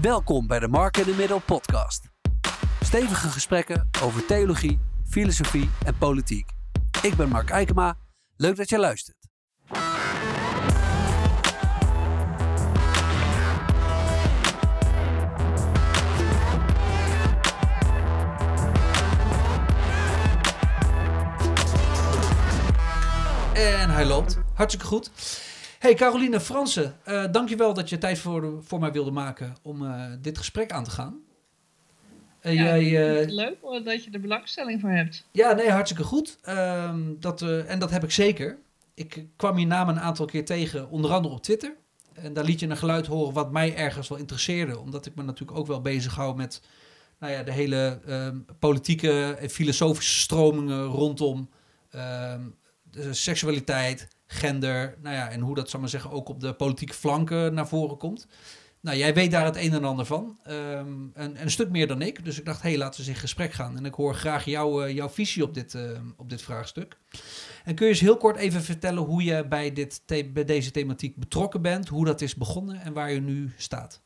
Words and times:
Welkom 0.00 0.46
bij 0.46 0.58
de 0.58 0.68
Mark 0.68 0.96
in 0.96 1.04
the 1.04 1.14
Middle 1.14 1.40
podcast. 1.40 2.08
Stevige 2.80 3.28
gesprekken 3.28 3.88
over 4.02 4.26
theologie, 4.26 4.78
filosofie 5.08 5.70
en 5.84 5.98
politiek. 5.98 6.50
Ik 7.02 7.16
ben 7.16 7.28
Mark 7.28 7.50
Eikema. 7.50 7.96
Leuk 8.36 8.56
dat 8.56 8.68
je 8.68 8.78
luistert. 8.78 9.16
En 23.54 23.90
hij 23.90 24.04
loopt. 24.04 24.38
Hartstikke 24.54 24.86
goed. 24.86 25.10
Hey 25.86 25.94
Caroline 25.94 26.40
Fransen, 26.40 26.96
uh, 27.08 27.24
dankjewel 27.30 27.74
dat 27.74 27.88
je 27.88 27.98
tijd 27.98 28.18
voor, 28.18 28.64
voor 28.64 28.80
mij 28.80 28.92
wilde 28.92 29.10
maken 29.10 29.54
om 29.62 29.82
uh, 29.82 30.04
dit 30.20 30.38
gesprek 30.38 30.72
aan 30.72 30.84
te 30.84 30.90
gaan. 30.90 31.20
Uh, 32.42 32.54
ja, 32.54 32.78
jij, 32.78 33.26
leuk 33.26 33.56
dat 33.84 34.04
je 34.04 34.10
er 34.10 34.20
belangstelling 34.20 34.80
voor 34.80 34.90
hebt. 34.90 35.26
Ja, 35.32 35.52
nee, 35.52 35.70
hartstikke 35.70 36.04
goed. 36.04 36.38
Ehm, 36.42 37.14
dat, 37.18 37.42
en 37.42 37.78
dat 37.78 37.90
heb 37.90 38.04
ik 38.04 38.10
zeker. 38.10 38.58
Ik 38.94 39.26
kwam 39.36 39.58
je 39.58 39.66
naam 39.66 39.88
een 39.88 40.00
aantal 40.00 40.26
keer 40.26 40.44
tegen, 40.44 40.90
onder 40.90 41.12
andere 41.12 41.34
op 41.34 41.42
Twitter. 41.42 41.76
En 42.12 42.32
daar 42.32 42.44
liet 42.44 42.60
je 42.60 42.68
een 42.68 42.76
geluid 42.76 43.06
horen 43.06 43.34
wat 43.34 43.52
mij 43.52 43.76
ergens 43.76 44.08
wel 44.08 44.18
interesseerde. 44.18 44.78
Omdat 44.78 45.06
ik 45.06 45.14
me 45.14 45.22
natuurlijk 45.22 45.58
ook 45.58 45.66
wel 45.66 45.80
bezig 45.80 46.14
hou 46.14 46.36
met 46.36 46.62
nou 47.18 47.32
ja, 47.32 47.42
de 47.42 47.52
hele 47.52 48.00
ehm, 48.06 48.38
politieke 48.58 49.36
en 49.40 49.50
filosofische 49.50 50.20
stromingen 50.20 50.84
rondom 50.84 51.50
ehm, 51.90 52.42
de 52.82 53.14
seksualiteit, 53.14 54.08
gender, 54.26 54.96
nou 55.02 55.14
ja, 55.14 55.30
en 55.30 55.40
hoe 55.40 55.54
dat, 55.54 55.70
zal 55.70 55.80
maar 55.80 55.88
zeggen, 55.88 56.10
ook 56.10 56.28
op 56.28 56.40
de 56.40 56.52
politieke 56.52 56.94
flanken 56.94 57.54
naar 57.54 57.68
voren 57.68 57.96
komt. 57.96 58.26
Nou, 58.80 58.98
jij 58.98 59.14
weet 59.14 59.30
daar 59.30 59.44
het 59.44 59.56
een 59.56 59.72
en 59.72 59.84
ander 59.84 60.06
van. 60.06 60.38
Um, 60.48 61.10
en, 61.14 61.42
een 61.42 61.50
stuk 61.50 61.70
meer 61.70 61.86
dan 61.86 62.02
ik. 62.02 62.24
Dus 62.24 62.38
ik 62.38 62.44
dacht, 62.44 62.62
hé, 62.62 62.68
hey, 62.68 62.78
laten 62.78 63.00
we 63.00 63.06
eens 63.06 63.16
in 63.16 63.20
gesprek 63.20 63.52
gaan. 63.52 63.76
En 63.76 63.84
ik 63.84 63.94
hoor 63.94 64.14
graag 64.14 64.44
jou, 64.44 64.86
uh, 64.86 64.94
jouw 64.94 65.08
visie 65.08 65.42
op 65.42 65.54
dit, 65.54 65.74
uh, 65.74 65.90
op 66.16 66.30
dit 66.30 66.42
vraagstuk. 66.42 66.96
En 67.64 67.74
kun 67.74 67.86
je 67.86 67.92
eens 67.92 68.00
heel 68.00 68.16
kort 68.16 68.36
even 68.36 68.62
vertellen 68.62 69.02
hoe 69.02 69.24
je 69.24 69.46
bij, 69.46 69.72
dit 69.72 70.02
bij 70.32 70.44
deze 70.44 70.70
thematiek 70.70 71.16
betrokken 71.16 71.62
bent, 71.62 71.88
hoe 71.88 72.04
dat 72.04 72.20
is 72.20 72.34
begonnen 72.34 72.80
en 72.80 72.92
waar 72.92 73.12
je 73.12 73.20
nu 73.20 73.52
staat? 73.56 74.00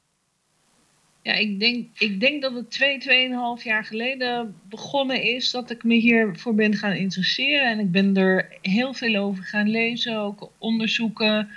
Ja, 1.22 1.32
ik 1.32 1.60
denk, 1.60 1.88
ik 1.98 2.20
denk 2.20 2.42
dat 2.42 2.54
het 2.54 2.70
twee, 2.70 2.98
tweeënhalf 2.98 3.64
jaar 3.64 3.84
geleden 3.84 4.54
begonnen 4.68 5.22
is 5.22 5.50
dat 5.50 5.70
ik 5.70 5.84
me 5.84 5.94
hiervoor 5.94 6.54
ben 6.54 6.74
gaan 6.74 6.92
interesseren. 6.92 7.70
En 7.70 7.78
ik 7.78 7.90
ben 7.90 8.16
er 8.16 8.58
heel 8.62 8.94
veel 8.94 9.16
over 9.16 9.44
gaan 9.44 9.68
lezen, 9.68 10.16
ook 10.16 10.52
onderzoeken. 10.58 11.48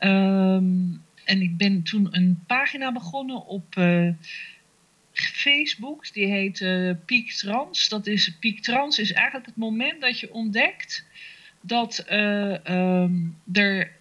Um, 0.00 1.02
en 1.24 1.42
ik 1.42 1.56
ben 1.56 1.82
toen 1.82 2.08
een 2.10 2.44
pagina 2.46 2.92
begonnen 2.92 3.46
op 3.46 3.76
uh, 3.76 4.10
Facebook. 5.12 6.12
Die 6.12 6.26
heet 6.26 6.60
uh, 6.60 6.92
Piek 7.04 7.32
Trans. 7.32 7.88
Dat 7.88 8.06
is, 8.06 8.36
Piek 8.38 8.62
Trans 8.62 8.98
is 8.98 9.12
eigenlijk 9.12 9.46
het 9.46 9.56
moment 9.56 10.00
dat 10.00 10.20
je 10.20 10.32
ontdekt 10.32 11.04
dat, 11.60 12.04
uh, 12.10 12.56
um, 13.02 13.36
er, 13.52 13.92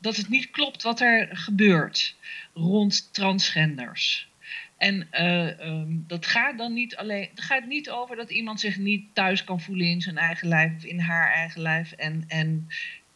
dat 0.00 0.16
het 0.16 0.28
niet 0.28 0.50
klopt 0.50 0.82
wat 0.82 1.00
er 1.00 1.28
gebeurt 1.32 2.16
rond 2.52 3.12
transgenders. 3.12 4.28
En 4.76 5.08
uh, 5.12 5.66
um, 5.66 6.04
dat 6.06 6.26
gaat 6.26 6.58
dan 6.58 6.72
niet 6.72 6.96
alleen. 6.96 7.28
Het 7.30 7.40
gaat 7.40 7.66
niet 7.66 7.90
over 7.90 8.16
dat 8.16 8.30
iemand 8.30 8.60
zich 8.60 8.78
niet 8.78 9.14
thuis 9.14 9.44
kan 9.44 9.60
voelen 9.60 9.86
in 9.86 10.00
zijn 10.00 10.18
eigen 10.18 10.48
lijf 10.48 10.76
of 10.76 10.84
in 10.84 10.98
haar 10.98 11.32
eigen 11.32 11.60
lijf. 11.60 11.92
En, 11.92 12.24
en, 12.28 12.68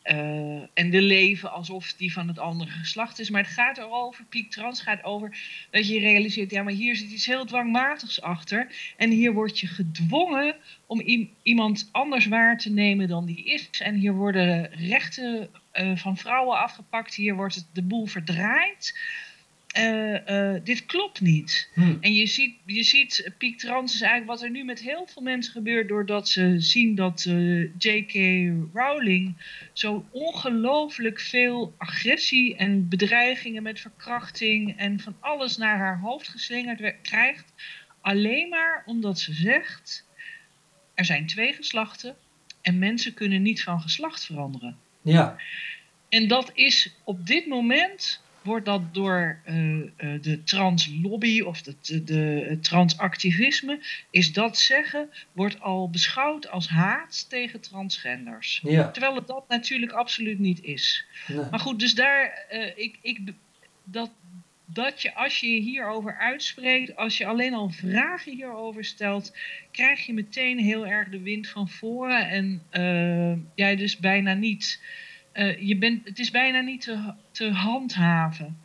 uh, 0.05 0.63
en 0.75 0.91
de 0.91 1.03
leven 1.03 1.53
alsof 1.53 1.93
die 1.93 2.13
van 2.13 2.29
het 2.29 2.39
andere 2.39 2.71
geslacht 2.71 3.19
is. 3.19 3.31
Maar 3.31 3.43
het 3.43 3.53
gaat 3.53 3.79
erover, 3.79 4.25
piek 4.25 4.51
trans 4.51 4.81
gaat 4.81 5.05
over 5.05 5.39
dat 5.71 5.89
je 5.89 5.99
realiseert, 5.99 6.51
ja, 6.51 6.63
maar 6.63 6.73
hier 6.73 6.97
zit 6.97 7.11
iets 7.11 7.27
heel 7.27 7.45
dwangmatigs 7.45 8.21
achter. 8.21 8.93
En 8.97 9.11
hier 9.11 9.33
word 9.33 9.61
je 9.61 9.67
gedwongen 9.67 10.57
om 10.87 11.01
iemand 11.43 11.89
anders 11.93 12.27
waar 12.27 12.59
te 12.59 12.71
nemen 12.71 13.09
dan 13.09 13.27
die 13.27 13.45
is. 13.45 13.71
En 13.79 13.95
hier 13.95 14.13
worden 14.13 14.71
rechten 14.71 15.49
uh, 15.73 15.97
van 15.97 16.17
vrouwen 16.17 16.59
afgepakt. 16.59 17.15
Hier 17.15 17.35
wordt 17.35 17.55
het 17.55 17.67
de 17.73 17.83
boel 17.83 18.07
verdraaid. 18.07 18.95
Uh, 19.77 20.29
uh, 20.29 20.61
dit 20.65 20.87
klopt 20.87 21.21
niet. 21.21 21.71
Hmm. 21.75 21.99
En 22.01 22.15
je 22.15 22.27
ziet, 22.27 22.57
je 22.67 22.83
ziet, 22.83 23.31
piek 23.39 23.59
trans 23.59 23.95
is 23.95 24.01
eigenlijk 24.01 24.31
wat 24.31 24.43
er 24.43 24.51
nu 24.51 24.65
met 24.65 24.81
heel 24.81 25.07
veel 25.07 25.23
mensen 25.23 25.53
gebeurt, 25.53 25.89
doordat 25.89 26.29
ze 26.29 26.55
zien 26.61 26.95
dat 26.95 27.25
uh, 27.29 27.63
J.K. 27.79 28.13
Rowling 28.73 29.37
zo 29.73 30.07
ongelooflijk 30.11 31.21
veel 31.21 31.75
agressie 31.79 32.57
en 32.57 32.89
bedreigingen 32.89 33.63
met 33.63 33.81
verkrachting 33.81 34.77
en 34.77 35.01
van 35.01 35.17
alles 35.21 35.57
naar 35.57 35.79
haar 35.79 35.99
hoofd 35.99 36.29
geslingerd 36.29 36.95
krijgt. 37.03 37.53
Alleen 38.01 38.49
maar 38.49 38.83
omdat 38.87 39.21
ze 39.21 39.33
zegt: 39.33 40.07
er 40.95 41.05
zijn 41.05 41.27
twee 41.27 41.53
geslachten 41.53 42.17
en 42.63 42.79
mensen 42.79 43.15
kunnen 43.15 43.43
niet 43.43 43.63
van 43.63 43.81
geslacht 43.81 44.25
veranderen. 44.25 44.77
Ja. 45.03 45.37
En 46.09 46.29
dat 46.29 46.51
is 46.55 46.95
op 47.05 47.27
dit 47.27 47.47
moment 47.47 48.23
wordt 48.43 48.65
dat 48.65 48.95
door 48.95 49.41
uh, 49.47 49.75
uh, 49.75 49.89
de 50.23 50.43
translobby 50.45 51.41
of 51.41 51.63
de, 51.63 51.75
de, 51.83 52.05
de, 52.05 52.59
transactivisme, 52.61 53.81
is 54.11 54.33
dat 54.33 54.59
zeggen, 54.59 55.11
wordt 55.33 55.61
al 55.61 55.91
beschouwd 55.91 56.49
als 56.49 56.69
haat 56.69 57.29
tegen 57.29 57.61
transgenders. 57.61 58.61
Ja. 58.63 58.91
Terwijl 58.91 59.15
het 59.15 59.27
dat 59.27 59.49
natuurlijk 59.49 59.93
absoluut 59.93 60.39
niet 60.39 60.63
is. 60.63 61.05
Nee. 61.27 61.47
Maar 61.51 61.61
goed, 61.61 61.79
dus 61.79 61.95
daar, 61.95 62.47
uh, 62.53 62.67
ik, 62.75 62.99
ik, 63.03 63.19
dat, 63.85 64.11
dat 64.65 65.03
je 65.03 65.15
als 65.15 65.41
je 65.41 65.47
hierover 65.47 66.17
uitspreekt, 66.17 66.97
als 66.97 67.19
je 67.19 67.27
alleen 67.27 67.55
al 67.55 67.71
vragen 67.71 68.33
hierover 68.33 68.85
stelt, 68.85 69.37
krijg 69.71 70.07
je 70.07 70.13
meteen 70.13 70.59
heel 70.59 70.87
erg 70.87 71.09
de 71.09 71.21
wind 71.21 71.49
van 71.49 71.69
voren 71.69 72.29
en 72.29 72.63
jij 73.55 73.77
dus 73.77 73.97
bijna 73.97 74.35
niet 74.35 74.81
je 75.59 75.77
bent, 75.79 76.05
het 76.05 76.19
is 76.19 76.31
bijna 76.31 76.61
niet 76.61 76.81
te, 76.81 77.13
te 77.39 77.51
handhaven. 77.51 78.59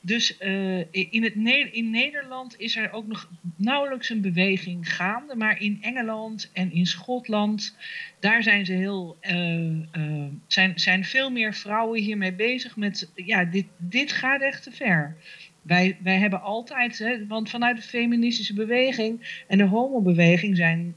Dus 0.00 0.40
uh, 0.40 0.78
in, 0.90 1.22
het 1.22 1.34
in 1.72 1.90
Nederland 1.90 2.58
is 2.58 2.76
er 2.76 2.92
ook 2.92 3.06
nog 3.06 3.30
nauwelijks 3.56 4.10
een 4.10 4.20
beweging 4.20 4.94
gaande. 4.94 5.36
Maar 5.36 5.60
in 5.60 5.78
Engeland 5.80 6.50
en 6.52 6.72
in 6.72 6.86
Schotland, 6.86 7.76
daar 8.20 8.42
zijn 8.42 8.66
ze 8.66 8.72
heel. 8.72 9.18
Uh, 9.30 10.24
zijn, 10.46 10.78
zijn 10.80 11.04
veel 11.04 11.30
meer 11.30 11.54
vrouwen 11.54 12.00
hiermee 12.00 12.32
bezig 12.32 12.76
met. 12.76 13.10
Ja, 13.14 13.44
dit, 13.44 13.66
dit 13.76 14.12
gaat 14.12 14.40
echt 14.40 14.62
te 14.62 14.72
ver. 14.72 15.16
Wij, 15.62 15.96
wij 16.02 16.18
hebben 16.18 16.42
altijd, 16.42 16.98
hè, 16.98 17.26
want 17.26 17.50
vanuit 17.50 17.76
de 17.76 17.82
feministische 17.82 18.54
beweging 18.54 19.42
en 19.46 19.58
de 19.58 19.64
homobeweging 19.64 20.56
zijn 20.56 20.94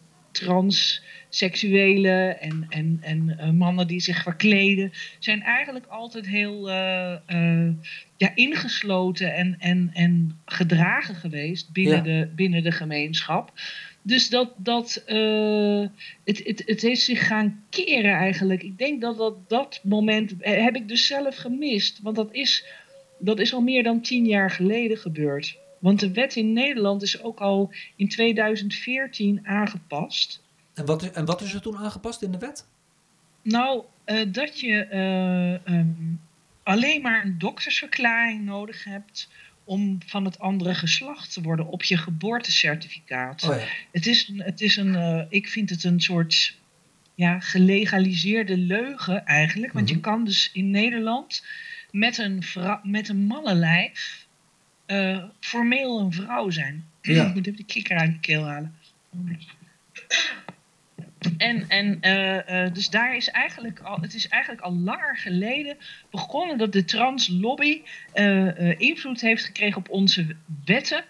transseksuelen 1.32 2.42
en, 2.42 2.66
en, 2.70 2.98
en 3.02 3.38
uh, 3.40 3.50
mannen 3.50 3.88
die 3.88 4.00
zich 4.00 4.24
verkleden, 4.24 4.92
zijn 5.20 5.42
eigenlijk 5.42 5.86
altijd 5.86 6.28
heel 6.28 6.70
uh, 6.70 7.16
uh, 7.30 7.70
ja, 8.18 8.36
ingesloten 8.36 9.34
en, 9.34 9.56
en, 9.60 9.90
en 9.94 10.40
gedragen 10.46 11.16
geweest 11.16 11.72
binnen, 11.72 11.98
ja. 11.98 12.02
de, 12.02 12.32
binnen 12.36 12.64
de 12.64 12.72
gemeenschap. 12.72 13.52
Dus 14.02 14.30
dat, 14.30 14.54
dat 14.58 15.04
het, 16.24 16.42
het, 16.44 16.64
het 16.66 16.82
heeft 16.82 17.02
zich 17.02 17.28
gaan 17.28 17.64
keren 17.70 18.14
eigenlijk. 18.14 18.64
Ik 18.64 18.78
denk 18.78 19.02
dat 19.02 19.18
dat, 19.18 19.50
dat 19.50 19.80
moment 19.84 20.34
heb 20.40 20.76
ik 20.76 20.88
dus 20.88 21.08
zelf 21.08 21.36
gemist. 21.36 22.00
Want 22.02 22.16
dat 22.16 22.34
is, 22.34 22.66
dat 23.20 23.40
is 23.40 23.54
al 23.54 23.62
meer 23.62 23.84
dan 23.84 24.02
tien 24.02 24.26
jaar 24.26 24.52
geleden 24.52 24.98
gebeurd. 24.98 25.58
Want 25.80 26.00
de 26.00 26.12
wet 26.12 26.36
in 26.36 26.54
Nederland 26.54 27.02
is 27.02 27.24
ook 27.24 27.40
al 27.40 27.74
in 27.96 28.10
2014 28.10 29.40
aangepast. 29.44 30.42
En 30.74 30.86
wat, 30.86 31.12
en 31.12 31.26
wat 31.26 31.42
is 31.42 31.54
er 31.54 31.62
toen 31.62 31.78
aangepast 31.78 32.22
in 32.22 32.32
de 32.32 32.38
wet? 32.38 32.68
Nou, 33.42 33.84
uh, 34.06 34.22
dat 34.28 34.60
je 34.60 34.88
uh, 35.66 35.76
um, 35.76 36.22
alleen 36.64 37.02
maar 37.02 37.26
een 37.26 37.38
doktersverklaring 37.38 38.46
nodig 38.46 38.84
hebt 38.84 39.30
om 39.64 39.98
van 40.06 40.26
het 40.26 40.40
andere 40.40 40.76
geslacht 40.76 41.34
te 41.34 41.42
worden 41.42 41.68
op 41.68 41.84
je 41.84 41.98
geboortecertificaat. 41.98 43.44
Oh 43.44 43.56
ja. 43.56 43.66
Het 43.92 44.06
is, 44.06 44.32
het 44.38 44.62
is 44.62 44.78
een, 44.78 44.94
uh, 44.94 45.22
ik 45.30 45.48
vind 45.48 45.70
het 45.70 45.84
een 45.84 46.02
soort 46.02 46.58
ja, 47.16 47.40
gelegaliseerde 47.40 48.58
leugen 48.58 49.26
eigenlijk. 49.26 49.74
Want 49.74 49.86
mm 49.86 49.94
-hmm. 49.94 50.04
je 50.04 50.10
kan 50.10 50.26
dus 50.26 50.50
in 50.54 50.70
Nederland 50.70 51.46
met 51.92 52.18
een, 52.18 52.44
met 52.84 53.10
een 53.10 53.26
mannenlijf 53.26 54.28
uh, 54.88 55.24
formeel 55.40 56.00
een 56.00 56.14
vrouw 56.14 56.50
zijn. 56.50 56.86
Ja. 57.02 57.28
Ik 57.28 57.34
moet 57.34 57.48
even 57.48 57.58
de 57.58 57.66
kikker 57.66 57.98
uit 57.98 58.12
de 58.12 58.20
keel 58.20 58.46
halen. 58.46 58.76
En, 61.38 61.70
en 61.70 61.98
uh, 62.02 62.66
uh, 62.66 62.74
dus 62.74 62.90
daar 62.90 63.16
is 63.16 63.30
eigenlijk 63.30 63.80
al, 63.80 64.02
het 64.02 64.14
is 64.14 64.28
eigenlijk 64.28 64.64
al 64.64 64.74
langer 64.74 65.18
geleden 65.18 65.78
begonnen 66.10 66.58
dat 66.58 66.74
de 66.74 66.86
translobby 66.86 67.82
invloed 68.78 69.22
heeft 69.22 69.46
gekregen 69.46 69.78
op 69.78 69.90
onze 69.90 70.36
wetten, 70.66 71.04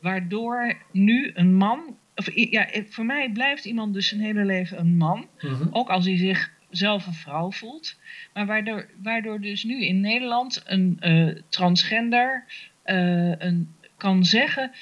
waardoor 0.00 0.74
nu 0.92 1.30
een 1.34 1.54
man, 1.54 1.96
of 2.14 2.28
ja, 2.34 2.68
voor 2.88 3.04
mij 3.04 3.30
blijft 3.30 3.64
iemand 3.64 3.94
dus 3.94 4.08
zijn 4.08 4.20
hele 4.20 4.44
leven 4.44 4.78
een 4.78 4.96
man, 4.96 5.28
Mhm. 5.40 5.68
ook 5.70 5.88
als 5.88 6.04
hij 6.04 6.16
zich 6.16 6.50
zelf 6.70 7.06
een 7.06 7.12
vrouw 7.14 7.52
voelt, 7.52 7.98
maar 8.34 8.46
waardoor, 8.46 8.86
waardoor 9.02 9.40
dus 9.40 9.64
nu 9.64 9.84
in 9.84 10.00
Nederland 10.00 10.62
een 10.66 10.98
transgender 11.48 12.44
een 13.38 13.74
kan 13.96 14.24
zeggen: 14.24 14.72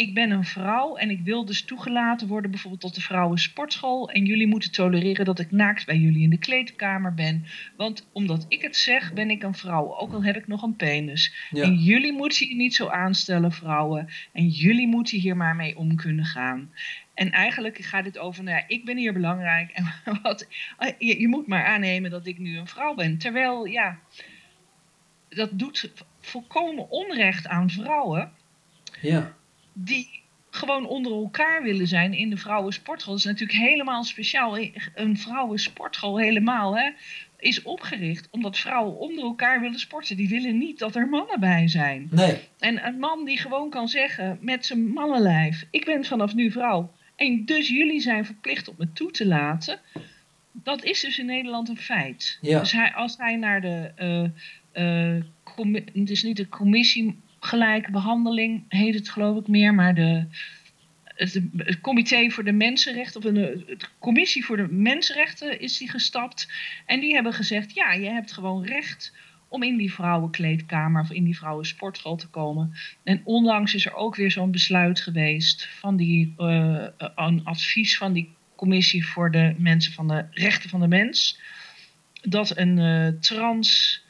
ik 0.00 0.14
ben 0.14 0.30
een 0.30 0.44
vrouw 0.44 0.96
en 0.96 1.10
ik 1.10 1.20
wil 1.20 1.44
dus 1.44 1.62
toegelaten 1.62 2.28
worden 2.28 2.50
bijvoorbeeld 2.50 2.82
tot 2.82 2.94
de 2.94 3.00
vrouwen 3.00 3.38
sportschool. 3.38 4.10
En 4.10 4.24
jullie 4.24 4.46
moeten 4.46 4.72
tolereren 4.72 5.24
dat 5.24 5.38
ik 5.38 5.50
naakt 5.50 5.86
bij 5.86 5.96
jullie 5.96 6.22
in 6.22 6.30
de 6.30 6.38
kleedkamer 6.38 7.14
ben. 7.14 7.46
Want 7.76 8.08
omdat 8.12 8.44
ik 8.48 8.62
het 8.62 8.76
zeg, 8.76 9.12
ben 9.12 9.30
ik 9.30 9.42
een 9.42 9.54
vrouw. 9.54 9.96
Ook 9.96 10.12
al 10.12 10.24
heb 10.24 10.36
ik 10.36 10.46
nog 10.46 10.62
een 10.62 10.76
penis. 10.76 11.48
En 11.50 11.74
jullie 11.74 12.12
moeten 12.12 12.48
je 12.48 12.54
niet 12.54 12.74
zo 12.74 12.88
aanstellen, 12.88 13.52
vrouwen. 13.52 14.08
En 14.32 14.48
jullie 14.48 14.88
moeten 14.88 15.18
hier 15.18 15.36
maar 15.36 15.56
mee 15.56 15.76
om 15.76 15.96
kunnen 15.96 16.24
gaan. 16.24 16.70
En 17.14 17.30
eigenlijk 17.30 17.78
gaat 17.78 18.04
dit 18.04 18.18
over, 18.18 18.44
nou 18.44 18.56
ja, 18.56 18.64
ik 18.66 18.84
ben 18.84 18.96
hier 18.96 19.12
belangrijk. 19.12 19.70
En 20.04 20.18
wat, 20.22 20.46
je, 20.98 21.20
je 21.20 21.28
moet 21.28 21.46
maar 21.46 21.64
aannemen 21.64 22.10
dat 22.10 22.26
ik 22.26 22.38
nu 22.38 22.58
een 22.58 22.66
vrouw 22.66 22.94
ben. 22.94 23.18
Terwijl, 23.18 23.64
ja, 23.64 23.98
dat 25.28 25.58
doet 25.58 25.92
volkomen 26.20 26.90
onrecht 26.90 27.46
aan 27.46 27.70
vrouwen. 27.70 28.32
Ja 29.00 29.38
die 29.84 30.20
gewoon 30.50 30.86
onder 30.86 31.12
elkaar 31.12 31.62
willen 31.62 31.86
zijn 31.86 32.12
in 32.12 32.30
de 32.30 32.36
vrouwensportschool. 32.36 33.12
Dat 33.12 33.24
is 33.24 33.30
natuurlijk 33.30 33.58
helemaal 33.58 34.04
speciaal. 34.04 34.58
Een 34.94 35.18
vrouwensportschool 35.18 36.18
helemaal 36.18 36.78
hè, 36.78 36.90
is 37.38 37.62
opgericht 37.62 38.28
omdat 38.30 38.58
vrouwen 38.58 38.98
onder 38.98 39.24
elkaar 39.24 39.60
willen 39.60 39.78
sporten. 39.78 40.16
Die 40.16 40.28
willen 40.28 40.58
niet 40.58 40.78
dat 40.78 40.96
er 40.96 41.08
mannen 41.08 41.40
bij 41.40 41.68
zijn. 41.68 42.08
Nee. 42.10 42.38
En 42.58 42.86
een 42.86 42.98
man 42.98 43.24
die 43.24 43.38
gewoon 43.38 43.70
kan 43.70 43.88
zeggen 43.88 44.38
met 44.40 44.66
zijn 44.66 44.88
mannenlijf: 44.88 45.66
Ik 45.70 45.84
ben 45.84 46.04
vanaf 46.04 46.34
nu 46.34 46.50
vrouw. 46.50 46.92
En 47.16 47.44
dus 47.44 47.68
jullie 47.68 48.00
zijn 48.00 48.24
verplicht 48.24 48.68
op 48.68 48.78
me 48.78 48.92
toe 48.92 49.10
te 49.10 49.26
laten. 49.26 49.80
Dat 50.52 50.84
is 50.84 51.00
dus 51.00 51.18
in 51.18 51.26
Nederland 51.26 51.68
een 51.68 51.78
feit. 51.78 52.38
Ja. 52.40 52.58
Dus 52.58 52.72
hij, 52.72 52.92
als 52.92 53.16
hij 53.16 53.36
naar 53.36 53.60
de. 53.60 53.92
Uh, 54.74 55.14
uh, 55.14 55.22
het 55.94 56.10
is 56.10 56.22
niet 56.22 56.36
de 56.36 56.48
commissie 56.48 57.20
gelijke 57.40 57.90
behandeling 57.90 58.64
heet 58.68 58.94
het 58.94 59.08
geloof 59.08 59.40
ik 59.40 59.48
meer, 59.48 59.74
maar 59.74 59.94
de, 59.94 60.26
het, 61.04 61.80
comité 61.80 62.30
voor 62.30 62.44
de 62.44 62.52
mensenrechten, 62.52 63.20
of 63.20 63.26
het 63.66 63.90
commissie 63.98 64.44
voor 64.44 64.56
de 64.56 64.68
mensenrechten 64.70 65.60
is 65.60 65.78
die 65.78 65.90
gestapt. 65.90 66.52
En 66.86 67.00
die 67.00 67.14
hebben 67.14 67.32
gezegd, 67.32 67.74
ja, 67.74 67.92
je 67.92 68.08
hebt 68.08 68.32
gewoon 68.32 68.64
recht 68.64 69.12
om 69.48 69.62
in 69.62 69.76
die 69.76 69.92
vrouwenkleedkamer 69.92 71.02
of 71.02 71.10
in 71.10 71.24
die 71.24 71.38
vrouwensportschool 71.38 72.16
te 72.16 72.28
komen. 72.28 72.72
En 73.02 73.20
onlangs 73.24 73.74
is 73.74 73.86
er 73.86 73.94
ook 73.94 74.16
weer 74.16 74.30
zo'n 74.30 74.50
besluit 74.50 75.00
geweest 75.00 75.68
van 75.68 75.96
die, 75.96 76.34
uh, 76.38 76.86
een 77.14 77.44
advies 77.44 77.96
van 77.96 78.12
die 78.12 78.34
commissie 78.54 79.06
voor 79.06 79.30
de 79.30 79.54
mensen 79.58 79.92
van 79.92 80.08
de 80.08 80.24
rechten 80.30 80.70
van 80.70 80.80
de 80.80 80.88
mens. 80.88 81.40
Dat 82.22 82.56
een 82.56 82.76
uh, 82.76 83.08
trans 83.20 84.02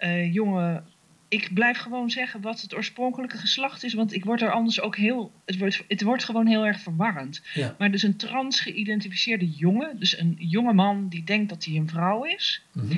uh, 0.00 0.32
jonge 0.32 0.82
ik 1.30 1.54
blijf 1.54 1.78
gewoon 1.78 2.10
zeggen 2.10 2.40
wat 2.40 2.60
het 2.60 2.74
oorspronkelijke 2.74 3.36
geslacht 3.38 3.84
is, 3.84 3.94
want 3.94 4.14
ik 4.14 4.24
word 4.24 4.42
er 4.42 4.50
anders 4.50 4.80
ook 4.80 4.96
heel. 4.96 5.32
Het 5.44 5.58
wordt, 5.58 5.84
het 5.88 6.02
wordt 6.02 6.24
gewoon 6.24 6.46
heel 6.46 6.66
erg 6.66 6.80
verwarrend. 6.80 7.42
Ja. 7.54 7.74
Maar 7.78 7.90
dus 7.90 8.02
een 8.02 8.16
trans 8.16 8.60
geïdentificeerde 8.60 9.50
jongen, 9.50 9.98
dus 9.98 10.18
een 10.18 10.36
jonge 10.38 10.72
man 10.72 11.08
die 11.08 11.24
denkt 11.24 11.48
dat 11.48 11.64
hij 11.64 11.76
een 11.76 11.88
vrouw 11.88 12.24
is, 12.24 12.62
Mhm. 12.72 12.96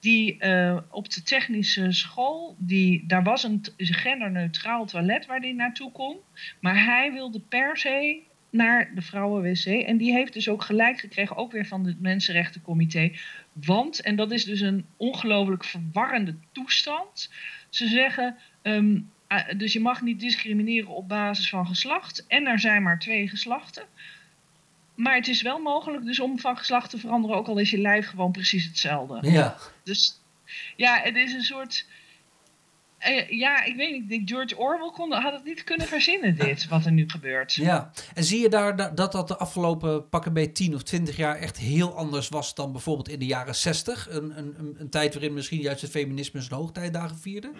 die 0.00 0.36
uh, 0.40 0.76
op 0.90 1.10
de 1.10 1.22
technische 1.22 1.92
school, 1.92 2.56
die, 2.58 3.04
daar 3.06 3.22
was 3.22 3.42
een 3.42 3.64
genderneutraal 3.76 4.86
toilet 4.86 5.26
waar 5.26 5.40
hij 5.40 5.52
naartoe 5.52 5.92
kon, 5.92 6.16
maar 6.60 6.84
hij 6.84 7.12
wilde 7.12 7.40
per 7.40 7.76
se 7.76 8.20
naar 8.50 8.90
de 8.94 9.02
vrouwenwc. 9.02 9.64
En 9.64 9.96
die 9.96 10.12
heeft 10.12 10.32
dus 10.32 10.48
ook 10.48 10.62
gelijk 10.62 11.00
gekregen, 11.00 11.36
ook 11.36 11.52
weer 11.52 11.66
van 11.66 11.86
het 11.86 12.00
Mensenrechtencomité. 12.00 13.12
Want, 13.52 14.00
en 14.00 14.16
dat 14.16 14.32
is 14.32 14.44
dus 14.44 14.60
een 14.60 14.84
ongelooflijk 14.96 15.64
verwarrende 15.64 16.34
toestand. 16.52 17.30
Ze 17.74 17.88
zeggen, 17.88 18.36
um, 18.62 19.10
dus 19.56 19.72
je 19.72 19.80
mag 19.80 20.02
niet 20.02 20.20
discrimineren 20.20 20.88
op 20.88 21.08
basis 21.08 21.48
van 21.48 21.66
geslacht. 21.66 22.26
En 22.26 22.46
er 22.46 22.60
zijn 22.60 22.82
maar 22.82 22.98
twee 22.98 23.28
geslachten. 23.28 23.84
Maar 24.94 25.14
het 25.14 25.28
is 25.28 25.42
wel 25.42 25.58
mogelijk 25.58 26.04
dus 26.04 26.20
om 26.20 26.38
van 26.38 26.56
geslacht 26.56 26.90
te 26.90 26.98
veranderen, 26.98 27.36
ook 27.36 27.46
al 27.46 27.58
is 27.58 27.70
je 27.70 27.78
lijf 27.78 28.06
gewoon 28.06 28.32
precies 28.32 28.64
hetzelfde. 28.64 29.30
Ja. 29.30 29.56
Dus 29.82 30.20
ja, 30.76 31.00
het 31.02 31.16
is 31.16 31.32
een 31.32 31.42
soort. 31.42 31.86
Uh, 33.08 33.28
ja, 33.28 33.64
ik 33.64 33.76
weet 33.76 34.08
niet. 34.08 34.30
George 34.30 34.56
Orwell 34.56 34.90
kon, 34.90 35.12
had 35.12 35.32
het 35.32 35.44
niet 35.44 35.64
kunnen 35.64 35.86
verzinnen, 35.86 36.36
dit, 36.36 36.68
wat 36.68 36.84
er 36.84 36.92
nu 36.92 37.04
gebeurt. 37.10 37.54
Ja, 37.54 37.90
en 38.14 38.24
zie 38.24 38.40
je 38.40 38.48
daar 38.48 38.94
dat 38.94 39.12
dat 39.12 39.28
de 39.28 39.36
afgelopen 39.36 40.08
pakken 40.08 40.32
bij 40.32 40.46
10 40.46 40.74
of 40.74 40.82
20 40.82 41.16
jaar 41.16 41.36
echt 41.36 41.58
heel 41.58 41.96
anders 41.96 42.28
was 42.28 42.54
dan 42.54 42.72
bijvoorbeeld 42.72 43.08
in 43.08 43.18
de 43.18 43.26
jaren 43.26 43.54
60? 43.54 44.08
Een, 44.10 44.38
een, 44.38 44.76
een 44.78 44.90
tijd 44.90 45.14
waarin 45.14 45.34
misschien 45.34 45.60
juist 45.60 45.82
het 45.82 45.90
feminisme 45.90 46.40
zijn 46.40 46.60
hoogtijdagen 46.60 47.18
vierde? 47.18 47.50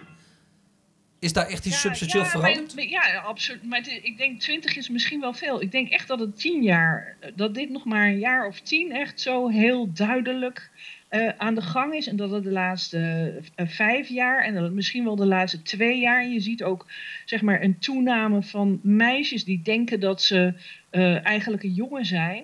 Is 1.19 1.33
daar 1.33 1.47
echt 1.47 1.65
iets 1.65 1.75
ja, 1.75 1.81
substantieel 1.81 2.23
ja, 2.23 2.29
veranderd? 2.29 2.75
Maar, 2.75 2.85
ja, 2.85 3.17
absoluut. 3.19 3.63
Maar 3.63 3.79
het, 3.79 3.99
ik 4.01 4.17
denk 4.17 4.39
20 4.39 4.75
is 4.75 4.89
misschien 4.89 5.19
wel 5.19 5.33
veel. 5.33 5.61
Ik 5.61 5.71
denk 5.71 5.89
echt 5.89 6.07
dat 6.07 6.19
het 6.19 6.39
10 6.39 6.63
jaar, 6.63 7.17
dat 7.35 7.53
dit 7.53 7.69
nog 7.69 7.85
maar 7.85 8.07
een 8.07 8.19
jaar 8.19 8.47
of 8.47 8.59
10 8.59 8.91
echt 8.91 9.21
zo 9.21 9.47
heel 9.47 9.93
duidelijk 9.93 10.71
uh, 11.11 11.29
aan 11.37 11.55
de 11.55 11.61
gang 11.61 11.93
is. 11.93 12.07
En 12.07 12.15
dat 12.15 12.31
het 12.31 12.43
de 12.43 12.51
laatste 12.51 13.33
uh, 13.55 13.67
vijf 13.67 14.07
jaar 14.07 14.43
en 14.43 14.53
dat 14.53 14.71
misschien 14.71 15.03
wel 15.03 15.15
de 15.15 15.25
laatste 15.25 15.61
twee 15.61 15.99
jaar. 15.99 16.21
En 16.21 16.31
je 16.31 16.39
ziet 16.39 16.63
ook 16.63 16.85
zeg 17.25 17.41
maar, 17.41 17.63
een 17.63 17.79
toename 17.79 18.43
van 18.43 18.79
meisjes 18.83 19.43
die 19.43 19.61
denken 19.61 19.99
dat 19.99 20.21
ze 20.21 20.53
uh, 20.91 21.25
eigenlijk 21.25 21.63
een 21.63 21.73
jongen 21.73 22.05
zijn. 22.05 22.43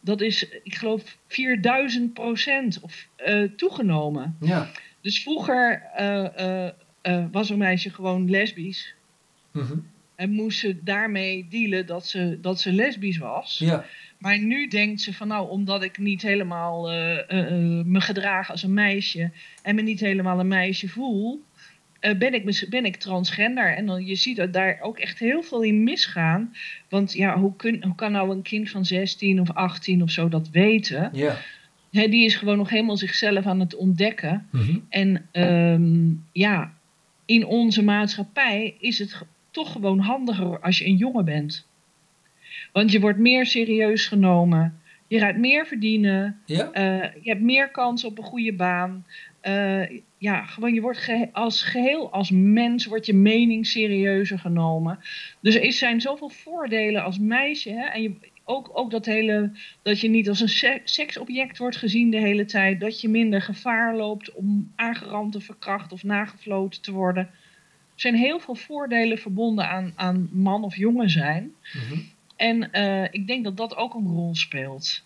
Dat 0.00 0.20
is, 0.20 0.48
ik 0.62 0.74
geloof, 0.74 1.16
4000 1.26 2.12
procent 2.12 2.80
of, 2.80 3.08
toegenomen. 3.56 4.36
Ja. 4.40 4.70
Dus 5.00 5.22
vroeger 5.22 5.82
was 7.30 7.50
een 7.50 7.58
meisje 7.58 7.90
gewoon 7.90 8.30
lesbisch. 8.30 8.94
Mm 9.52 9.62
-hmm. 9.62 9.90
En 10.14 10.30
moest 10.30 10.58
ze 10.58 10.82
daarmee 10.82 11.46
dealen 11.48 11.86
dat 11.86 12.06
ze, 12.06 12.38
dat 12.40 12.60
ze 12.60 12.72
lesbisch 12.72 13.18
was. 13.18 13.58
Ja. 13.58 13.84
Maar 14.22 14.38
nu 14.38 14.68
denkt 14.68 15.00
ze 15.00 15.14
van 15.14 15.28
nou, 15.28 15.48
omdat 15.48 15.82
ik 15.82 15.98
niet 15.98 16.22
helemaal 16.22 16.92
uh, 16.92 17.16
uh, 17.28 17.84
me 17.84 18.00
gedraag 18.00 18.50
als 18.50 18.62
een 18.62 18.74
meisje 18.74 19.30
en 19.62 19.74
me 19.74 19.82
niet 19.82 20.00
helemaal 20.00 20.40
een 20.40 20.48
meisje 20.48 20.88
voel, 20.88 21.42
uh, 22.00 22.18
ben, 22.18 22.34
ik, 22.34 22.66
ben 22.68 22.84
ik 22.84 22.96
transgender. 22.96 23.76
En 23.76 23.86
dan, 23.86 24.06
je 24.06 24.14
ziet 24.14 24.36
dat 24.36 24.52
daar 24.52 24.78
ook 24.80 24.98
echt 24.98 25.18
heel 25.18 25.42
veel 25.42 25.62
in 25.62 25.82
misgaan. 25.82 26.54
Want 26.88 27.12
ja, 27.12 27.38
hoe, 27.38 27.56
kun, 27.56 27.84
hoe 27.84 27.94
kan 27.94 28.12
nou 28.12 28.30
een 28.30 28.42
kind 28.42 28.70
van 28.70 28.84
16 28.84 29.40
of 29.40 29.50
18 29.50 30.02
of 30.02 30.10
zo 30.10 30.28
dat 30.28 30.50
weten? 30.50 31.10
Ja. 31.12 31.36
He, 31.90 32.08
die 32.08 32.24
is 32.24 32.34
gewoon 32.34 32.56
nog 32.56 32.70
helemaal 32.70 32.96
zichzelf 32.96 33.46
aan 33.46 33.60
het 33.60 33.76
ontdekken. 33.76 34.48
Mm 34.50 34.60
-hmm. 34.60 34.86
En 34.88 35.28
um, 35.32 36.24
ja, 36.32 36.72
in 37.24 37.46
onze 37.46 37.82
maatschappij 37.82 38.76
is 38.78 38.98
het 38.98 39.22
toch 39.50 39.72
gewoon 39.72 39.98
handiger 39.98 40.60
als 40.60 40.78
je 40.78 40.86
een 40.86 40.96
jongen 40.96 41.24
bent. 41.24 41.66
Want 42.72 42.92
je 42.92 43.00
wordt 43.00 43.18
meer 43.18 43.46
serieus 43.46 44.06
genomen. 44.06 44.80
Je 45.06 45.18
gaat 45.18 45.36
meer 45.36 45.66
verdienen. 45.66 46.40
Ja? 46.46 46.70
Uh, 46.74 47.22
je 47.22 47.30
hebt 47.30 47.42
meer 47.42 47.70
kans 47.70 48.04
op 48.04 48.18
een 48.18 48.24
goede 48.24 48.52
baan. 48.52 49.06
Uh, 49.42 50.00
ja, 50.18 50.44
gewoon 50.44 50.74
je 50.74 50.80
wordt 50.80 51.10
als 51.32 51.62
geheel, 51.62 52.12
als 52.12 52.30
mens, 52.30 52.86
wordt 52.86 53.06
je 53.06 53.14
mening 53.14 53.66
serieuzer 53.66 54.38
genomen. 54.38 54.98
Dus 55.40 55.54
er 55.54 55.72
zijn 55.72 56.00
zoveel 56.00 56.28
voordelen 56.28 57.02
als 57.02 57.18
meisje. 57.18 57.70
Hè? 57.70 57.84
En 57.84 58.02
je, 58.02 58.14
ook, 58.44 58.70
ook 58.72 58.90
dat 58.90 59.06
hele, 59.06 59.50
dat 59.82 60.00
je 60.00 60.08
niet 60.08 60.28
als 60.28 60.40
een 60.40 60.48
se 60.48 60.80
seksobject 60.84 61.58
wordt 61.58 61.76
gezien 61.76 62.10
de 62.10 62.18
hele 62.18 62.44
tijd. 62.44 62.80
Dat 62.80 63.00
je 63.00 63.08
minder 63.08 63.42
gevaar 63.42 63.96
loopt 63.96 64.32
om 64.32 64.72
aangerand, 64.76 65.36
of 65.36 65.44
verkracht 65.44 65.92
of 65.92 66.02
nagefloten 66.02 66.82
te 66.82 66.92
worden. 66.92 67.22
Er 67.94 68.00
zijn 68.00 68.14
heel 68.14 68.40
veel 68.40 68.54
voordelen 68.54 69.18
verbonden 69.18 69.68
aan, 69.68 69.92
aan 69.96 70.28
man 70.32 70.64
of 70.64 70.76
jongen 70.76 71.10
zijn. 71.10 71.42
Mm 71.42 71.80
-hmm. 71.88 72.04
En 72.42 72.68
uh, 72.72 73.04
ik 73.04 73.26
denk 73.26 73.44
dat 73.44 73.56
dat 73.56 73.76
ook 73.76 73.94
een 73.94 74.06
rol 74.06 74.34
speelt. 74.34 75.02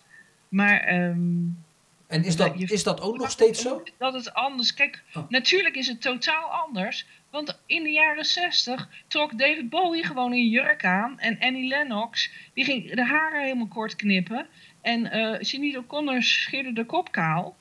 Maar. 0.49 0.93
Um, 0.93 1.63
en 2.07 2.23
is 2.23 2.35
dat, 2.35 2.59
is 2.59 2.83
dat 2.83 3.01
ook 3.01 3.17
nog 3.17 3.31
steeds 3.31 3.61
zo? 3.61 3.83
Dat 3.97 4.13
het 4.13 4.33
anders. 4.33 4.73
Kijk, 4.73 5.03
Oh. 5.13 5.29
natuurlijk 5.29 5.75
is 5.75 5.87
het 5.87 6.01
totaal 6.01 6.49
anders. 6.49 7.05
Want 7.29 7.59
in 7.65 7.83
de 7.83 7.89
jaren 7.91 8.25
60 8.25 8.89
trok 9.07 9.37
David 9.37 9.69
Bowie 9.69 10.03
gewoon 10.03 10.31
een 10.31 10.49
jurk 10.49 10.85
aan. 10.85 11.19
En 11.19 11.39
Annie 11.39 11.67
Lennox, 11.67 12.31
die 12.53 12.63
ging 12.63 12.93
de 12.95 13.05
haren 13.05 13.41
helemaal 13.41 13.67
kort 13.67 13.95
knippen. 13.95 14.47
En 14.81 15.17
uh, 15.17 15.35
Sinead 15.39 15.77
O'Connor 15.83 16.23
scheerde 16.23 16.73
de 16.73 16.85
kop 16.85 17.11
kaal. 17.11 17.55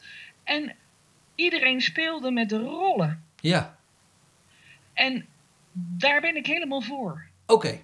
En 0.45 0.75
iedereen 1.35 1.81
speelde 1.81 2.31
met 2.31 2.49
de 2.49 2.59
rollen. 2.59 3.25
Ja, 3.41 3.79
En 4.93 5.27
daar 5.73 6.21
ben 6.21 6.37
ik 6.37 6.47
helemaal 6.47 6.81
voor. 6.81 7.27
oké. 7.47 7.81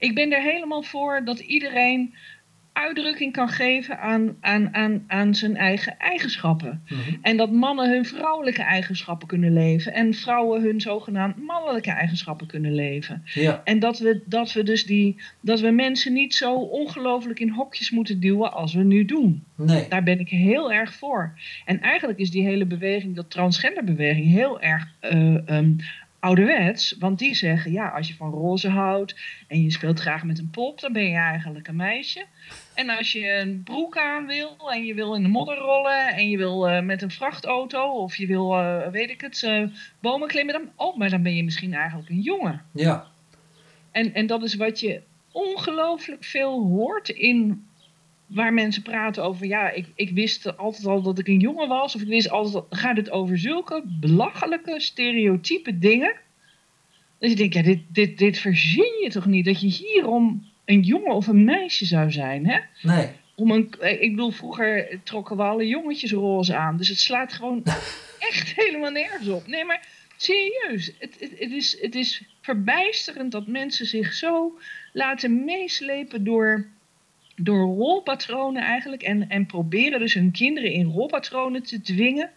Ik 0.00 0.14
ben 0.14 0.32
er 0.32 0.42
helemaal 0.42 0.82
voor 0.82 1.24
dat 1.24 1.38
iedereen 1.38 2.14
uitdrukking 2.72 3.32
kan 3.32 3.48
geven 3.48 3.98
aan, 3.98 4.36
aan, 4.40 4.74
aan, 4.74 5.04
aan 5.06 5.34
zijn 5.34 5.56
eigen 5.56 5.98
eigenschappen. 5.98 6.82
Mhm. 6.88 7.16
En 7.22 7.36
dat 7.36 7.52
mannen 7.52 7.90
hun 7.90 8.04
vrouwelijke 8.04 8.62
eigenschappen 8.62 9.28
kunnen 9.28 9.52
leven. 9.52 9.92
En 9.92 10.14
vrouwen 10.14 10.62
hun 10.62 10.80
zogenaamd 10.80 11.36
mannelijke 11.36 11.90
eigenschappen 11.90 12.46
kunnen 12.46 12.74
leven. 12.74 13.22
Ja, 13.24 13.60
En 13.64 13.78
dat 13.78 13.98
we, 13.98 14.22
dat 14.26 14.52
we 14.52 14.62
dus 14.62 14.86
die, 14.86 15.20
dat 15.40 15.60
we 15.60 15.70
mensen 15.70 16.12
niet 16.12 16.34
zo 16.34 16.54
ongelooflijk 16.54 17.40
in 17.40 17.50
hokjes 17.50 17.90
moeten 17.90 18.20
duwen 18.20 18.52
als 18.52 18.74
we 18.74 18.82
nu 18.82 19.04
doen. 19.04 19.44
nee. 19.56 19.86
Daar 19.88 20.02
ben 20.02 20.20
ik 20.20 20.28
heel 20.28 20.72
erg 20.72 20.94
voor. 20.94 21.38
En 21.64 21.80
eigenlijk 21.80 22.18
is 22.18 22.30
die 22.30 22.44
hele 22.44 22.66
beweging, 22.66 23.16
dat 23.16 23.30
transgenderbeweging, 23.30 24.26
heel 24.26 24.60
erg 24.60 24.88
um, 25.00 25.76
ouderwets, 26.20 26.96
want 26.98 27.18
die 27.18 27.34
zeggen 27.34 27.72
ja, 27.72 27.88
als 27.88 28.08
je 28.08 28.14
van 28.14 28.30
roze 28.30 28.68
houdt 28.68 29.14
en 29.48 29.62
je 29.62 29.70
speelt 29.70 30.00
graag 30.00 30.24
met 30.24 30.38
een 30.38 30.50
pop, 30.50 30.80
dan 30.80 30.92
ben 30.92 31.04
je 31.04 31.16
eigenlijk 31.16 31.68
een 31.68 31.76
meisje. 31.76 32.24
En 32.74 32.88
als 32.88 33.12
je 33.12 33.32
een 33.32 33.62
broek 33.62 33.96
aan 33.96 34.26
wil 34.26 34.70
en 34.70 34.84
je 34.84 34.94
wil 34.94 35.14
in 35.14 35.22
de 35.22 35.28
modder 35.28 35.56
rollen 35.56 36.08
en 36.08 36.30
je 36.30 36.36
wil 36.36 36.68
uh, 36.68 36.80
met 36.80 37.02
een 37.02 37.10
vrachtauto 37.10 37.92
of 37.92 38.16
je 38.16 38.26
wil, 38.26 38.58
uh, 38.58 38.88
weet 38.88 39.10
ik 39.10 39.20
het, 39.20 39.42
uh, 39.42 39.66
bomen 40.00 40.28
klimmen, 40.28 40.54
dan, 40.54 40.70
oh, 40.76 40.96
maar 40.96 41.10
dan 41.10 41.22
ben 41.22 41.36
je 41.36 41.44
misschien 41.44 41.74
eigenlijk 41.74 42.08
een 42.08 42.20
jongen. 42.20 42.64
Ja. 42.72 43.06
En, 43.90 44.14
en 44.14 44.26
dat 44.26 44.42
is 44.42 44.54
wat 44.54 44.80
je 44.80 45.02
ongelooflijk 45.32 46.24
veel 46.24 46.62
hoort 46.62 47.08
in 47.08 47.68
waar 48.30 48.52
mensen 48.52 48.82
praten 48.82 49.24
over, 49.24 49.46
ja, 49.46 49.70
ik, 49.70 49.86
ik 49.94 50.10
wist 50.10 50.56
altijd 50.56 50.86
al 50.86 51.02
dat 51.02 51.18
ik 51.18 51.28
een 51.28 51.40
jongen 51.40 51.68
was, 51.68 51.94
of 51.94 52.00
ik 52.00 52.08
wist 52.08 52.30
altijd, 52.30 52.64
gaat 52.70 52.96
het 52.96 53.10
over 53.10 53.38
zulke 53.38 53.82
belachelijke, 53.86 54.80
stereotype 54.80 55.78
dingen, 55.78 56.14
dat 57.18 57.30
je 57.30 57.36
denkt, 57.36 57.54
ja, 57.54 57.62
dit, 57.62 57.80
dit, 57.88 58.18
dit 58.18 58.38
verzin 58.38 59.00
je 59.02 59.10
toch 59.10 59.26
niet, 59.26 59.44
dat 59.44 59.60
je 59.60 59.66
hierom 59.66 60.48
een 60.64 60.80
jongen 60.80 61.14
of 61.14 61.26
een 61.26 61.44
meisje 61.44 61.84
zou 61.84 62.10
zijn, 62.10 62.46
hè? 62.46 62.58
Nee. 62.82 63.08
Om 63.34 63.50
een, 63.50 63.74
ik 63.80 64.10
bedoel, 64.10 64.30
vroeger 64.30 65.00
trokken 65.02 65.36
we 65.36 65.42
alle 65.42 65.66
jongetjes 65.66 66.12
roze 66.12 66.56
aan, 66.56 66.76
dus 66.76 66.88
het 66.88 66.98
slaat 66.98 67.32
gewoon 67.32 67.62
echt 68.30 68.52
helemaal 68.54 68.90
nergens 68.90 69.28
op. 69.28 69.46
Nee, 69.46 69.64
maar 69.64 69.88
serieus, 70.16 70.92
het, 70.98 71.16
het, 71.20 71.30
het, 71.38 71.50
is, 71.50 71.80
het 71.80 71.94
is 71.94 72.22
verbijsterend 72.40 73.32
dat 73.32 73.46
mensen 73.46 73.86
zich 73.86 74.12
zo 74.12 74.58
laten 74.92 75.44
meeslepen 75.44 76.24
door 76.24 76.68
door 77.42 77.76
rolpatronen 77.76 78.62
eigenlijk. 78.62 79.02
En, 79.02 79.28
en 79.28 79.46
proberen 79.46 79.98
dus 79.98 80.14
hun 80.14 80.30
kinderen 80.30 80.72
in 80.72 80.86
rolpatronen 80.86 81.62
te 81.62 81.80
dwingen. 81.80 82.30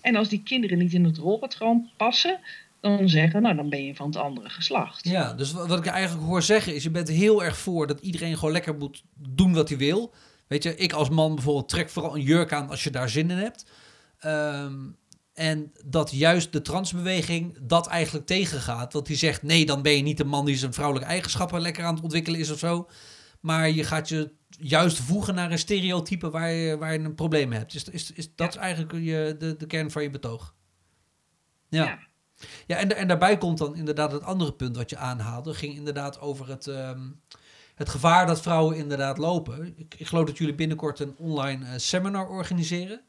En 0.00 0.16
als 0.16 0.28
die 0.28 0.42
kinderen 0.42 0.78
niet 0.78 0.92
in 0.92 1.04
het 1.04 1.16
rolpatroon 1.16 1.90
passen, 1.96 2.40
dan 2.80 3.08
zeggen, 3.08 3.42
nou 3.42 3.56
dan 3.56 3.68
ben 3.68 3.84
je 3.84 3.94
van 3.94 4.06
het 4.06 4.16
andere 4.16 4.48
geslacht. 4.48 5.08
Ja, 5.08 5.32
dus 5.32 5.52
wat 5.52 5.78
ik 5.78 5.86
eigenlijk 5.86 6.26
hoor 6.26 6.42
zeggen 6.42 6.74
is, 6.74 6.82
je 6.82 6.90
bent 6.90 7.08
heel 7.08 7.44
erg 7.44 7.58
voor 7.58 7.86
dat 7.86 8.00
iedereen 8.00 8.34
gewoon 8.34 8.52
lekker 8.52 8.76
moet 8.76 9.02
doen 9.14 9.52
wat 9.52 9.68
hij 9.68 9.78
wil. 9.78 10.12
Weet 10.46 10.62
je, 10.62 10.76
ik 10.76 10.92
als 10.92 11.08
man 11.08 11.34
bijvoorbeeld 11.34 11.68
trek 11.68 11.90
vooral 11.90 12.14
een 12.14 12.22
jurk 12.22 12.52
aan 12.52 12.70
als 12.70 12.84
je 12.84 12.90
daar 12.90 13.08
zin 13.08 13.30
in 13.30 13.36
hebt. 13.36 13.66
Ehm, 14.18 14.74
en 15.34 15.72
dat 15.84 16.10
juist 16.10 16.52
de 16.52 16.62
transbeweging 16.62 17.56
dat 17.60 17.86
eigenlijk 17.86 18.26
tegengaat. 18.26 18.92
Want 18.92 19.06
die 19.06 19.16
zegt, 19.16 19.42
nee, 19.42 19.66
dan 19.66 19.82
ben 19.82 19.96
je 19.96 20.02
niet 20.02 20.16
de 20.16 20.24
man 20.24 20.44
die 20.44 20.56
zijn 20.56 20.72
vrouwelijke 20.72 21.10
eigenschappen 21.10 21.60
lekker 21.60 21.84
aan 21.84 21.94
het 21.94 22.02
ontwikkelen 22.02 22.40
is 22.40 22.50
of 22.50 22.58
zo. 22.58 22.88
Maar 23.48 23.70
je 23.70 23.84
gaat 23.84 24.08
je 24.08 24.32
juist 24.48 24.98
voegen 24.98 25.34
naar 25.34 25.50
een 25.50 25.58
stereotype 25.58 26.30
waar 26.30 26.50
je, 26.50 26.78
waar 26.78 26.92
je 26.92 26.98
een 26.98 27.14
probleem 27.14 27.52
hebt. 27.52 27.74
Is, 27.74 27.84
is, 27.84 28.12
is 28.12 28.34
dat 28.34 28.54
ja. 28.54 28.60
eigenlijk 28.60 28.92
je, 28.92 29.36
de, 29.38 29.56
de 29.56 29.66
kern 29.66 29.90
van 29.90 30.02
je 30.02 30.10
betoog? 30.10 30.54
Ja. 31.68 31.84
ja. 31.84 31.98
ja. 32.66 32.76
en, 32.76 32.96
en 32.96 33.08
daarbij 33.08 33.38
komt 33.38 33.58
dan 33.58 33.76
inderdaad 33.76 34.12
het 34.12 34.22
andere 34.22 34.52
punt 34.52 34.76
wat 34.76 34.90
je 34.90 34.96
aanhaalde. 34.96 35.54
ging 35.54 35.74
inderdaad 35.74 36.20
over 36.20 36.48
het, 36.48 36.66
um, 36.66 37.20
het 37.74 37.88
gevaar 37.88 38.26
dat 38.26 38.40
vrouwen 38.40 38.76
inderdaad 38.76 39.18
lopen. 39.18 39.78
Ik, 39.78 39.94
ik 39.98 40.06
geloof 40.06 40.26
dat 40.26 40.38
jullie 40.38 40.54
binnenkort 40.54 41.00
een 41.00 41.16
online 41.16 41.64
uh, 41.64 41.72
seminar 41.76 42.28
organiseren. 42.28 43.00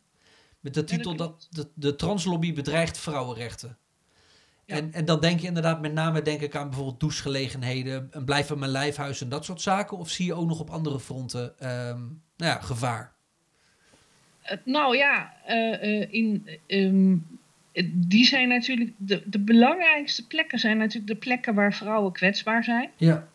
Met 0.59 0.73
de 0.73 0.83
titel 0.83 1.15
dat, 1.15 1.47
dat 1.49 1.67
de, 1.67 1.71
de 1.75 1.95
translobby 1.95 2.53
bedreigt 2.53 2.97
vrouwenrechten. 2.97 3.77
En, 4.69 4.93
en 4.93 5.05
dan 5.05 5.19
denk 5.19 5.39
je 5.39 5.47
inderdaad 5.47 5.81
met 5.81 5.93
name 5.93 6.21
denk 6.21 6.41
ik 6.41 6.55
aan 6.55 6.67
bijvoorbeeld 6.67 6.99
douchegelegenheden, 6.99 8.07
een 8.11 8.25
blijven 8.25 8.59
mijn 8.59 8.71
lijfhuis 8.71 9.21
en 9.21 9.29
dat 9.29 9.45
soort 9.45 9.61
zaken. 9.61 9.97
Of 9.97 10.09
zie 10.09 10.25
je 10.25 10.33
ook 10.33 10.47
nog 10.47 10.59
op 10.59 10.69
andere 10.69 10.99
fronten 10.99 11.43
um, 11.43 12.21
nou 12.37 12.51
ja, 12.51 12.59
gevaar? 12.59 13.13
Uh, 14.45 14.57
nou 14.63 14.97
ja, 14.97 15.33
uh, 15.49 16.13
in, 16.13 16.47
um, 16.67 17.39
die 17.93 18.25
zijn 18.25 18.47
natuurlijk, 18.47 18.91
de, 18.97 19.23
de 19.25 19.39
belangrijkste 19.39 20.27
plekken 20.27 20.59
zijn 20.59 20.77
natuurlijk 20.77 21.07
de 21.07 21.15
plekken 21.15 21.53
waar 21.53 21.73
vrouwen 21.73 22.11
kwetsbaar 22.11 22.63
zijn. 22.63 22.89
Ja. 22.97 23.27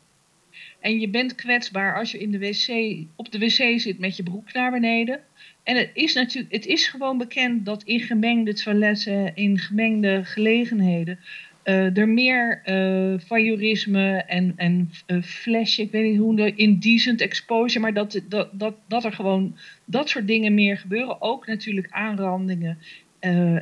En 0.81 1.01
je 1.01 1.09
bent 1.09 1.35
kwetsbaar 1.35 1.97
als 1.97 2.11
je 2.11 2.19
in 2.19 2.31
de 2.31 2.39
wc, 2.39 2.97
op 3.17 3.33
de 3.33 3.39
wc 3.39 3.81
zit 3.81 3.99
met 3.99 4.17
je 4.17 4.23
broek 4.23 4.53
naar 4.53 4.71
beneden. 4.71 5.21
En 5.65 5.77
het 5.77 5.91
is 5.93 6.15
natuurlijk, 6.15 6.55
het 6.55 6.67
is 6.67 6.89
gewoon 6.89 7.19
bekend 7.19 7.65
dat 7.65 7.83
in 7.83 8.01
gemengde 8.01 8.55
toiletten, 8.55 9.37
in 9.37 9.59
gemengde 9.59 10.25
gelegenheden, 10.25 11.19
uh, 11.65 11.97
er 11.97 12.09
meer 12.09 12.63
uh, 12.67 13.21
voyeurisme 13.21 14.23
en, 14.27 14.53
en 14.57 14.91
uh, 15.07 15.23
flash, 15.23 15.79
ik 15.79 15.91
weet 15.91 16.11
niet 16.11 16.19
hoe, 16.19 16.55
indecent 16.55 17.21
exposure, 17.21 17.81
maar 17.81 17.95
dat, 17.95 18.21
dat, 18.29 18.49
dat, 18.53 18.75
dat 18.89 19.05
er 19.05 19.13
gewoon 19.13 19.57
dat 19.85 20.09
soort 20.09 20.27
dingen 20.27 20.55
meer 20.55 20.79
gebeuren. 20.79 21.23
Ook 21.23 21.47
natuurlijk 21.47 21.87
aanrandingen 21.91 22.79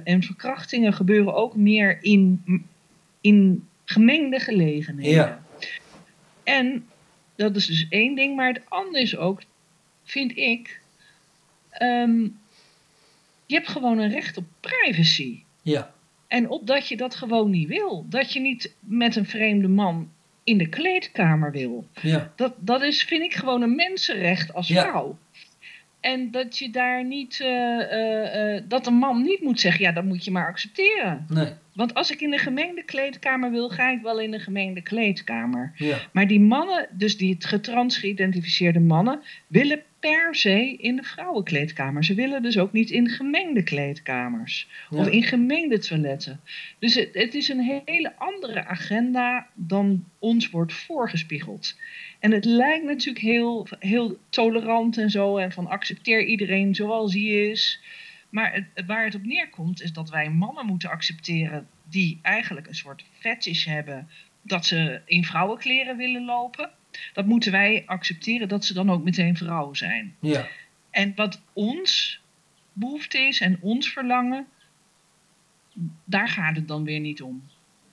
en 0.05 0.23
verkrachtingen 0.23 0.93
gebeuren 0.93 1.35
ook 1.35 1.57
meer 1.57 1.99
in, 2.01 2.43
in 3.21 3.69
gemengde 3.85 4.39
gelegenheden. 4.39 5.13
Ja. 5.13 5.43
En 6.45 6.87
dat 7.37 7.57
is 7.57 7.67
dus 7.67 7.87
één 7.89 8.15
ding, 8.15 8.37
maar 8.37 8.53
het 8.53 8.63
andere 8.69 9.03
is 9.03 9.17
ook, 9.17 9.43
vind 10.05 10.37
ik, 10.37 10.81
Um, 11.83 12.41
je 13.47 13.55
hebt 13.55 13.69
gewoon 13.69 13.99
een 13.99 14.11
recht 14.11 14.37
op 14.37 14.45
privacy. 14.61 15.43
Ja. 15.63 15.93
En 16.27 16.49
opdat 16.49 16.89
je 16.89 16.97
dat 16.97 17.15
gewoon 17.15 17.51
niet 17.51 17.69
wil. 17.69 18.07
Dat 18.09 18.33
je 18.33 18.41
niet 18.41 18.75
met 18.81 19.17
een 19.17 19.27
vreemde 19.27 19.69
man 19.69 20.11
in 20.45 20.59
de 20.59 20.69
kleedkamer 20.69 21.51
wil. 21.51 21.87
Ja. 22.01 22.33
Dat, 22.37 22.55
dat 22.59 22.83
is, 22.83 23.03
vind 23.03 23.23
ik, 23.23 23.35
gewoon 23.35 23.63
een 23.63 23.75
mensenrecht 23.75 24.55
als 24.55 24.69
ja. 24.69 24.83
vrouw. 24.83 25.19
En 26.01 26.31
dat 26.31 26.59
je 26.59 26.71
daar 26.71 27.05
niet, 27.05 27.39
uh, 27.43 27.49
uh, 27.49 28.55
uh, 28.55 28.61
dat 28.69 28.87
een 28.87 28.95
man 28.95 29.23
niet 29.23 29.41
moet 29.41 29.61
zeggen, 29.61 29.85
ja, 29.85 29.93
dat 29.93 30.05
moet 30.05 30.25
je 30.25 30.31
maar 30.31 30.47
accepteren. 30.47 31.27
Nee. 31.29 31.53
Want 31.75 31.95
als 31.95 32.11
ik 32.11 32.21
in 32.21 32.31
de 32.31 32.39
gemengde 32.39 32.83
kleedkamer 32.83 33.51
wil, 33.51 33.69
ga 33.69 33.91
ik 33.91 34.03
wel 34.03 34.21
in 34.21 34.31
de 34.31 34.39
gemengde 34.39 34.83
kleedkamer. 34.83 35.73
Ja. 35.77 35.99
Maar 36.13 36.27
die 36.27 36.41
mannen, 36.41 36.89
dus 36.91 37.17
die 37.17 37.37
getrans 37.39 37.99
geïdentificeerde 37.99 38.81
mannen, 38.81 39.21
willen 39.47 39.83
per 40.03 40.35
se 40.35 40.77
in 40.77 40.97
de 40.97 41.03
vrouwenkleedkamer. 41.03 42.05
Ze 42.05 42.15
willen 42.15 42.43
dus 42.43 42.59
ook 42.59 42.73
niet 42.73 42.91
in 42.91 43.09
gemengde 43.09 43.63
kleedkamers 43.63 44.69
ja. 44.91 44.99
of 44.99 45.09
in 45.09 45.23
gemengde 45.23 45.79
toiletten. 45.79 46.41
Dus 46.79 46.95
het, 46.95 47.09
het 47.13 47.35
is 47.35 47.49
een 47.49 47.83
hele 47.85 48.17
andere 48.17 48.65
agenda 48.65 49.47
dan 49.55 50.05
ons 50.19 50.51
wordt 50.51 50.73
voorgespiegeld. 50.73 51.77
En 52.19 52.31
het 52.31 52.45
lijkt 52.45 52.85
natuurlijk 52.85 53.25
heel, 53.25 53.67
heel 53.79 54.19
tolerant 54.29 54.99
en 54.99 55.11
zo 55.11 55.37
en 55.37 55.53
van 55.53 55.67
accepteer 55.67 56.25
iedereen 56.25 56.75
zoals 56.75 57.13
hij 57.13 57.23
is. 57.23 57.83
Maar 58.29 58.53
het, 58.53 58.87
waar 58.87 59.05
het 59.05 59.15
op 59.15 59.25
neerkomt 59.25 59.83
is 59.83 59.93
dat 59.93 60.11
wij 60.11 60.31
mannen 60.31 60.67
moeten 60.67 60.91
accepteren 60.91 61.69
die 61.89 62.19
eigenlijk 62.23 62.67
een 62.67 62.75
soort 62.75 63.05
fetish 63.19 63.65
hebben 63.65 64.09
dat 64.43 64.67
ze 64.67 65.01
in 65.05 65.25
vrouwenkleren 65.25 65.97
willen 65.97 66.25
lopen. 66.25 66.71
Dat 67.13 67.27
moeten 67.27 67.53
wij 67.53 67.83
accepteren 67.87 68.49
dat 68.49 68.65
ze 68.65 68.75
dan 68.75 68.91
ook 68.91 69.05
meteen 69.05 69.37
vrouwen 69.37 69.77
zijn. 69.77 70.17
Ja. 70.21 70.49
En 70.91 71.13
wat 71.17 71.43
ons 71.53 72.21
behoefte 72.73 73.19
is 73.19 73.41
en 73.41 73.59
ons 73.61 73.93
verlangen, 73.93 74.47
daar 76.05 76.29
gaat 76.29 76.57
het 76.57 76.69
dan 76.69 76.85
weer 76.85 77.01
niet 77.01 77.23
om. 77.23 77.43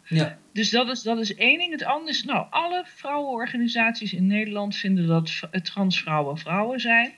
Ja. 0.03 0.38
Dus 0.53 0.70
dat 0.70 0.89
is, 0.89 1.01
dat 1.01 1.20
is 1.20 1.36
één 1.36 1.58
ding. 1.58 1.72
Het 1.72 1.84
andere 1.84 2.10
is, 2.12 2.24
nou, 2.24 2.48
alle 2.50 2.84
vrouwenorganisaties 2.86 4.13
in 4.13 4.27
Nederland 4.27 4.75
vinden 4.75 5.08
dat 5.08 5.39
transvrouwen 5.63 6.38
vrouwen 6.38 6.79
zijn. 6.79 7.12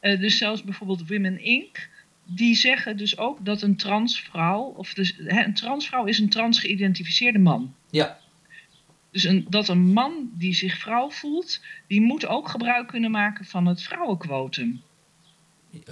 Uh, 0.00 0.20
dus 0.20 0.38
zelfs 0.38 0.64
bijvoorbeeld 0.64 1.08
Women 1.08 1.38
Inc 1.38 1.88
die 2.24 2.54
zeggen 2.54 2.96
dus 2.96 3.18
ook 3.18 3.44
dat 3.44 3.62
een 3.62 3.76
transvrouw, 3.76 4.62
of 4.62 4.94
dus, 4.94 5.16
hè, 5.16 5.44
een 5.44 5.54
transvrouw 5.54 6.04
is 6.04 6.18
een 6.18 6.28
transgeïdentificeerde 6.28 7.38
man. 7.38 7.74
Ja. 7.90 8.18
Dus 9.10 9.24
een, 9.24 9.46
dat 9.48 9.68
een 9.68 9.92
man 9.92 10.30
die 10.32 10.54
zich 10.54 10.78
vrouw 10.78 11.10
voelt, 11.10 11.60
die 11.86 12.00
moet 12.00 12.26
ook 12.26 12.48
gebruik 12.48 12.88
kunnen 12.88 13.10
maken 13.10 13.44
van 13.44 13.66
het 13.66 13.82
vrouwenquotum. 13.82 14.82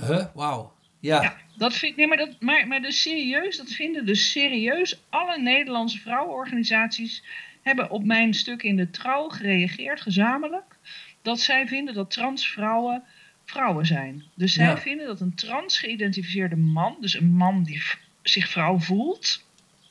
Huh? 0.07 0.25
Wauw. 0.35 0.73
Ja. 1.01 1.23
ja. 1.23 1.37
dat 1.57 1.75
vind, 1.75 1.97
nee, 1.97 2.07
maar, 2.07 2.17
dat, 2.17 2.41
maar, 2.41 2.67
maar 2.67 2.83
dus 2.83 3.03
serieus, 3.03 3.57
dat 3.57 3.71
vinden 3.71 4.07
dus 4.07 4.31
serieus 4.31 5.01
alle 5.09 5.41
Nederlandse 5.41 5.99
vrouwenorganisaties 5.99 7.25
hebben 7.63 7.91
op 7.91 8.05
mijn 8.05 8.35
stuk 8.35 8.63
in 8.63 8.77
de 8.77 8.91
trouw 8.91 9.29
gereageerd, 9.29 10.01
gezamenlijk, 10.01 10.77
dat 11.23 11.41
zij 11.41 11.67
vinden 11.67 11.95
dat 11.95 12.11
transvrouwen 12.11 13.03
vrouwen 13.45 13.87
zijn. 13.87 14.25
Dus 14.35 14.53
zij 14.53 14.67
Ja. 14.67 14.79
vinden 14.79 15.07
dat 15.07 15.21
een 15.21 15.35
trans 15.35 15.79
geïdentificeerde 15.79 16.57
man, 16.57 16.97
dus 17.01 17.15
een 17.15 17.35
man 17.35 17.63
die 17.63 17.83
zich 18.23 18.49
vrouw 18.49 18.79
voelt, 18.79 19.45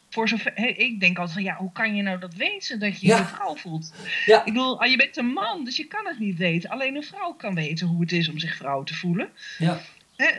voor 0.09 0.27
zover, 0.29 0.51
hey, 0.55 0.71
ik 0.71 0.99
denk 0.99 1.17
altijd 1.17 1.33
van 1.35 1.43
ja, 1.43 1.55
hoe 1.55 1.71
kan 1.71 1.95
je 1.95 2.01
nou 2.01 2.19
dat 2.19 2.33
weten 2.33 2.79
dat 2.79 3.01
je 3.01 3.07
Ja. 3.07 3.17
je 3.17 3.25
vrouw 3.25 3.55
voelt? 3.55 3.93
Ja. 4.25 4.39
Ik 4.39 4.53
bedoel, 4.53 4.81
ah, 4.81 4.89
je 4.91 4.97
bent 4.97 5.17
een 5.17 5.25
man, 5.33 5.65
dus 5.65 5.77
je 5.77 5.85
kan 5.85 6.07
het 6.07 6.19
niet 6.19 6.37
weten. 6.37 6.69
Alleen 6.69 6.95
een 6.95 7.03
vrouw 7.03 7.33
kan 7.33 7.55
weten 7.55 7.87
hoe 7.87 8.01
het 8.01 8.11
is 8.11 8.29
om 8.29 8.39
zich 8.39 8.55
vrouw 8.55 8.83
te 8.83 8.93
voelen. 8.93 9.29
Ja. 9.57 9.79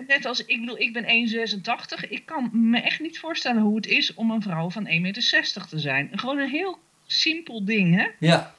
Net 0.07 0.25
als, 0.25 0.45
ik 0.45 0.61
bedoel, 0.61 0.79
ik 0.79 0.93
ben 0.93 1.05
1,86. 1.05 2.09
Ik 2.09 2.27
kan 2.27 2.51
me 2.53 2.81
echt 2.81 3.01
niet 3.01 3.19
voorstellen 3.19 3.63
hoe 3.63 3.77
het 3.77 3.87
is 3.87 4.15
om 4.15 4.31
een 4.31 4.43
vrouw 4.43 4.71
van 4.71 4.87
1,60 4.87 5.01
meter 5.01 5.67
te 5.69 5.79
zijn. 5.79 6.11
Gewoon 6.13 6.39
een 6.39 6.51
heel 6.51 6.79
simpel 7.07 7.65
ding, 7.65 7.95
hè? 7.97 8.07
Ja. 8.19 8.55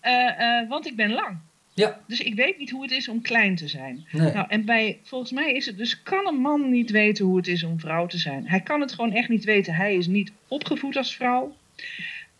Eh, 0.00 0.60
eh, 0.60 0.68
want 0.68 0.86
ik 0.86 0.96
ben 0.96 1.10
lang. 1.12 1.38
Ja. 1.78 2.00
Dus 2.06 2.20
ik 2.20 2.34
weet 2.34 2.58
niet 2.58 2.70
hoe 2.70 2.82
het 2.82 2.90
is 2.90 3.08
om 3.08 3.20
klein 3.20 3.54
te 3.54 3.68
zijn. 3.68 4.06
Nee. 4.12 4.32
Nou, 4.32 4.46
en 4.48 4.64
bij, 4.64 4.98
volgens 5.02 5.32
mij 5.32 5.52
is 5.52 5.66
het 5.66 5.76
dus, 5.76 6.02
kan 6.02 6.26
een 6.26 6.40
man 6.40 6.70
niet 6.70 6.90
weten 6.90 7.24
hoe 7.24 7.36
het 7.36 7.46
is 7.46 7.62
om 7.62 7.80
vrouw 7.80 8.06
te 8.06 8.18
zijn. 8.18 8.48
Hij 8.48 8.60
kan 8.60 8.80
het 8.80 8.92
gewoon 8.92 9.12
echt 9.12 9.28
niet 9.28 9.44
weten. 9.44 9.74
Hij 9.74 9.94
is 9.94 10.06
niet 10.06 10.32
opgevoed 10.48 10.96
als 10.96 11.16
vrouw. 11.16 11.56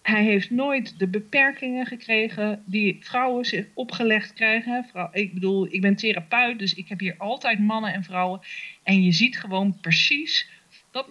hij 0.02 0.24
heeft 0.24 0.50
nooit 0.50 0.98
de 0.98 1.06
beperkingen 1.06 1.86
gekregen 1.86 2.62
die 2.64 2.96
vrouwen 3.00 3.44
zich 3.44 3.66
opgelegd 3.74 4.32
krijgen. 4.32 4.86
Vrouw, 4.90 5.08
ik 5.12 5.34
bedoel, 5.34 5.66
ik 5.70 5.80
ben 5.80 5.96
therapeut, 5.96 6.58
dus 6.58 6.74
ik 6.74 6.88
heb 6.88 7.00
hier 7.00 7.14
altijd 7.18 7.58
mannen 7.58 7.92
en 7.92 8.04
vrouwen. 8.04 8.40
En 8.82 9.02
je 9.02 9.12
ziet 9.12 9.38
gewoon 9.38 9.78
precies 9.80 10.48
dat, 10.90 11.06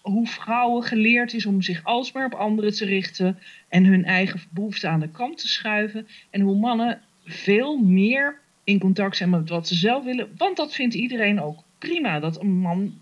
hoe 0.00 0.26
vrouwen 0.26 0.82
geleerd 0.82 1.32
is 1.32 1.46
om 1.46 1.62
zich 1.62 1.84
alsmaar 1.84 2.26
op 2.26 2.34
anderen 2.34 2.74
te 2.74 2.84
richten 2.84 3.38
en 3.68 3.84
hun 3.84 4.04
eigen 4.04 4.40
behoeften 4.50 4.90
aan 4.90 5.00
de 5.00 5.10
kant 5.10 5.38
te 5.38 5.48
schuiven. 5.48 6.08
En 6.30 6.40
hoe 6.40 6.56
mannen 6.56 7.02
veel 7.28 7.76
meer 7.76 8.40
in 8.64 8.78
contact 8.78 9.16
zijn 9.16 9.30
met 9.30 9.48
wat 9.48 9.68
ze 9.68 9.74
zelf 9.74 10.04
willen. 10.04 10.28
Want 10.36 10.56
dat 10.56 10.74
vindt 10.74 10.94
iedereen 10.94 11.40
ook 11.42 11.58
prima, 11.78 12.20
dat 12.20 12.40
een 12.40 12.58
man 12.58 13.00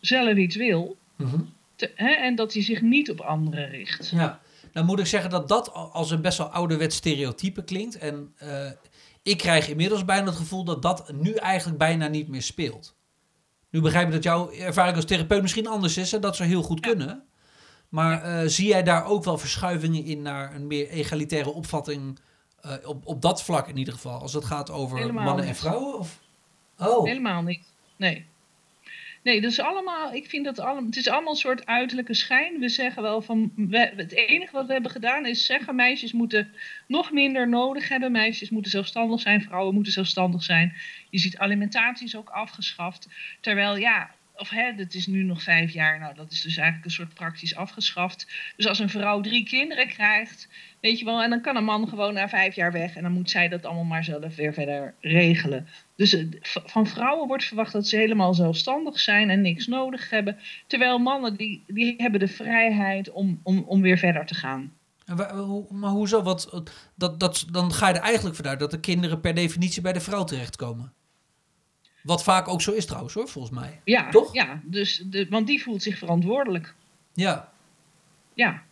zelf 0.00 0.36
iets 0.36 0.56
wil. 0.56 0.96
Mhm. 1.16 1.40
te- 1.76 1.92
hè, 1.94 2.10
en 2.10 2.34
dat 2.34 2.52
hij 2.52 2.62
zich 2.62 2.80
niet 2.82 3.10
op 3.10 3.20
anderen 3.20 3.68
richt. 3.68 4.10
Ja, 4.14 4.40
nou 4.72 4.86
moet 4.86 4.98
ik 4.98 5.06
zeggen 5.06 5.30
dat 5.30 5.48
dat 5.48 5.72
al- 5.72 5.90
als 5.92 6.10
een 6.10 6.20
best 6.20 6.38
wel 6.38 6.46
ouderwets 6.46 6.96
stereotype 6.96 7.64
klinkt. 7.64 7.98
En 7.98 8.32
eh, 8.36 8.70
ik 9.22 9.38
krijg 9.38 9.68
inmiddels 9.68 10.04
bijna 10.04 10.26
het 10.26 10.34
gevoel 10.36 10.64
dat 10.64 10.82
dat 10.82 11.12
nu 11.12 11.32
eigenlijk 11.32 11.78
bijna 11.78 12.06
niet 12.08 12.28
meer 12.28 12.42
speelt. 12.42 12.96
Nu 13.70 13.80
begrijp 13.80 14.06
ik 14.06 14.12
dat 14.12 14.22
jouw 14.22 14.52
ervaring 14.52 14.96
als 14.96 15.04
therapeut 15.04 15.42
misschien 15.42 15.66
anders 15.66 15.96
is 15.96 16.12
en 16.12 16.20
dat 16.20 16.36
zou 16.36 16.48
heel 16.48 16.62
goed 16.62 16.84
Ja. 16.84 16.90
kunnen. 16.90 17.22
Maar 17.88 18.22
eh, 18.22 18.48
zie 18.48 18.68
jij 18.68 18.82
daar 18.82 19.04
ook 19.06 19.24
wel 19.24 19.38
verschuivingen 19.38 20.04
in 20.04 20.22
naar 20.22 20.54
een 20.54 20.66
meer 20.66 20.88
egalitaire 20.88 21.50
opvatting 21.52 22.18
eh, 22.62 22.88
op, 22.88 23.06
op 23.06 23.22
dat 23.22 23.42
vlak 23.42 23.68
in 23.68 23.76
ieder 23.76 23.94
geval? 23.94 24.20
Als 24.20 24.32
het 24.32 24.44
gaat 24.44 24.70
over 24.70 24.98
Helemaal 24.98 25.24
mannen 25.24 25.46
en 25.46 25.56
vrouwen? 25.56 25.98
Of? 25.98 26.20
Oh, 26.78 27.04
Helemaal 27.06 27.42
niet. 27.42 27.72
Nee. 27.96 28.26
Nee, 29.22 29.40
dat 29.40 29.50
is 29.50 29.60
allemaal, 29.60 30.12
ik 30.12 30.26
vind 30.26 30.44
dat 30.44 30.58
allemaal, 30.58 30.84
het 30.84 30.96
is 30.96 31.08
allemaal 31.08 31.32
een 31.32 31.38
soort 31.38 31.66
uiterlijke 31.66 32.14
schijn. 32.14 32.58
We 32.58 32.68
zeggen 32.68 33.02
wel 33.02 33.22
van, 33.22 33.52
we, 33.56 33.92
het 33.96 34.12
enige 34.12 34.52
wat 34.52 34.66
we 34.66 34.72
hebben 34.72 34.90
gedaan 34.90 35.26
is 35.26 35.46
zeggen, 35.46 35.74
meisjes 35.74 36.12
moeten 36.12 36.52
nog 36.86 37.12
minder 37.12 37.48
nodig 37.48 37.88
hebben. 37.88 38.12
Meisjes 38.12 38.50
moeten 38.50 38.70
zelfstandig 38.70 39.20
zijn, 39.20 39.42
vrouwen 39.42 39.74
moeten 39.74 39.92
zelfstandig 39.92 40.42
zijn. 40.42 40.72
Je 41.10 41.18
ziet 41.18 41.38
alimentatie 41.38 42.06
is 42.06 42.16
ook 42.16 42.28
afgeschaft. 42.28 43.08
Terwijl 43.40 43.76
ja, 43.76 44.10
of 44.40 44.50
hè, 44.50 44.72
het 44.76 44.94
is 44.94 45.06
nu 45.06 45.22
nog 45.22 45.42
vijf 45.42 45.72
jaar, 45.72 45.98
nou 45.98 46.14
dat 46.14 46.30
is 46.30 46.40
dus 46.40 46.56
eigenlijk 46.56 46.84
een 46.86 46.92
soort 46.92 47.14
praktisch 47.14 47.56
afgeschaft. 47.56 48.26
Dus 48.56 48.66
als 48.66 48.78
een 48.78 48.88
vrouw 48.88 49.20
drie 49.20 49.44
kinderen 49.44 49.88
krijgt, 49.88 50.48
weet 50.80 50.98
je 50.98 51.04
wel, 51.04 51.22
en 51.22 51.30
dan 51.30 51.40
kan 51.40 51.56
een 51.56 51.64
man 51.64 51.88
gewoon 51.88 52.14
na 52.14 52.28
vijf 52.28 52.54
jaar 52.54 52.72
weg 52.72 52.96
en 52.96 53.02
dan 53.02 53.12
moet 53.12 53.30
zij 53.30 53.48
dat 53.48 53.64
allemaal 53.64 53.84
maar 53.84 54.04
zelf 54.04 54.36
weer 54.36 54.52
verder 54.52 54.94
regelen. 55.00 55.66
Dus 55.96 56.14
eh, 56.14 56.26
van 56.64 56.86
vrouwen 56.86 57.26
wordt 57.26 57.44
verwacht 57.44 57.72
dat 57.72 57.88
ze 57.88 57.96
helemaal 57.96 58.34
zelfstandig 58.34 59.00
zijn 59.00 59.30
en 59.30 59.40
niks 59.40 59.66
nodig 59.66 60.10
hebben. 60.10 60.38
Terwijl 60.66 60.98
mannen 60.98 61.36
die, 61.36 61.64
die 61.66 61.94
hebben 61.96 62.20
de 62.20 62.28
vrijheid 62.28 63.10
om, 63.10 63.40
om, 63.42 63.64
om 63.66 63.80
weer 63.80 63.98
verder 63.98 64.26
te 64.26 64.34
gaan. 64.34 64.72
Maar 65.70 65.90
hoezo? 65.90 66.22
Wat, 66.22 66.62
dat, 66.94 67.20
dat, 67.20 67.46
dan 67.50 67.72
ga 67.72 67.88
je 67.88 67.94
er 67.94 68.00
eigenlijk 68.00 68.36
vanuit 68.36 68.58
dat 68.58 68.70
de 68.70 68.80
kinderen 68.80 69.20
per 69.20 69.34
definitie 69.34 69.82
bij 69.82 69.92
de 69.92 70.00
vrouw 70.00 70.24
terechtkomen. 70.24 70.92
Wat 72.02 72.22
vaak 72.22 72.48
ook 72.48 72.62
zo 72.62 72.72
is 72.72 72.86
trouwens 72.86 73.14
hoor, 73.14 73.28
volgens 73.28 73.58
mij. 73.60 73.80
Ja, 73.84 74.08
Toch? 74.08 74.34
ja 74.34 74.60
dus 74.64 75.02
de, 75.06 75.26
want 75.30 75.46
die 75.46 75.62
voelt 75.62 75.82
zich 75.82 75.98
verantwoordelijk. 75.98 76.74
Ja, 77.14 77.52
Ja. 78.34 78.62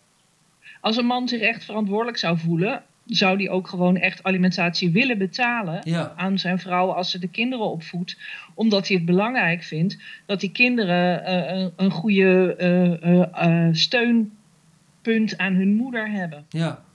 Als 0.81 0.97
een 0.97 1.07
man 1.07 1.29
zich 1.29 1.41
echt 1.41 1.65
verantwoordelijk 1.65 2.19
zou 2.19 2.39
voelen, 2.39 2.85
zou 3.07 3.37
die 3.37 3.51
ook 3.51 3.69
gewoon 3.69 3.97
echt 3.97 4.23
alimentatie 4.23 4.91
willen 4.91 5.19
betalen 5.19 5.81
ja, 5.85 6.13
aan 6.17 6.39
zijn 6.39 6.59
vrouw 6.59 6.91
als 6.91 7.11
ze 7.11 7.19
de 7.19 7.29
kinderen 7.29 7.71
opvoedt. 7.71 8.17
Omdat 8.55 8.89
hij 8.89 8.97
het 8.97 9.07
belangrijk 9.07 9.63
vindt 9.63 9.97
dat 10.27 10.41
die 10.41 10.53
kinderen 10.53 11.25
eh, 11.25 11.57
een, 11.57 11.73
een 11.77 11.91
goede 11.91 12.55
eh, 12.57 13.67
eh, 13.67 13.75
steunpunt 13.75 15.39
aan 15.39 15.55
hun 15.55 15.75
moeder 15.75 16.11
hebben. 16.11 16.47
ja. 16.49 16.87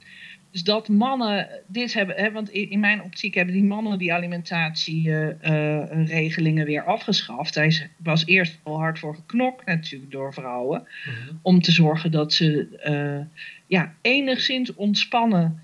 Dus 0.53 0.63
dat 0.63 0.88
mannen 0.88 1.48
dit 1.67 1.93
hebben, 1.93 2.15
hè, 2.15 2.31
want 2.31 2.49
in 2.49 2.69
in 2.69 2.80
mijn 2.80 3.04
optiek 3.04 3.34
hebben 3.34 3.54
die 3.54 3.63
mannen 3.63 3.97
die 3.97 4.13
alimentatieregelingen 4.13 6.65
weer 6.65 6.84
afgeschaft. 6.84 7.56
Hij 7.56 7.89
was 7.97 8.25
eerst 8.25 8.60
al 8.63 8.77
hard 8.77 8.99
voor 8.99 9.15
geknokt, 9.15 9.65
natuurlijk 9.65 10.12
door 10.12 10.34
vrouwen, 10.34 10.88
Mhm. 11.06 11.36
om 11.41 11.62
te 11.62 11.71
zorgen 11.71 12.12
dat 12.12 12.34
ze 12.34 12.67
eh, 12.84 13.19
ja, 13.67 13.93
enigszins 14.01 14.73
ontspannen 14.73 15.62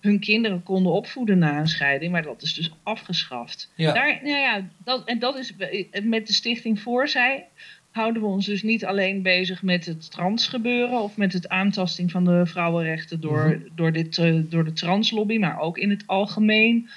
hun 0.00 0.20
kinderen 0.20 0.62
konden 0.62 0.92
opvoeden 0.92 1.38
na 1.38 1.58
een 1.58 1.68
scheiding, 1.68 2.12
maar 2.12 2.22
dat 2.22 2.42
is 2.42 2.54
dus 2.54 2.72
afgeschaft. 2.82 3.72
Ja. 3.74 3.92
Daar, 3.92 4.18
nou 4.22 4.38
ja, 4.38 4.66
dat, 4.84 5.04
en 5.04 5.18
dat 5.18 5.38
is 5.38 5.54
met 6.02 6.26
de 6.26 6.32
stichting 6.32 6.80
Voorzij 6.80 7.46
houden 7.94 8.22
we 8.22 8.28
ons 8.28 8.46
dus 8.46 8.62
niet 8.62 8.84
alleen 8.84 9.22
bezig 9.22 9.62
met 9.62 9.86
het 9.86 10.10
transgebeuren 10.10 11.00
of 11.02 11.16
met 11.16 11.32
het 11.32 11.48
aantasting 11.48 12.10
van 12.10 12.24
de 12.24 12.46
vrouwenrechten 12.46 13.20
door, 13.20 13.44
Mhm. 13.48 13.58
door, 13.74 13.92
dit, 13.92 14.18
eh, 14.18 14.34
door 14.44 14.64
de 14.64 14.72
translobby, 14.72 15.38
maar 15.38 15.58
ook 15.60 15.78
in 15.78 15.90
het 15.90 16.02
algemeen. 16.06 16.88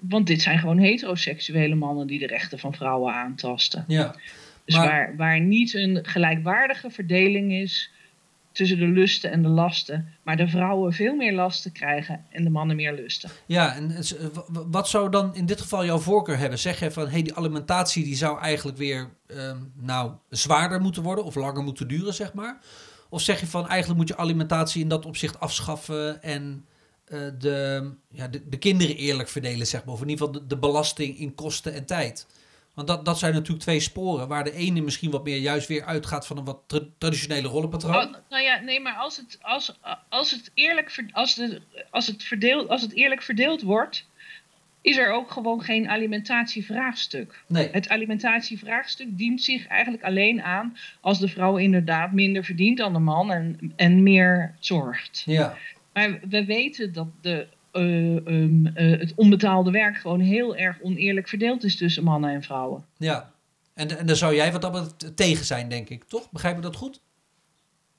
Want 0.00 0.26
dit 0.26 0.42
zijn 0.42 0.58
gewoon 0.58 0.78
heteroseksuele 0.78 1.74
mannen 1.74 2.06
die 2.06 2.18
de 2.18 2.26
rechten 2.26 2.58
van 2.58 2.74
vrouwen 2.74 3.14
aantasten. 3.14 3.84
ja. 3.88 4.14
Dus 4.64 4.76
Maar- 4.76 4.86
waar, 4.86 5.16
waar 5.16 5.40
niet 5.40 5.74
een 5.74 5.98
gelijkwaardige 6.02 6.90
verdeling 6.90 7.52
is 7.52 7.90
tussen 8.54 8.78
de 8.78 8.86
lusten 8.86 9.30
en 9.30 9.42
de 9.42 9.48
lasten, 9.48 10.08
maar 10.22 10.36
de 10.36 10.48
vrouwen 10.48 10.92
veel 10.92 11.14
meer 11.14 11.32
lasten 11.32 11.72
krijgen 11.72 12.24
en 12.30 12.44
de 12.44 12.50
mannen 12.50 12.76
meer 12.76 12.94
lusten. 12.94 13.30
Ja, 13.46 13.74
en 13.74 13.90
eh, 13.90 14.04
wat 14.46 14.88
zou 14.88 15.10
dan 15.10 15.34
in 15.34 15.46
dit 15.46 15.60
geval 15.60 15.84
jouw 15.84 15.98
voorkeur 15.98 16.38
hebben? 16.38 16.58
Zeg 16.58 16.80
je 16.80 16.90
van, 16.90 17.08
hey, 17.08 17.22
die 17.22 17.34
alimentatie 17.34 18.04
die 18.04 18.16
zou 18.16 18.40
eigenlijk 18.40 18.78
weer 18.78 19.08
ehm, 19.26 19.58
nou, 19.74 20.12
zwaarder 20.28 20.80
moeten 20.80 21.02
worden 21.02 21.24
of 21.24 21.34
langer 21.34 21.62
moeten 21.62 21.88
duren, 21.88 22.14
zeg 22.14 22.32
maar? 22.32 22.58
Of 23.08 23.20
zeg 23.20 23.40
je 23.40 23.46
van, 23.46 23.68
eigenlijk 23.68 24.00
moet 24.00 24.08
je 24.08 24.16
alimentatie 24.16 24.82
in 24.82 24.88
dat 24.88 25.06
opzicht 25.06 25.40
afschaffen 25.40 26.22
en 26.22 26.64
eh, 27.04 27.20
de, 27.38 27.90
ja, 28.10 28.28
de, 28.28 28.48
de 28.48 28.58
kinderen 28.58 28.96
eerlijk 28.96 29.28
verdelen, 29.28 29.66
zeg 29.66 29.84
maar? 29.84 29.94
Of 29.94 30.02
in 30.02 30.08
ieder 30.08 30.26
geval 30.26 30.40
de, 30.40 30.46
de 30.46 30.58
belasting 30.58 31.18
in 31.18 31.34
kosten 31.34 31.74
en 31.74 31.84
tijd. 31.84 32.26
Want 32.74 32.88
dat, 32.88 33.04
dat 33.04 33.18
zijn 33.18 33.32
natuurlijk 33.32 33.62
twee 33.62 33.80
sporen 33.80 34.28
waar 34.28 34.44
de 34.44 34.52
ene 34.52 34.80
misschien 34.80 35.10
wat 35.10 35.24
meer 35.24 35.38
juist 35.38 35.68
weer 35.68 35.84
uitgaat 35.84 36.26
van 36.26 36.36
een 36.38 36.44
wat 36.44 36.60
tra- 36.66 36.86
traditionele 36.98 37.48
rollenpatroon. 37.48 37.94
Oh, 37.94 38.14
nou 38.28 38.42
ja, 38.42 38.60
nee, 38.60 38.80
maar 38.80 38.94
als 38.94 39.16
het, 39.16 39.38
als, 39.42 39.78
als 40.08 40.30
het, 40.30 40.50
eerlijk, 40.54 41.04
als 41.12 41.34
de, 41.34 41.60
als, 41.90 42.06
het 42.06 42.22
verdeeld, 42.22 42.68
als 42.68 42.82
het 42.82 42.92
eerlijk 42.92 43.22
verdeeld 43.22 43.62
wordt, 43.62 44.06
is 44.80 44.96
er 44.96 45.12
ook 45.12 45.30
gewoon 45.30 45.62
geen 45.62 45.88
alimentatievraagstuk. 45.88 47.44
Nee, 47.46 47.68
Het 47.72 47.88
alimentatievraagstuk 47.88 49.18
dient 49.18 49.42
zich 49.42 49.66
eigenlijk 49.66 50.02
alleen 50.04 50.42
aan 50.42 50.76
als 51.00 51.18
de 51.18 51.28
vrouw 51.28 51.56
inderdaad 51.56 52.12
minder 52.12 52.44
verdient 52.44 52.78
dan 52.78 52.92
de 52.92 52.98
man 52.98 53.32
en, 53.32 53.72
en 53.76 54.02
meer 54.02 54.54
zorgt. 54.58 55.22
ja, 55.26 55.56
Maar 55.92 56.20
we 56.28 56.44
weten 56.44 56.92
dat 56.92 57.08
de, 57.20 57.46
eh, 57.74 58.16
ehm, 58.26 58.66
eh, 58.66 58.98
het 59.00 59.12
onbetaalde 59.16 59.70
werk 59.70 59.96
gewoon 59.96 60.20
heel 60.20 60.56
erg 60.56 60.78
oneerlijk 60.82 61.28
verdeeld 61.28 61.64
is 61.64 61.76
tussen 61.76 62.04
mannen 62.04 62.30
en 62.30 62.42
vrouwen. 62.42 62.84
ja. 62.96 63.32
En, 63.74 63.98
en 63.98 64.06
daar 64.06 64.16
zou 64.16 64.34
jij 64.34 64.52
wat 64.52 64.62
dat 64.62 65.16
tegen 65.16 65.44
zijn, 65.44 65.68
denk 65.68 65.88
ik, 65.88 66.04
toch? 66.04 66.30
Begrijp 66.30 66.56
ik 66.56 66.62
dat 66.62 66.76
goed? 66.76 67.00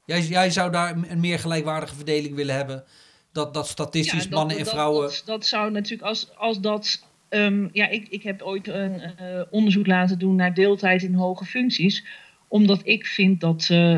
Jij, 0.05 0.21
jij 0.21 0.49
zou 0.49 0.71
daar 0.71 0.95
een- 1.09 1.19
meer 1.19 1.39
gelijkwaardige 1.39 1.95
verdeling 1.95 2.35
willen 2.35 2.55
hebben. 2.55 2.83
Dat, 3.31 3.53
dat 3.53 3.67
statistisch 3.67 4.23
Ja, 4.23 4.29
dat- 4.29 4.37
mannen 4.39 4.57
en 4.57 4.65
vrouwen. 4.65 5.01
Dat, 5.01 5.23
dat 5.25 5.45
zou 5.45 5.71
natuurlijk 5.71 6.01
als, 6.09 6.35
als 6.37 6.59
dat. 6.61 7.05
ehm, 7.29 7.67
ja, 7.71 7.87
ik, 7.87 8.07
ik 8.09 8.23
heb 8.23 8.41
ooit 8.41 8.67
een 8.67 9.01
eh, 9.01 9.41
onderzoek 9.49 9.87
laten 9.87 10.19
doen 10.19 10.35
naar 10.35 10.53
deeltijd 10.53 11.03
in 11.03 11.13
hoge 11.13 11.45
functies. 11.45 12.05
Omdat 12.47 12.81
ik 12.83 13.05
vind 13.05 13.41
dat 13.41 13.67
eh, 13.69 13.97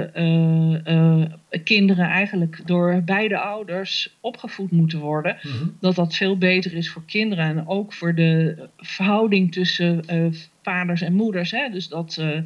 kinderen 1.67 2.05
eigenlijk 2.05 2.61
door 2.65 3.01
beide 3.05 3.37
ouders 3.39 4.17
opgevoed 4.21 4.71
moeten 4.71 4.99
worden. 4.99 5.37
Mhm. 5.41 5.67
Dat 5.79 5.95
dat 5.95 6.15
veel 6.15 6.37
beter 6.37 6.73
is 6.73 6.89
voor 6.89 7.05
kinderen 7.05 7.45
en 7.45 7.67
ook 7.67 7.93
voor 7.93 8.15
de 8.15 8.67
verhouding 8.77 9.51
tussen 9.51 10.05
eh, 10.07 10.25
vaders 10.61 11.01
en 11.01 11.13
moeders. 11.13 11.51
Hè? 11.51 11.69
Dus 11.69 11.87
dat, 11.87 12.17
eh, 12.17 12.39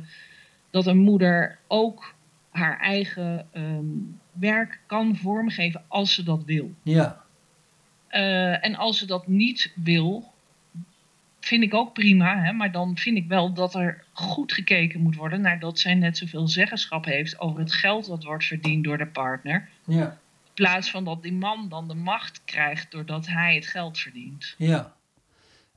dat 0.69 0.87
een 0.87 0.97
moeder 0.97 1.57
ook 1.67 2.13
haar 2.49 2.79
eigen 2.79 3.47
ehm, 3.51 3.85
werk 4.31 4.79
kan 4.85 5.15
vormgeven 5.15 5.83
als 5.87 6.13
ze 6.13 6.23
dat 6.23 6.43
wil. 6.45 6.71
Ja, 6.83 7.19
Eh, 8.07 8.65
en 8.65 8.75
als 8.75 8.97
ze 8.97 9.05
dat 9.05 9.27
niet 9.27 9.71
wil, 9.75 10.30
vind 11.41 11.63
ik 11.63 11.73
ook 11.73 11.93
prima. 11.93 12.43
Hè? 12.43 12.51
Maar 12.51 12.71
dan 12.71 12.97
vind 12.97 13.17
ik 13.17 13.27
wel 13.27 13.53
dat 13.53 13.75
er 13.75 14.03
goed 14.13 14.53
gekeken 14.53 15.01
moet 15.01 15.15
worden 15.15 15.41
naar 15.41 15.59
dat 15.59 15.79
zij 15.79 15.93
net 15.93 16.17
zoveel 16.17 16.47
zeggenschap 16.47 17.05
heeft 17.05 17.39
over 17.39 17.59
het 17.59 17.73
geld 17.73 18.05
dat 18.05 18.23
wordt 18.23 18.45
verdiend 18.45 18.83
door 18.83 18.97
de 18.97 19.07
partner. 19.07 19.69
ja, 19.85 20.05
In 20.45 20.53
plaats 20.53 20.91
van 20.91 21.03
dat 21.03 21.23
die 21.23 21.33
man 21.33 21.69
dan 21.69 21.87
de 21.87 21.93
macht 21.95 22.41
krijgt 22.45 22.91
doordat 22.91 23.27
hij 23.27 23.55
het 23.55 23.67
geld 23.67 23.97
verdient. 23.99 24.55
ja. 24.57 24.93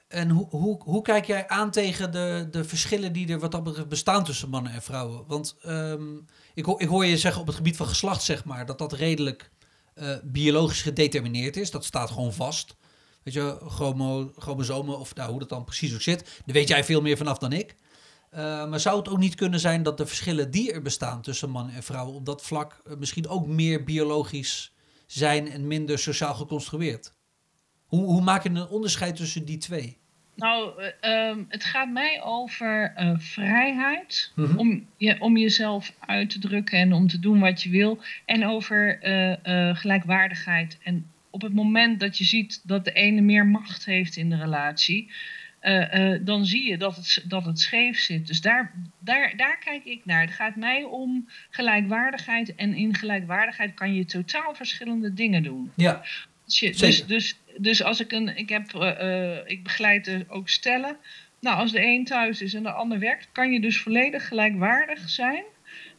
En 0.08 0.30
hoe, 0.30 0.46
hoe, 0.48 0.82
hoe 0.82 1.02
kijk 1.02 1.24
jij 1.24 1.48
aan 1.48 1.70
tegen 1.70 2.12
de, 2.12 2.48
de 2.50 2.64
verschillen 2.64 3.12
die 3.12 3.28
er 3.28 3.38
wat 3.38 3.52
dat 3.52 3.64
betreft 3.64 3.88
bestaan 3.88 4.24
tussen 4.24 4.48
mannen 4.48 4.72
en 4.72 4.82
vrouwen? 4.82 5.24
Want 5.26 5.56
ehm, 5.62 6.02
ik, 6.54 6.64
hoor, 6.64 6.80
ik 6.80 6.88
hoor 6.88 7.04
je 7.06 7.18
zeggen 7.18 7.40
op 7.40 7.46
het 7.46 7.56
gebied 7.56 7.76
van 7.76 7.86
geslacht, 7.86 8.22
zeg 8.22 8.44
maar, 8.44 8.66
dat 8.66 8.78
dat 8.78 8.92
redelijk 8.92 9.50
eh, 9.94 10.08
biologisch 10.24 10.82
gedetermineerd 10.82 11.56
is. 11.56 11.70
Dat 11.70 11.84
staat 11.84 12.10
gewoon 12.10 12.32
vast. 12.32 12.76
Weet 13.24 13.34
je, 13.34 13.58
chromo, 13.68 14.32
chromosomen 14.36 14.98
of 14.98 15.14
nou, 15.14 15.30
hoe 15.30 15.38
dat 15.38 15.48
dan 15.48 15.64
precies 15.64 15.94
ook 15.94 16.02
zit. 16.02 16.42
Daar 16.44 16.54
weet 16.54 16.68
jij 16.68 16.84
veel 16.84 17.00
meer 17.00 17.16
vanaf 17.16 17.38
dan 17.38 17.52
ik. 17.52 17.74
Uh, 18.34 18.68
maar 18.68 18.80
zou 18.80 18.98
het 18.98 19.08
ook 19.08 19.18
niet 19.18 19.34
kunnen 19.34 19.60
zijn 19.60 19.82
dat 19.82 19.98
de 19.98 20.06
verschillen 20.06 20.50
die 20.50 20.72
er 20.72 20.82
bestaan 20.82 21.22
tussen 21.22 21.50
man 21.50 21.70
en 21.70 21.82
vrouw 21.82 22.06
op 22.06 22.26
dat 22.26 22.42
vlak 22.42 22.82
uh, 22.86 22.96
misschien 22.96 23.28
ook 23.28 23.46
meer 23.46 23.84
biologisch 23.84 24.72
zijn 25.06 25.50
en 25.50 25.66
minder 25.66 25.98
sociaal 25.98 26.34
geconstrueerd? 26.34 27.14
Hoe, 27.86 28.04
hoe 28.04 28.22
maak 28.22 28.42
je 28.42 28.48
een 28.48 28.68
onderscheid 28.68 29.16
tussen 29.16 29.44
die 29.44 29.58
twee? 29.58 29.98
Nou, 30.36 30.82
uh, 31.02 31.28
um, 31.28 31.46
het 31.48 31.64
gaat 31.64 31.90
mij 31.90 32.22
over 32.22 32.92
vrijheid 33.18 34.32
mm-hmm. 34.34 34.58
om, 34.58 34.86
je, 34.96 35.20
om 35.20 35.36
jezelf 35.36 35.92
uit 36.00 36.30
te 36.30 36.38
drukken 36.38 36.78
en 36.78 36.92
om 36.92 37.08
te 37.08 37.18
doen 37.18 37.40
wat 37.40 37.62
je 37.62 37.70
wil. 37.70 37.98
En 38.24 38.46
over 38.46 38.98
gelijkwaardigheid. 39.76 40.78
En 40.82 41.10
op 41.34 41.42
het 41.42 41.54
moment 41.54 42.00
dat 42.00 42.18
je 42.18 42.24
ziet 42.24 42.60
dat 42.64 42.84
de 42.84 42.92
ene 42.92 43.20
meer 43.20 43.46
macht 43.46 43.84
heeft 43.84 44.16
in 44.16 44.30
de 44.30 44.36
relatie, 44.36 45.10
uh, 45.62 45.94
uh, 45.94 46.20
dan 46.22 46.46
zie 46.46 46.68
je 46.68 46.78
dat 46.78 46.96
het, 46.96 47.24
dat 47.28 47.44
het 47.44 47.60
scheef 47.60 47.98
zit. 47.98 48.26
Dus 48.26 48.40
daar, 48.40 48.72
daar, 48.98 49.36
daar 49.36 49.58
kijk 49.58 49.84
ik 49.84 50.00
naar. 50.04 50.20
Het 50.20 50.30
gaat 50.30 50.56
mij 50.56 50.82
om 50.82 51.28
gelijkwaardigheid. 51.50 52.54
En 52.54 52.74
in 52.74 52.94
gelijkwaardigheid 52.94 53.74
kan 53.74 53.94
je 53.94 54.04
totaal 54.04 54.54
verschillende 54.54 55.14
dingen 55.14 55.42
doen. 55.42 55.72
Ja. 55.76 56.04
Dus, 56.44 56.60
je, 56.60 56.70
dus, 56.76 57.06
dus, 57.06 57.38
dus, 57.56 57.82
als 57.82 58.00
ik 58.00 58.12
een. 58.12 58.36
Ik, 58.36 58.48
heb, 58.48 58.74
uh, 58.74 59.36
ik 59.46 59.62
begeleid 59.62 60.24
ook 60.28 60.48
stellen. 60.48 60.96
Nou, 61.40 61.56
als 61.56 61.72
de 61.72 61.84
een 61.84 62.04
thuis 62.04 62.42
is 62.42 62.54
en 62.54 62.62
de 62.62 62.72
ander 62.72 62.98
werkt, 62.98 63.28
kan 63.32 63.52
je 63.52 63.60
dus 63.60 63.80
volledig 63.80 64.28
gelijkwaardig 64.28 65.08
zijn 65.08 65.44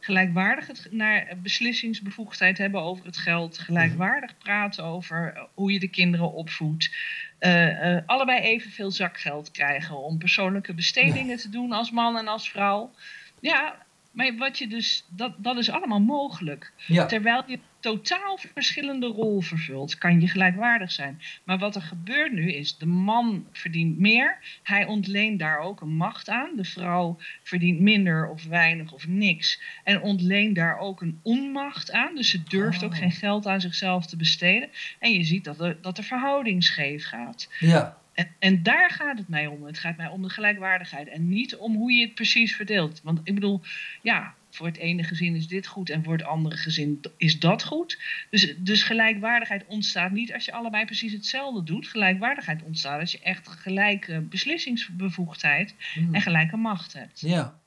gelijkwaardig 0.06 0.66
het, 0.66 0.88
naar 0.90 1.36
beslissingsbevoegdheid 1.42 2.58
hebben 2.58 2.82
over 2.82 3.06
het 3.06 3.16
geld, 3.16 3.58
gelijkwaardig 3.58 4.38
praten 4.38 4.84
over 4.84 5.48
hoe 5.54 5.72
je 5.72 5.78
de 5.78 5.88
kinderen 5.88 6.32
opvoedt, 6.32 6.94
uh, 7.40 7.92
uh, 7.92 7.98
allebei 8.06 8.40
evenveel 8.40 8.90
zakgeld 8.90 9.50
krijgen 9.50 9.96
om 9.96 10.18
persoonlijke 10.18 10.74
bestedingen 10.74 11.36
te 11.36 11.48
doen 11.48 11.72
als 11.72 11.90
man 11.90 12.18
en 12.18 12.28
als 12.28 12.50
vrouw. 12.50 12.94
Ja, 13.40 13.85
maar 14.16 14.36
wat 14.36 14.58
je 14.58 14.68
dus, 14.68 15.04
dat, 15.08 15.34
dat 15.38 15.56
is 15.56 15.70
allemaal 15.70 16.00
mogelijk. 16.00 16.72
Terwijl 17.08 17.42
je 17.46 17.58
totaal 17.80 18.38
verschillende 18.54 19.06
rol 19.06 19.40
vervult, 19.40 19.98
kan 19.98 20.20
je 20.20 20.28
gelijkwaardig 20.28 20.92
zijn. 20.92 21.20
Maar 21.44 21.58
wat 21.58 21.74
er 21.74 21.82
gebeurt 21.82 22.32
nu 22.32 22.52
is, 22.52 22.78
de 22.78 22.86
man 22.86 23.46
verdient 23.52 23.98
meer, 23.98 24.38
hij 24.62 24.86
ontleent 24.86 25.38
daar 25.38 25.58
ook 25.58 25.80
een 25.80 25.96
macht 25.96 26.28
aan. 26.28 26.56
De 26.56 26.64
vrouw 26.64 27.18
verdient 27.42 27.80
minder 27.80 28.28
of 28.28 28.44
weinig 28.44 28.92
of 28.92 29.06
niks 29.06 29.62
en 29.84 30.00
ontleent 30.00 30.54
daar 30.54 30.78
ook 30.78 31.00
een 31.00 31.20
onmacht 31.22 31.92
aan. 31.92 32.14
Dus 32.14 32.30
ze 32.30 32.42
durft 32.42 32.84
ook 32.84 32.92
oh. 32.92 32.98
geen 32.98 33.12
geld 33.12 33.46
aan 33.46 33.60
zichzelf 33.60 34.06
te 34.06 34.16
besteden. 34.16 34.68
En 34.98 35.12
je 35.12 35.24
ziet 35.24 35.44
dat 35.44 35.58
de, 35.58 35.76
dat 35.80 35.96
de 35.96 36.02
verhouding 36.02 36.64
scheef 36.64 37.06
gaat. 37.06 37.48
Ja. 37.58 37.98
En, 38.16 38.28
en, 38.38 38.62
daar 38.62 38.90
gaat 38.90 39.18
het 39.18 39.28
mij 39.28 39.46
om. 39.46 39.64
Het 39.64 39.78
gaat 39.78 39.96
mij 39.96 40.08
om 40.08 40.22
de 40.22 40.28
gelijkwaardigheid. 40.28 41.08
En 41.08 41.28
niet 41.28 41.56
om 41.56 41.74
hoe 41.74 41.92
je 41.92 42.04
het 42.04 42.14
precies 42.14 42.56
verdeelt. 42.56 43.00
Want 43.02 43.20
ik 43.22 43.34
bedoel, 43.34 43.60
ja, 44.02 44.34
voor 44.50 44.66
het 44.66 44.76
ene 44.76 45.02
gezin 45.02 45.34
is 45.34 45.48
dit 45.48 45.66
goed 45.66 45.90
en 45.90 46.04
voor 46.04 46.12
het 46.12 46.22
andere 46.22 46.56
gezin 46.56 47.00
is 47.16 47.38
dat 47.38 47.64
goed. 47.64 47.98
Dus, 48.30 48.54
dus 48.58 48.82
gelijkwaardigheid 48.82 49.66
ontstaat 49.66 50.10
niet 50.10 50.34
als 50.34 50.44
je 50.44 50.52
allebei 50.52 50.84
precies 50.84 51.12
hetzelfde 51.12 51.62
doet. 51.62 51.88
Gelijkwaardigheid 51.88 52.62
ontstaat 52.62 53.00
als 53.00 53.12
je 53.12 53.20
echt 53.20 53.48
gelijke 53.48 54.20
beslissingsbevoegdheid 54.20 55.74
hmm. 55.94 56.14
en 56.14 56.20
gelijke 56.20 56.56
macht 56.56 56.92
hebt. 56.92 57.20
Ja. 57.20 57.60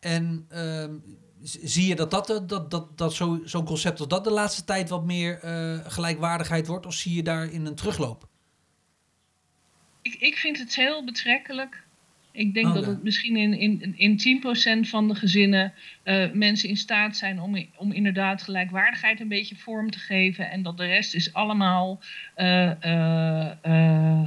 En 0.00 0.46
uh, 0.52 0.84
zie 1.42 1.86
je 1.86 1.94
dat, 1.94 2.10
dat, 2.10 2.26
dat, 2.26 2.70
dat, 2.70 2.98
dat 2.98 3.14
zo'n 3.14 3.42
zo 3.44 3.62
concept 3.62 3.98
als 3.98 4.08
dat 4.08 4.24
de 4.24 4.30
laatste 4.30 4.64
tijd 4.64 4.88
wat 4.88 5.04
meer 5.04 5.44
uh, 5.44 5.78
gelijkwaardigheid 5.86 6.66
wordt? 6.66 6.86
Of 6.86 6.94
zie 6.94 7.14
je 7.14 7.22
daar 7.22 7.52
in 7.52 7.66
een 7.66 7.74
terugloop? 7.74 8.30
Ik, 10.02 10.14
ik 10.14 10.36
vind 10.36 10.58
het 10.58 10.74
heel 10.74 11.04
betrekkelijk 11.04 11.82
ik 12.32 12.54
denk 12.54 12.66
oh, 12.66 12.74
dat 12.74 12.86
het 12.86 13.02
misschien 13.02 13.36
in, 13.36 13.58
in, 13.58 13.94
in 13.96 14.42
10% 14.86 14.88
van 14.88 15.08
de 15.08 15.14
gezinnen 15.14 15.72
uh, 16.04 16.32
mensen 16.32 16.68
in 16.68 16.76
staat 16.76 17.16
zijn 17.16 17.40
om, 17.40 17.66
om 17.76 17.92
inderdaad 17.92 18.42
gelijkwaardigheid 18.42 19.20
een 19.20 19.28
beetje 19.28 19.56
vorm 19.56 19.90
te 19.90 19.98
geven. 19.98 20.50
En 20.50 20.62
dat 20.62 20.76
de 20.76 20.86
rest 20.86 21.14
is 21.14 21.32
allemaal, 21.32 22.00
uh, 22.36 22.70
uh, 23.66 24.22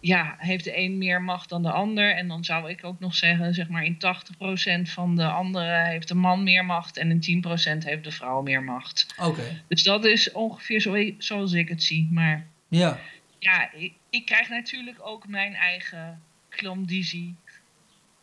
ja, 0.00 0.34
heeft 0.38 0.64
de 0.64 0.78
een 0.78 0.98
meer 0.98 1.22
macht 1.22 1.48
dan 1.48 1.62
de 1.62 1.70
ander. 1.70 2.14
En 2.14 2.28
dan 2.28 2.44
zou 2.44 2.70
ik 2.70 2.84
ook 2.84 3.00
nog 3.00 3.14
zeggen, 3.14 3.54
zeg 3.54 3.68
maar 3.68 3.84
in 3.84 3.96
80% 3.96 4.90
van 4.90 5.16
de 5.16 5.26
anderen 5.26 5.84
heeft 5.84 6.08
de 6.08 6.14
man 6.14 6.42
meer 6.42 6.64
macht 6.64 6.96
en 6.96 7.10
in 7.20 7.44
10% 7.46 7.84
heeft 7.84 8.04
de 8.04 8.12
vrouw 8.12 8.42
meer 8.42 8.62
macht. 8.62 9.06
Oké. 9.16 9.62
Dus 9.68 9.82
dat 9.82 10.04
is 10.04 10.32
ongeveer 10.32 10.80
zo, 10.80 11.10
zoals 11.18 11.52
ik 11.52 11.68
het 11.68 11.82
zie. 11.82 12.08
Maar 12.10 12.46
ja, 12.68 12.98
ja 13.38 13.72
ik, 13.72 13.92
ik 14.10 14.26
krijg 14.26 14.48
natuurlijk 14.48 14.98
ook 15.00 15.28
mijn 15.28 15.54
eigen 15.54 16.22
klandizie 16.48 17.36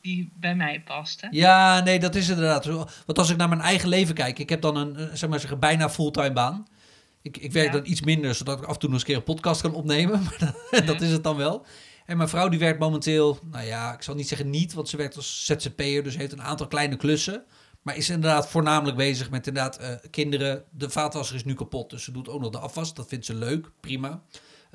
die 0.01 0.29
bij 0.39 0.55
mij 0.55 0.81
past. 0.85 1.21
Hè? 1.21 1.27
Ja, 1.31 1.79
nee, 1.79 1.99
dat 1.99 2.15
is 2.15 2.29
inderdaad. 2.29 2.65
Want 3.05 3.17
als 3.17 3.29
ik 3.29 3.37
naar 3.37 3.49
mijn 3.49 3.61
eigen 3.61 3.89
leven 3.89 4.15
kijk, 4.15 4.39
ik 4.39 4.49
heb 4.49 4.61
dan 4.61 4.75
een, 4.75 4.95
eh, 4.95 5.05
zeg 5.13 5.29
maar 5.29 5.39
zeggen, 5.39 5.59
bijna 5.59 5.89
fulltime 5.89 6.33
baan. 6.33 6.67
Ik, 7.21 7.37
ik 7.37 7.51
werk 7.51 7.71
dan 7.71 7.85
iets 7.85 8.01
minder, 8.01 8.35
zodat 8.35 8.57
ik 8.57 8.65
af 8.65 8.73
en 8.73 8.79
toe 8.79 8.89
nog 8.89 8.99
eens 8.99 9.01
een 9.01 9.07
keer 9.07 9.17
een 9.17 9.35
podcast 9.35 9.61
kan 9.61 9.73
opnemen. 9.73 10.23
Maar 10.71 10.85
dat 10.85 11.01
is 11.01 11.11
het 11.11 11.23
dan 11.23 11.35
wel. 11.35 11.65
En 12.05 12.17
mijn 12.17 12.29
vrouw 12.29 12.49
die 12.49 12.59
werkt 12.59 12.79
momenteel, 12.79 13.39
nou 13.51 13.65
ja, 13.65 13.93
ik 13.93 14.01
zal 14.01 14.15
niet 14.15 14.27
zeggen 14.27 14.49
niet, 14.49 14.73
want 14.73 14.89
ze 14.89 14.97
werkt 14.97 15.15
als 15.15 15.45
ZZP'er, 15.45 16.03
dus 16.03 16.17
heeft 16.17 16.31
een 16.31 16.41
aantal 16.41 16.67
kleine 16.67 16.95
klussen. 16.95 17.43
Maar 17.81 17.97
is 17.97 18.09
inderdaad 18.09 18.49
voornamelijk 18.49 18.97
bezig 18.97 19.29
met 19.29 19.47
inderdaad 19.47 19.81
uh, 19.81 19.89
kinderen. 20.11 20.63
De 20.69 20.89
vaatwasser 20.89 21.35
is 21.35 21.43
nu 21.43 21.53
kapot, 21.53 21.89
dus 21.89 22.03
ze 22.03 22.11
doet 22.11 22.29
ook 22.29 22.41
nog 22.41 22.51
de 22.51 22.57
afwas. 22.57 22.93
Dat 22.93 23.07
vindt 23.07 23.25
ze 23.25 23.33
leuk, 23.33 23.71
prima. 23.79 24.21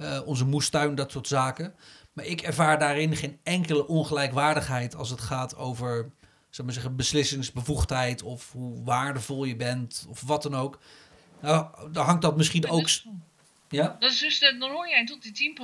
Uh, 0.01 0.21
onze 0.25 0.45
moestuin, 0.45 0.95
dat 0.95 1.11
soort 1.11 1.29
zaken. 1.29 1.75
Maar 2.13 2.25
ik 2.25 2.41
ervaar 2.41 2.79
daarin 2.79 3.17
geen 3.17 3.39
enkele 3.43 3.87
ongelijkwaardigheid 3.87 4.95
als 4.95 5.11
het 5.11 5.21
gaat 5.21 5.57
over 5.57 6.11
zeg 6.51 6.65
maar 6.65 6.75
zeggen, 6.75 6.97
beslissingsbevoegdheid 6.97 8.23
of 8.23 8.53
hoe 8.53 8.85
waardevol 8.85 9.45
je 9.45 9.57
bent 9.57 10.07
of 10.09 10.21
wat 10.21 10.43
dan 10.43 10.55
ook. 10.55 10.79
Nou, 11.41 11.93
dan 11.93 12.05
hangt 12.05 12.23
dat 12.23 12.37
misschien 12.37 12.69
ook. 12.69 12.89
ja? 13.69 13.97
Dat 13.99 14.11
is 14.11 14.19
dus, 14.19 14.41
dan 14.41 14.71
hoor 14.71 14.89
jij 14.89 15.07
tot 15.07 15.23
die 15.23 15.57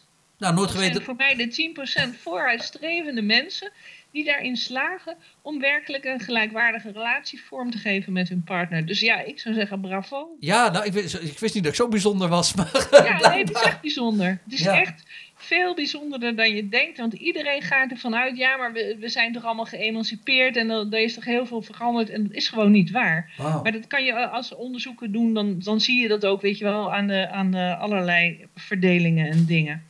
10%. 0.00 0.08
Nou, 0.38 0.54
nooit 0.54 0.70
geweten. 0.70 1.02
Voor 1.02 1.16
mij 1.16 1.34
de 1.34 1.74
10% 2.14 2.20
vooruitstrevende 2.20 3.22
mensen 3.22 3.72
die 4.12 4.24
daarin 4.24 4.56
slagen 4.56 5.16
om 5.42 5.60
werkelijk 5.60 6.04
een 6.04 6.20
gelijkwaardige 6.20 6.90
relatie 6.90 7.42
vorm 7.42 7.70
te 7.70 7.78
geven 7.78 8.12
met 8.12 8.28
hun 8.28 8.42
partner. 8.44 8.86
Dus 8.86 9.00
ja, 9.00 9.20
ik 9.20 9.40
zou 9.40 9.54
zeggen 9.54 9.80
bravo. 9.80 10.36
Ja, 10.40 10.70
nou, 10.70 10.84
ik 10.84 10.92
wist, 10.92 11.14
ik 11.14 11.38
wist 11.38 11.54
niet 11.54 11.62
dat 11.62 11.72
ik 11.72 11.78
zo 11.78 11.88
bijzonder 11.88 12.28
was. 12.28 12.54
Maar 12.90 13.04
ja, 13.04 13.28
nee, 13.28 13.40
het 13.40 13.50
is 13.50 13.62
echt 13.62 13.80
bijzonder. 13.80 14.40
Het 14.44 14.52
is 14.52 14.66
echt 14.66 15.02
veel 15.34 15.74
bijzonderder 15.74 16.36
dan 16.36 16.54
je 16.54 16.68
denkt. 16.68 16.98
Want 16.98 17.12
iedereen 17.12 17.62
gaat 17.62 17.90
ervan 17.90 18.14
uit, 18.14 18.36
ja, 18.36 18.56
maar 18.56 18.72
we, 18.72 18.96
we 19.00 19.08
zijn 19.08 19.32
toch 19.32 19.44
allemaal 19.44 19.64
geëmancipeerd 19.64 20.56
en 20.56 20.70
er, 20.70 21.00
is 21.00 21.14
toch 21.14 21.24
heel 21.24 21.46
veel 21.46 21.62
veranderd. 21.62 22.10
En 22.10 22.22
dat 22.22 22.32
is 22.32 22.48
gewoon 22.48 22.70
niet 22.70 22.90
waar. 22.90 23.32
Maar 23.62 23.72
dat 23.72 23.86
kan 23.86 24.04
je 24.04 24.28
als 24.28 24.54
onderzoeken 24.54 25.12
doen, 25.12 25.34
dan, 25.34 25.58
dan 25.58 25.80
zie 25.80 26.00
je 26.00 26.08
dat 26.08 26.26
ook, 26.26 26.40
weet 26.40 26.58
je 26.58 26.64
wel, 26.64 26.94
aan, 26.94 27.06
de, 27.06 27.28
aan 27.28 27.50
de 27.50 27.76
allerlei 27.76 28.46
verdelingen 28.54 29.30
en 29.30 29.44
dingen. 29.44 29.89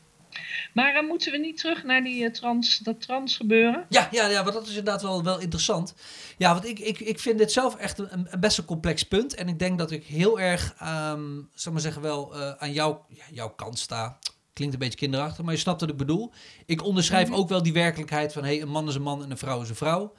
Maar 0.74 1.02
uh, 1.02 1.08
moeten 1.08 1.32
we 1.32 1.38
niet 1.38 1.58
terug 1.58 1.84
naar 1.84 2.02
die, 2.02 2.22
uh, 2.22 2.30
trans, 2.30 2.78
dat 2.78 3.00
trans 3.00 3.36
gebeuren? 3.36 3.86
Ja, 3.88 4.08
ja, 4.10 4.26
ja, 4.26 4.42
want 4.42 4.54
dat 4.54 4.62
is 4.62 4.68
inderdaad 4.68 5.02
wel, 5.02 5.22
wel 5.22 5.40
interessant. 5.40 5.94
Ja, 6.38 6.52
want 6.52 6.66
ik, 6.66 6.78
ik, 6.78 7.00
ik 7.00 7.18
vind 7.18 7.38
dit 7.38 7.52
zelf 7.52 7.76
echt 7.76 7.98
een, 7.98 8.08
een 8.10 8.40
best 8.40 8.58
een 8.58 8.64
complex 8.64 9.02
punt. 9.02 9.34
En 9.34 9.48
ik 9.48 9.58
denk 9.58 9.78
dat 9.78 9.90
ik 9.90 10.04
heel 10.04 10.40
erg, 10.40 10.74
um, 10.82 11.48
zal 11.54 11.72
maar 11.72 11.80
zeggen, 11.80 12.02
wel 12.02 12.36
uh, 12.36 12.50
aan 12.50 12.72
jou, 12.72 12.96
ja, 13.08 13.24
jouw 13.32 13.48
kant 13.48 13.78
sta. 13.78 14.18
Klinkt 14.52 14.74
een 14.74 14.80
beetje 14.80 14.98
kinderachtig, 14.98 15.44
maar 15.44 15.54
je 15.54 15.60
snapt 15.60 15.80
wat 15.80 15.90
ik 15.90 15.96
bedoel. 15.96 16.32
Ik 16.66 16.84
onderschrijf 16.84 17.28
mhm. 17.28 17.38
ook 17.38 17.48
wel 17.48 17.62
die 17.62 17.72
werkelijkheid 17.72 18.32
van... 18.32 18.44
hey, 18.44 18.62
een 18.62 18.68
man 18.68 18.88
is 18.88 18.94
een 18.94 19.02
man 19.02 19.22
en 19.22 19.30
een 19.30 19.38
vrouw 19.38 19.62
is 19.62 19.68
een 19.68 19.74
vrouw. 19.74 20.12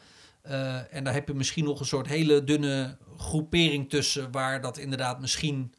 Uh, 0.45 0.93
en 0.93 1.03
daar 1.03 1.13
heb 1.13 1.27
je 1.27 1.33
misschien 1.33 1.63
nog 1.63 1.79
een 1.79 1.85
soort 1.85 2.07
hele 2.07 2.43
dunne 2.43 2.97
groepering 3.17 3.89
tussen... 3.89 4.31
waar 4.31 4.61
dat 4.61 4.77
inderdaad 4.77 5.19
misschien 5.19 5.73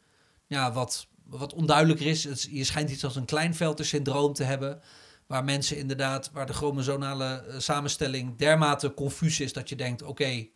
ja, 0.46 0.72
wat, 0.72 1.06
wat 1.38 1.54
onduidelijker 1.54 2.06
is. 2.06 2.24
Het, 2.24 2.48
je 2.50 2.64
schijnt 2.64 2.90
iets 2.90 3.04
als 3.04 3.16
een 3.16 3.24
kleinvelter-syndroom 3.24 4.32
te 4.32 4.44
hebben... 4.44 4.80
waar 5.26 5.44
mensen 5.44 5.76
inderdaad, 5.76 6.30
waar 6.32 6.46
de 6.46 6.52
chromosomale 6.52 7.44
uh, 7.48 7.58
samenstelling 7.58 8.36
dermate 8.36 8.94
confuus 8.94 9.40
is... 9.40 9.52
dat 9.52 9.68
je 9.68 9.76
denkt, 9.76 10.02
oké, 10.02 10.46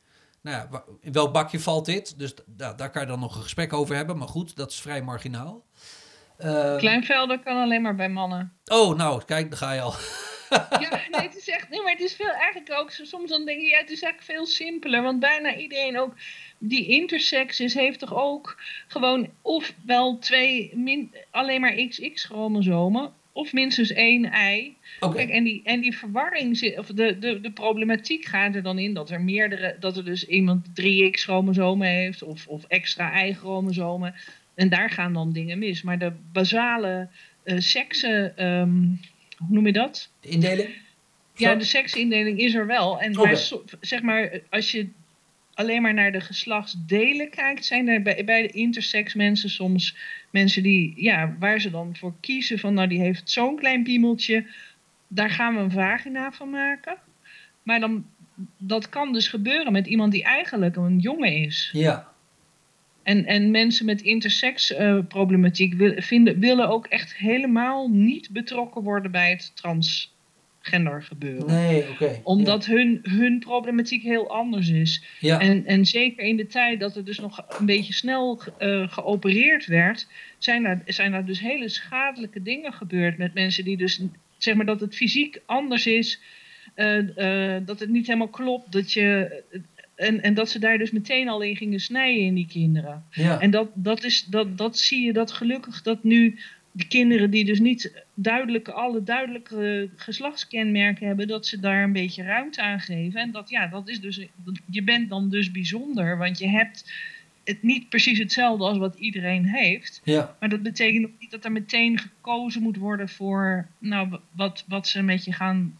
nou 0.42 0.56
ja, 0.56 0.82
in 1.00 1.12
welk 1.12 1.32
bakje 1.32 1.60
valt 1.60 1.84
dit? 1.84 2.18
Dus 2.18 2.34
nou, 2.56 2.76
daar 2.76 2.90
kan 2.90 3.02
je 3.02 3.08
dan 3.08 3.20
nog 3.20 3.36
een 3.36 3.42
gesprek 3.42 3.72
over 3.72 3.96
hebben. 3.96 4.18
Maar 4.18 4.28
goed, 4.28 4.56
dat 4.56 4.70
is 4.70 4.80
vrij 4.80 5.02
marginaal. 5.02 5.64
Uh, 6.38 6.76
Kleinvelder 6.76 7.40
kan 7.40 7.62
alleen 7.62 7.82
maar 7.82 7.94
bij 7.94 8.08
mannen. 8.08 8.52
Oh, 8.64 8.96
nou, 8.96 9.24
kijk, 9.24 9.50
daar 9.50 9.58
ga 9.58 9.72
je 9.72 9.80
al. 9.80 9.94
ja, 10.80 11.00
nee, 11.10 11.20
het 11.20 11.36
is 11.36 11.48
echt, 11.48 11.68
nee, 11.68 11.82
maar 11.82 11.92
het 11.92 12.00
is 12.00 12.14
veel 12.14 12.30
eigenlijk 12.30 12.72
ook, 12.72 12.90
soms 12.90 13.30
dan 13.30 13.44
denk 13.44 13.60
je, 13.60 13.66
ja, 13.66 13.78
het 13.78 13.90
is 13.90 14.02
eigenlijk 14.02 14.32
veel 14.32 14.46
simpeler, 14.46 15.02
want 15.02 15.20
bijna 15.20 15.56
iedereen 15.56 15.98
ook 15.98 16.14
die 16.58 16.86
intersex 16.86 17.60
is, 17.60 17.74
heeft 17.74 17.98
toch 17.98 18.14
ook 18.14 18.62
gewoon 18.86 19.30
ofwel 19.42 20.18
twee, 20.18 20.72
min, 20.74 21.14
alleen 21.30 21.60
maar 21.60 21.74
XX-chromosomen, 21.74 23.12
of 23.32 23.52
minstens 23.52 23.92
één 23.92 24.24
ei. 24.24 24.76
Okay. 25.00 25.16
Kijk, 25.16 25.36
en 25.36 25.44
die, 25.44 25.60
en 25.64 25.80
die 25.80 25.96
verwarring, 25.96 26.56
zit, 26.56 26.78
of 26.78 26.86
de, 26.86 27.18
de, 27.18 27.40
de 27.40 27.50
problematiek 27.50 28.24
gaat 28.24 28.54
er 28.54 28.62
dan 28.62 28.78
in 28.78 28.94
dat 28.94 29.10
er 29.10 29.20
meerdere, 29.20 29.76
dat 29.80 29.96
er 29.96 30.04
dus 30.04 30.26
iemand 30.26 30.66
3X-chromosomen 30.68 31.88
heeft, 31.88 32.22
of, 32.22 32.46
of 32.46 32.64
extra 32.64 33.24
Y-chromosomen. 33.24 34.14
En 34.54 34.68
daar 34.68 34.90
gaan 34.90 35.12
dan 35.12 35.32
dingen 35.32 35.58
mis. 35.58 35.82
Maar 35.82 35.98
de 35.98 36.12
basale 36.32 37.08
uh, 37.44 37.58
seksen, 37.58 38.44
um, 38.46 39.00
hoe 39.36 39.48
noem 39.48 39.66
je 39.66 39.72
dat? 39.72 40.10
De 40.20 40.28
indeling? 40.28 40.68
Ja, 41.34 41.54
de 41.54 41.64
seksindeling 41.64 42.38
is 42.38 42.54
er 42.54 42.66
wel. 42.66 43.00
En 43.00 43.18
Oké. 43.18 43.26
maar, 43.26 43.50
zeg 43.80 44.02
maar, 44.02 44.40
als 44.50 44.70
je 44.70 44.88
alleen 45.56 45.82
maar 45.82 45.94
naar 45.94 46.12
de 46.12 46.20
geslachtsdelen 46.20 47.30
kijkt, 47.30 47.64
zijn 47.64 47.88
er 47.88 48.02
bij, 48.02 48.24
bij 48.24 48.42
de 48.42 48.48
intersex 48.48 49.14
mensen 49.14 49.50
soms 49.50 49.96
mensen 50.30 50.62
die, 50.62 50.92
ja, 50.96 51.36
waar 51.38 51.60
ze 51.60 51.70
dan 51.70 51.96
voor 51.96 52.14
kiezen 52.20 52.58
van, 52.58 52.74
nou, 52.74 52.88
die 52.88 53.00
heeft 53.00 53.30
zo'n 53.30 53.56
klein 53.56 53.82
piemeltje, 53.82 54.46
daar 55.08 55.30
gaan 55.30 55.54
we 55.54 55.60
een 55.60 55.70
vagina 55.70 56.32
van 56.32 56.50
maken. 56.50 56.96
Maar 57.62 57.80
dan, 57.80 58.06
dat 58.58 58.88
kan 58.88 59.12
dus 59.12 59.28
gebeuren 59.28 59.72
met 59.72 59.86
iemand 59.86 60.12
die 60.12 60.24
eigenlijk 60.24 60.76
een 60.76 60.98
jongen 60.98 61.32
is. 61.32 61.70
Ja. 61.72 62.08
En, 63.02 63.24
en 63.24 63.50
mensen 63.50 63.86
met 63.86 64.02
intersex 64.02 64.72
eh, 64.72 64.98
wil, 65.76 65.94
vinden, 65.96 66.38
willen 66.38 66.68
ook 66.68 66.86
echt 66.86 67.14
helemaal 67.14 67.88
niet 67.88 68.30
betrokken 68.30 68.82
worden 68.82 69.10
bij 69.10 69.30
het 69.30 69.52
transgender 70.66 71.02
gebeuren 71.02 71.46
Nee, 71.46 71.90
oké. 71.90 72.20
omdat 72.22 72.66
hun, 72.66 73.00
hun 73.02 73.38
problematiek 73.38 74.02
heel 74.02 74.30
anders 74.30 74.68
is. 74.68 75.04
Ja. 75.20 75.40
En, 75.40 75.66
en 75.66 75.86
zeker 75.86 76.24
in 76.24 76.36
de 76.36 76.46
tijd 76.46 76.80
dat 76.80 76.96
er 76.96 77.04
dus 77.04 77.18
nog 77.18 77.44
een 77.58 77.66
beetje 77.66 77.92
snel 77.92 78.40
eh, 78.58 78.88
geopereerd 78.88 79.66
werd, 79.66 80.06
zijn 80.38 80.64
er, 80.64 80.82
zijn 80.86 81.12
er 81.12 81.26
dus 81.26 81.40
hele 81.40 81.68
schadelijke 81.68 82.42
dingen 82.42 82.72
gebeurd 82.72 83.18
met 83.18 83.34
mensen 83.34 83.64
die 83.64 83.76
dus, 83.76 84.02
zeg 84.38 84.54
maar, 84.54 84.66
dat 84.66 84.80
het 84.80 84.96
fysiek 84.96 85.40
anders 85.46 85.86
is, 85.86 86.20
eh, 86.74 87.54
eh, 87.56 87.62
dat 87.66 87.80
het 87.80 87.90
niet 87.90 88.06
helemaal 88.06 88.28
klopt, 88.28 88.72
dat 88.72 88.92
je. 88.92 89.42
En, 89.94 90.22
en 90.22 90.34
dat 90.34 90.50
ze 90.50 90.58
daar 90.58 90.78
dus 90.78 90.90
meteen 90.90 91.28
al 91.28 91.40
in 91.40 91.56
gingen 91.56 91.80
snijden 91.80 92.24
in 92.24 92.34
die 92.34 92.46
kinderen. 92.46 93.04
ja. 93.10 93.40
En 93.40 93.50
dat, 93.50 93.68
dat, 93.74 94.04
is, 94.04 94.24
dat, 94.24 94.58
dat 94.58 94.78
zie 94.78 95.06
je 95.06 95.12
dat 95.12 95.32
gelukkig 95.32 95.82
dat 95.82 96.04
nu 96.04 96.38
de 96.76 96.86
kinderen 96.88 97.30
die 97.30 97.44
dus 97.44 97.60
niet 97.60 98.04
duidelijke, 98.14 98.72
alle 98.72 99.02
duidelijke 99.02 99.90
geslachtskenmerken 99.96 101.06
hebben, 101.06 101.28
dat 101.28 101.46
ze 101.46 101.60
daar 101.60 101.82
een 101.82 101.92
beetje 101.92 102.22
ruimte 102.22 102.62
aan 102.62 102.80
geven. 102.80 103.20
En 103.20 103.30
dat, 103.30 103.48
ja, 103.48 103.66
dat 103.66 103.88
is 103.88 104.00
dus, 104.00 104.26
je 104.70 104.82
bent 104.82 105.08
dan 105.08 105.28
dus 105.30 105.50
bijzonder, 105.50 106.18
want 106.18 106.38
je 106.38 106.48
hebt 106.48 106.92
het 107.44 107.62
niet 107.62 107.88
precies 107.88 108.18
hetzelfde 108.18 108.64
als 108.64 108.78
wat 108.78 108.98
iedereen 108.98 109.44
heeft. 109.46 110.00
ja. 110.04 110.36
Maar 110.40 110.48
dat 110.48 110.62
betekent 110.62 111.06
ook 111.06 111.20
niet 111.20 111.30
dat 111.30 111.44
er 111.44 111.52
meteen 111.52 111.98
gekozen 111.98 112.62
moet 112.62 112.76
worden 112.76 113.08
voor 113.08 113.66
nou, 113.78 114.18
wat, 114.30 114.64
wat 114.68 114.88
ze 114.88 115.02
met 115.02 115.24
je 115.24 115.32
gaan, 115.32 115.78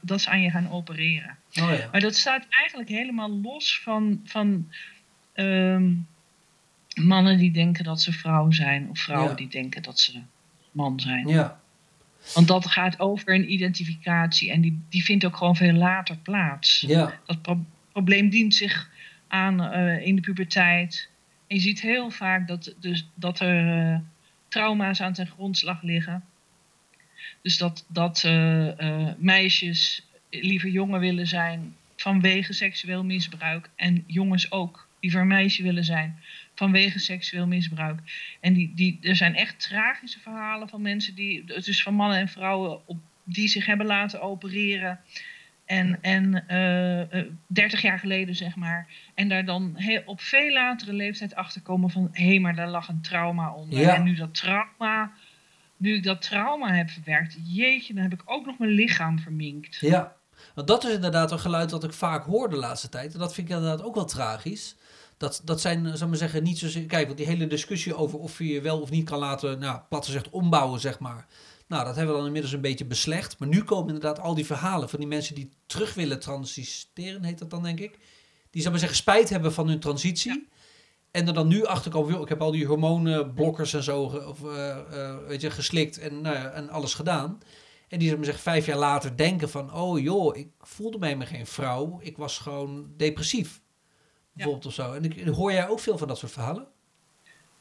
dat 0.00 0.20
ze 0.20 0.30
aan 0.30 0.42
je 0.42 0.50
gaan 0.50 0.70
opereren. 0.70 1.36
Oh 1.60 1.70
ja. 1.78 1.88
Maar 1.92 2.00
dat 2.00 2.16
staat 2.16 2.46
eigenlijk 2.50 2.90
helemaal 2.90 3.30
los 3.30 3.80
van, 3.82 4.20
van 4.24 4.68
ehm, 5.32 5.92
mannen 6.94 7.38
die 7.38 7.50
denken 7.52 7.84
dat 7.84 8.02
ze 8.02 8.12
vrouw 8.12 8.50
zijn 8.50 8.88
of 8.90 8.98
vrouwen 8.98 9.30
Ja. 9.30 9.36
die 9.36 9.48
denken 9.48 9.82
dat 9.82 10.00
ze 10.00 10.20
man 10.72 11.00
zijn. 11.00 11.28
Ja. 11.28 11.60
Want 12.34 12.48
dat 12.48 12.66
gaat 12.66 13.00
over 13.00 13.34
een 13.34 13.52
identificatie 13.52 14.50
en 14.50 14.60
die, 14.60 14.82
die 14.88 15.04
vindt 15.04 15.24
ook 15.24 15.36
gewoon 15.36 15.56
veel 15.56 15.72
later 15.72 16.16
plaats. 16.16 16.84
Ja. 16.86 17.18
Dat 17.26 17.42
pro- 17.42 17.64
probleem 17.92 18.28
dient 18.28 18.54
zich 18.54 18.90
aan 19.28 19.62
eh, 19.62 20.06
in 20.06 20.14
de 20.14 20.20
puberteit. 20.20 21.08
En 21.46 21.56
je 21.56 21.62
ziet 21.62 21.80
heel 21.80 22.10
vaak 22.10 22.48
dat, 22.48 22.74
dus, 22.80 23.08
dat 23.14 23.40
er 23.40 23.92
eh, 23.92 23.98
trauma's 24.48 25.00
aan 25.00 25.12
ten 25.12 25.26
grondslag 25.26 25.82
liggen. 25.82 26.24
Dus 27.42 27.58
dat, 27.58 27.84
dat 27.88 28.24
eh, 28.24 29.08
meisjes 29.16 30.06
liever 30.30 30.68
jongen 30.68 31.00
willen 31.00 31.26
zijn 31.26 31.76
vanwege 31.96 32.52
seksueel 32.52 33.04
misbruik. 33.04 33.70
En 33.76 34.04
jongens 34.06 34.50
ook 34.50 34.88
liever 35.00 35.26
meisje 35.26 35.62
willen 35.62 35.84
zijn 35.84 36.18
vanwege 36.62 36.98
seksueel 36.98 37.46
misbruik. 37.46 38.00
En 38.40 38.52
die, 38.52 38.72
die, 38.74 38.98
er 39.02 39.16
zijn 39.16 39.34
echt 39.34 39.60
tragische 39.60 40.20
verhalen 40.20 40.68
van 40.68 40.82
mensen 40.82 41.14
die, 41.14 41.44
dus 41.44 41.82
van 41.82 41.94
mannen 41.94 42.18
en 42.18 42.28
vrouwen, 42.28 42.86
op, 42.86 42.98
die 43.24 43.48
zich 43.48 43.66
hebben 43.66 43.86
laten 43.86 44.20
opereren. 44.20 45.00
En, 45.64 45.98
en 46.02 46.48
eh, 46.48 47.00
eh, 47.00 47.26
30 47.46 47.82
jaar 47.82 47.98
geleden, 47.98 48.34
zeg 48.34 48.56
maar. 48.56 48.88
En 49.14 49.28
daar 49.28 49.44
dan 49.44 49.72
heel, 49.76 50.02
op 50.04 50.20
veel 50.20 50.52
latere 50.52 50.92
leeftijd 50.92 51.34
achter 51.34 51.60
komen 51.60 51.90
van... 51.90 52.08
hé, 52.12 52.26
hey, 52.26 52.38
maar 52.38 52.54
daar 52.54 52.68
lag 52.68 52.88
een 52.88 53.02
trauma 53.02 53.52
onder. 53.52 53.78
Ja. 53.78 53.94
En 53.94 54.02
nu 54.02 54.14
dat 54.14 54.34
trauma... 54.34 55.12
Nu 55.76 55.94
ik 55.94 56.02
dat 56.02 56.22
trauma 56.22 56.72
heb 56.72 56.90
verwerkt, 56.90 57.36
jeetje, 57.44 57.94
dan 57.94 58.02
heb 58.02 58.12
ik 58.12 58.22
ook 58.24 58.46
nog 58.46 58.58
mijn 58.58 58.70
lichaam 58.70 59.18
verminkt. 59.18 59.76
Ja, 59.80 60.16
want 60.54 60.66
dat 60.66 60.84
is 60.84 60.94
inderdaad 60.94 61.30
een 61.32 61.38
geluid 61.38 61.70
dat 61.70 61.84
ik 61.84 61.92
vaak 61.92 62.24
hoor 62.24 62.50
de 62.50 62.56
laatste 62.56 62.88
tijd. 62.88 63.12
En 63.12 63.18
dat 63.18 63.34
vind 63.34 63.48
ik 63.48 63.54
inderdaad 63.54 63.82
ook 63.82 63.94
wel 63.94 64.04
tragisch. 64.04 64.76
Dat, 65.22 65.40
dat 65.44 65.60
zijn, 65.60 65.84
zal 65.84 66.02
ik 66.02 66.08
maar 66.08 66.16
zeggen, 66.16 66.42
niet 66.42 66.58
zozeer... 66.58 66.86
Kijk, 66.86 67.06
want 67.06 67.18
die 67.18 67.26
hele 67.26 67.46
discussie 67.46 67.94
over 67.94 68.18
of 68.18 68.38
je 68.38 68.48
je 68.48 68.60
wel 68.60 68.80
of 68.80 68.90
niet 68.90 69.04
kan 69.04 69.18
laten, 69.18 69.58
nou, 69.58 69.80
plat 69.88 70.04
gezegd, 70.04 70.30
ombouwen, 70.30 70.80
zeg 70.80 70.98
maar. 70.98 71.26
Nou, 71.66 71.84
dat 71.84 71.94
hebben 71.94 72.12
we 72.12 72.18
dan 72.18 72.26
inmiddels 72.26 72.54
een 72.54 72.60
beetje 72.60 72.84
beslecht. 72.84 73.38
Maar 73.38 73.48
nu 73.48 73.64
komen 73.64 73.94
inderdaad 73.94 74.20
al 74.20 74.34
die 74.34 74.46
verhalen 74.46 74.88
van 74.88 74.98
die 74.98 75.08
mensen 75.08 75.34
die 75.34 75.50
terug 75.66 75.94
willen 75.94 76.20
transiteren, 76.20 77.24
heet 77.24 77.38
dat 77.38 77.50
dan, 77.50 77.62
denk 77.62 77.80
ik. 77.80 77.98
Die, 78.50 78.62
zal 78.62 78.64
ik 78.64 78.70
maar 78.70 78.78
zeggen, 78.78 78.96
spijt 78.96 79.28
hebben 79.28 79.52
van 79.52 79.68
hun 79.68 79.80
transitie. 79.80 80.48
En 81.10 81.26
er 81.26 81.34
dan 81.34 81.48
nu 81.48 81.64
achter 81.64 81.90
komen, 81.90 82.20
ik 82.20 82.28
heb 82.28 82.42
al 82.42 82.50
die 82.50 82.66
hormoonblokkers 82.66 83.74
en 83.74 83.82
zo 83.82 84.02
of, 84.02 84.44
eh, 84.44 84.78
eh, 84.78 85.16
weet 85.26 85.40
je, 85.40 85.50
geslikt 85.50 85.98
en, 85.98 86.20
nou 86.20 86.36
ja, 86.36 86.50
en 86.50 86.68
alles 86.68 86.94
gedaan. 86.94 87.38
En 87.88 87.98
die, 87.98 88.16
maar 88.16 88.24
zeggen, 88.24 88.42
vijf 88.42 88.66
jaar 88.66 88.78
later 88.78 89.16
denken 89.16 89.50
van, 89.50 89.74
oh 89.74 89.98
joh, 89.98 90.36
ik 90.36 90.48
voelde 90.60 90.98
mij 90.98 91.16
me 91.16 91.26
geen 91.26 91.46
vrouw. 91.46 91.98
Ik 92.02 92.16
was 92.16 92.38
gewoon 92.38 92.92
depressief. 92.96 93.61
Bijvoorbeeld 94.32 94.66
of 94.66 94.74
zo. 94.74 94.92
En 94.92 95.04
ik, 95.04 95.20
hoor 95.20 95.52
jij 95.52 95.68
ook 95.68 95.80
veel 95.80 95.98
van 95.98 96.08
dat 96.08 96.18
soort 96.18 96.32
verhalen? 96.32 96.66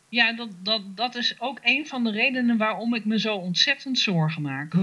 Ja, 0.09 0.33
dat, 0.33 0.49
dat, 0.63 0.97
dat 0.97 1.15
is 1.15 1.39
ook 1.39 1.59
een 1.61 1.87
van 1.87 2.03
de 2.03 2.11
redenen 2.11 2.57
waarom 2.57 2.95
ik 2.95 3.05
me 3.05 3.19
zo 3.19 3.35
ontzettend 3.35 3.99
zorgen 3.99 4.41
maak. 4.41 4.73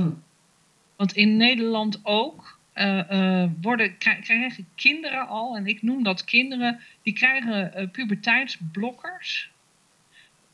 Want 0.96 1.12
in 1.12 1.36
Nederland 1.36 2.00
ook 2.02 2.58
eh, 2.72 3.42
eh, 3.42 3.50
worden, 3.60 3.98
krij- 3.98 4.18
krijgen 4.20 4.66
kinderen 4.74 5.28
al, 5.28 5.56
en 5.56 5.66
ik 5.66 5.82
noem 5.82 6.02
dat 6.02 6.24
kinderen, 6.24 6.80
die 7.02 7.12
krijgen 7.12 7.74
eh, 7.74 7.88
puberteitsblokkers. 7.90 9.50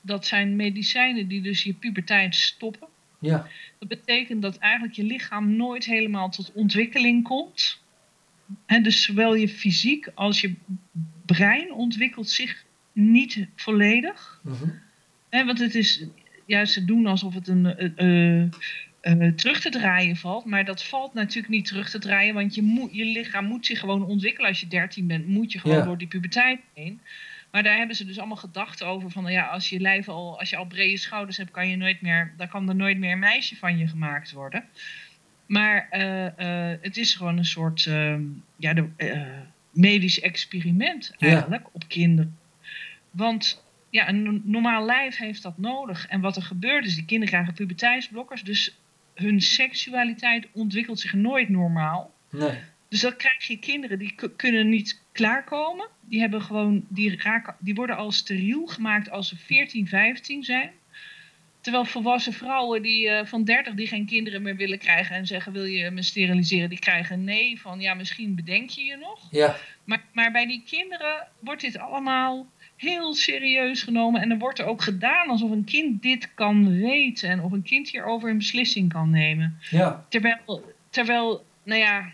Dat 0.01 0.27
zijn 0.27 0.57
medicijnen 0.57 1.29
die 1.29 1.42
dus 1.42 1.62
je 1.62 1.73
puberteit 1.73 2.35
stoppen. 2.35 2.88
Ja. 3.18 3.47
Dat 3.79 3.88
betekent 3.88 4.42
dat 4.42 4.57
eigenlijk 4.59 4.94
je 4.94 5.05
lichaam 5.05 5.57
nooit 5.57 5.85
helemaal 5.85 6.31
tot 6.31 6.53
ontwikkeling 6.53 7.25
komt. 7.25 7.83
En 8.66 8.83
dus 8.83 9.03
zowel 9.03 9.35
je 9.35 9.49
fysiek 9.49 10.09
als 10.14 10.40
je 10.40 10.55
brein 11.24 11.72
ontwikkelt 11.72 12.30
zich 12.30 12.64
niet 12.92 13.46
volledig. 13.56 14.40
Mhm. 14.42 14.68
Want 15.30 15.58
het 15.58 15.74
is 15.74 16.06
juist 16.46 16.72
ze 16.72 16.84
doen 16.84 17.06
alsof 17.06 17.34
het 17.34 17.48
een 17.48 17.66
eh, 17.66 18.40
eh, 18.40 18.48
eh, 19.00 19.34
terug 19.34 19.60
te 19.60 19.70
draaien 19.70 20.16
valt. 20.16 20.44
Maar 20.44 20.64
dat 20.64 20.84
valt 20.84 21.14
natuurlijk 21.14 21.48
niet 21.48 21.66
terug 21.66 21.90
te 21.90 21.98
draaien. 21.98 22.34
Want 22.34 22.54
je, 22.54 22.62
moet, 22.62 22.94
je 22.94 23.04
lichaam 23.04 23.44
moet 23.44 23.66
zich 23.66 23.78
gewoon 23.78 24.04
ontwikkelen. 24.04 24.48
Als 24.48 24.60
je 24.60 24.66
13 24.66 25.06
bent, 25.06 25.26
moet 25.26 25.52
je 25.52 25.58
gewoon 25.58 25.76
Ja. 25.76 25.84
door 25.84 25.98
die 25.98 26.08
puberteit 26.08 26.60
heen. 26.74 27.00
Maar 27.50 27.62
daar 27.62 27.76
hebben 27.76 27.96
ze 27.96 28.04
dus 28.04 28.18
allemaal 28.18 28.37
gedachten 28.37 28.87
over. 28.87 29.10
Van 29.10 29.22
nou 29.22 29.34
ja, 29.34 29.46
als 29.46 29.68
je 29.68 29.80
lijf 29.80 30.08
al, 30.08 30.38
als 30.38 30.50
je 30.50 30.56
al 30.56 30.66
brede 30.66 30.96
schouders 30.96 31.37
hebt, 31.37 31.50
kan 31.50 31.68
je 31.68 31.76
nooit 31.76 32.00
meer, 32.00 32.32
dan 32.37 32.48
kan 32.48 32.68
er 32.68 32.74
nooit 32.74 32.98
meer 32.98 33.12
een 33.12 33.18
meisje 33.18 33.56
van 33.56 33.78
je 33.78 33.87
gemaakt 33.87 34.32
worden. 34.32 34.64
Maar 35.46 35.87
het 36.80 36.96
is 36.96 37.14
gewoon 37.14 37.38
een 37.38 37.44
soort 37.44 37.87
eh, 37.87 38.16
ja, 38.56 38.74
de, 38.74 38.88
medisch 39.74 40.20
experiment 40.20 41.12
Ja. 41.18 41.28
eigenlijk 41.28 41.66
op 41.72 41.88
kinderen. 41.88 42.38
Want 43.10 43.64
ja, 43.90 44.08
een 44.08 44.22
no- 44.22 44.40
normaal 44.44 44.84
lijf 44.84 45.16
heeft 45.16 45.42
dat 45.42 45.58
nodig. 45.58 46.06
En 46.06 46.20
wat 46.20 46.37
er 46.37 46.42
gebeurt 46.42 46.84
is, 46.87 46.94
die 46.94 47.04
kinderen 47.04 47.34
krijgen 47.34 47.54
puberteitsblokkers. 47.54 48.42
Dus 48.42 48.78
hun 49.14 49.40
seksualiteit 49.40 50.46
ontwikkelt 50.52 51.00
zich 51.00 51.12
nooit 51.12 51.48
normaal. 51.48 52.14
Nee. 52.30 52.58
Dus 52.88 53.00
dan 53.00 53.16
krijg 53.16 53.46
je 53.46 53.58
kinderen 53.58 53.98
die 53.98 54.14
kunnen 54.37 54.68
niet 54.68 55.00
klaarkomen. 55.12 55.88
Die, 56.00 56.20
hebben 56.20 56.42
gewoon, 56.42 56.84
die, 56.88 57.22
raken, 57.22 57.56
die 57.58 57.74
worden 57.74 57.96
al 57.96 58.12
steriel 58.12 58.66
gemaakt 58.66 59.10
als 59.10 59.28
ze 59.28 59.37
14, 59.37 59.87
15 59.88 60.42
zijn. 60.44 60.70
Terwijl 61.64 61.85
volwassen 61.85 62.33
vrouwen 62.33 62.83
die, 62.83 63.09
eh, 63.09 63.27
van 63.27 63.44
30 63.44 63.74
die 63.74 63.87
geen 63.87 64.07
kinderen 64.07 64.42
meer 64.42 64.57
willen 64.57 64.79
krijgen 64.79 65.16
en 65.16 65.27
zeggen 65.27 65.53
wil 65.53 65.64
je 65.64 65.90
me 65.90 66.03
steriliseren, 66.03 66.68
die 66.68 66.79
krijgen 66.79 67.24
nee 67.24 67.61
van 67.61 67.81
ja 67.81 67.94
misschien 67.94 68.35
bedenk 68.35 68.70
je 68.70 68.85
je 68.85 68.96
nog. 68.96 69.29
Ja. 69.31 69.57
Maar, 69.85 70.05
maar 70.12 70.33
bij 70.33 70.46
die 70.46 70.62
kinderen 70.66 71.27
wordt 71.40 71.61
dit 71.61 71.79
allemaal 71.79 72.46
heel 72.77 73.14
serieus 73.14 73.83
genomen. 73.83 74.20
En 74.20 74.31
er 74.31 74.38
wordt 74.38 74.59
er 74.59 74.66
ook 74.66 74.83
gedaan 74.83 75.29
alsof 75.29 75.50
een 75.50 75.64
kind 75.64 76.03
dit 76.03 76.35
kan 76.35 76.81
weten. 76.81 77.29
En 77.29 77.40
of 77.40 77.53
een 77.53 77.62
kind 77.62 77.88
hierover 77.88 78.31
een 78.31 78.38
beslissing 78.38 78.92
kan 78.92 79.11
nemen. 79.11 79.59
Ja. 79.70 80.05
Terwijl, 80.09 80.74
terwijl 80.90 81.44
nou 81.62 81.81
ja, 81.81 82.12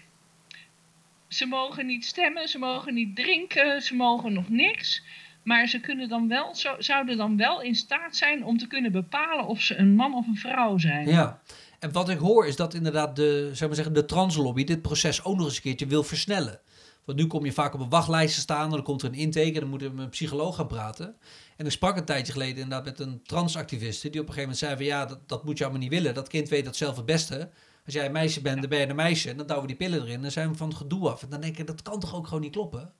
ze 1.28 1.46
mogen 1.46 1.86
niet 1.86 2.04
stemmen, 2.04 2.48
ze 2.48 2.58
mogen 2.58 2.94
niet 2.94 3.16
drinken, 3.16 3.82
ze 3.82 3.94
mogen 3.94 4.32
nog 4.32 4.48
niks. 4.48 5.02
Maar 5.50 5.66
ze 5.66 5.80
kunnen 5.80 6.08
dan 6.08 6.28
wel, 6.28 6.54
zo, 6.54 6.74
zouden 6.78 7.16
dan 7.16 7.36
wel 7.36 7.62
in 7.62 7.74
staat 7.74 8.16
zijn 8.16 8.44
om 8.44 8.58
te 8.58 8.66
kunnen 8.66 8.92
bepalen 8.92 9.46
of 9.46 9.60
ze 9.60 9.76
een 9.76 9.94
man 9.94 10.14
of 10.14 10.26
een 10.26 10.36
vrouw 10.36 10.78
zijn. 10.78 11.08
Ja. 11.08 11.40
En 11.78 11.92
wat 11.92 12.08
ik 12.08 12.18
hoor 12.18 12.46
is 12.46 12.56
dat 12.56 12.74
inderdaad 12.74 13.16
de, 13.16 13.50
zeg 13.52 13.66
maar 13.66 13.76
zeggen, 13.76 13.94
de 13.94 14.04
translobby 14.04 14.64
dit 14.64 14.82
proces 14.82 15.24
ook 15.24 15.36
nog 15.36 15.46
eens 15.46 15.56
een 15.56 15.62
keertje 15.62 15.86
wil 15.86 16.02
versnellen. 16.02 16.60
Want 17.04 17.18
nu 17.18 17.26
kom 17.26 17.44
je 17.44 17.52
vaak 17.52 17.74
op 17.74 17.80
een 17.80 17.88
wachtlijst 17.88 18.34
te 18.34 18.40
staan, 18.40 18.70
dan 18.70 18.82
komt 18.82 19.02
er 19.02 19.08
een 19.08 19.14
intake 19.14 19.60
dan 19.60 19.68
moet 19.68 19.80
je 19.80 19.90
met 19.90 20.04
een 20.04 20.10
psycholoog 20.10 20.56
gaan 20.56 20.66
praten. 20.66 21.16
En 21.56 21.66
ik 21.66 21.72
sprak 21.72 21.96
een 21.96 22.04
tijdje 22.04 22.32
geleden 22.32 22.62
inderdaad 22.62 22.84
met 22.84 23.00
een 23.00 23.22
transactiviste 23.22 24.10
die 24.10 24.20
op 24.20 24.28
een 24.28 24.34
gegeven 24.34 24.56
moment 24.56 24.58
zei 24.58 24.76
van 24.76 24.84
ja, 24.84 25.06
dat, 25.06 25.28
dat 25.28 25.44
moet 25.44 25.58
je 25.58 25.64
allemaal 25.64 25.82
niet 25.82 25.90
willen. 25.90 26.14
Dat 26.14 26.28
kind 26.28 26.48
weet 26.48 26.64
dat 26.64 26.76
zelf 26.76 26.96
het 26.96 27.06
beste. 27.06 27.50
Als 27.84 27.94
jij 27.94 28.06
een 28.06 28.12
meisje 28.12 28.40
bent, 28.40 28.60
dan 28.60 28.70
ben 28.70 28.78
je 28.78 28.88
een 28.88 28.96
meisje. 28.96 29.30
En 29.30 29.36
dan 29.36 29.46
douwen 29.46 29.68
we 29.68 29.76
die 29.76 29.86
pillen 29.86 30.02
erin. 30.02 30.14
En 30.14 30.22
dan 30.22 30.30
zijn 30.30 30.50
we 30.50 30.56
van 30.56 30.68
het 30.68 30.76
gedoe 30.76 31.10
af. 31.10 31.22
En 31.22 31.28
dan 31.30 31.40
denk 31.40 31.58
ik, 31.58 31.66
dat 31.66 31.82
kan 31.82 32.00
toch 32.00 32.14
ook 32.14 32.26
gewoon 32.26 32.42
niet 32.42 32.52
kloppen? 32.52 32.92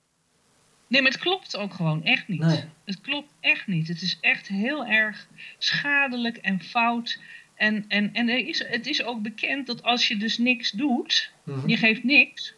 Nee, 0.91 1.01
maar 1.01 1.11
het 1.11 1.19
klopt 1.19 1.57
ook 1.57 1.73
gewoon 1.73 2.03
echt 2.03 2.27
niet. 2.27 2.39
Nee. 2.39 2.63
Het 2.85 3.01
klopt 3.01 3.33
echt 3.39 3.67
niet. 3.67 3.87
Het 3.87 4.01
is 4.01 4.17
echt 4.21 4.47
heel 4.47 4.85
erg 4.85 5.27
schadelijk 5.57 6.37
en 6.37 6.61
fout. 6.61 7.19
En, 7.55 7.85
en, 7.87 8.13
en 8.13 8.29
er 8.29 8.47
is, 8.47 8.65
het 8.67 8.87
is 8.87 9.03
ook 9.03 9.21
bekend 9.21 9.67
dat 9.67 9.83
als 9.83 10.07
je 10.07 10.17
dus 10.17 10.37
niks 10.37 10.71
doet, 10.71 11.31
Mhm. 11.43 11.69
je 11.69 11.77
geeft 11.77 12.03
niks, 12.03 12.53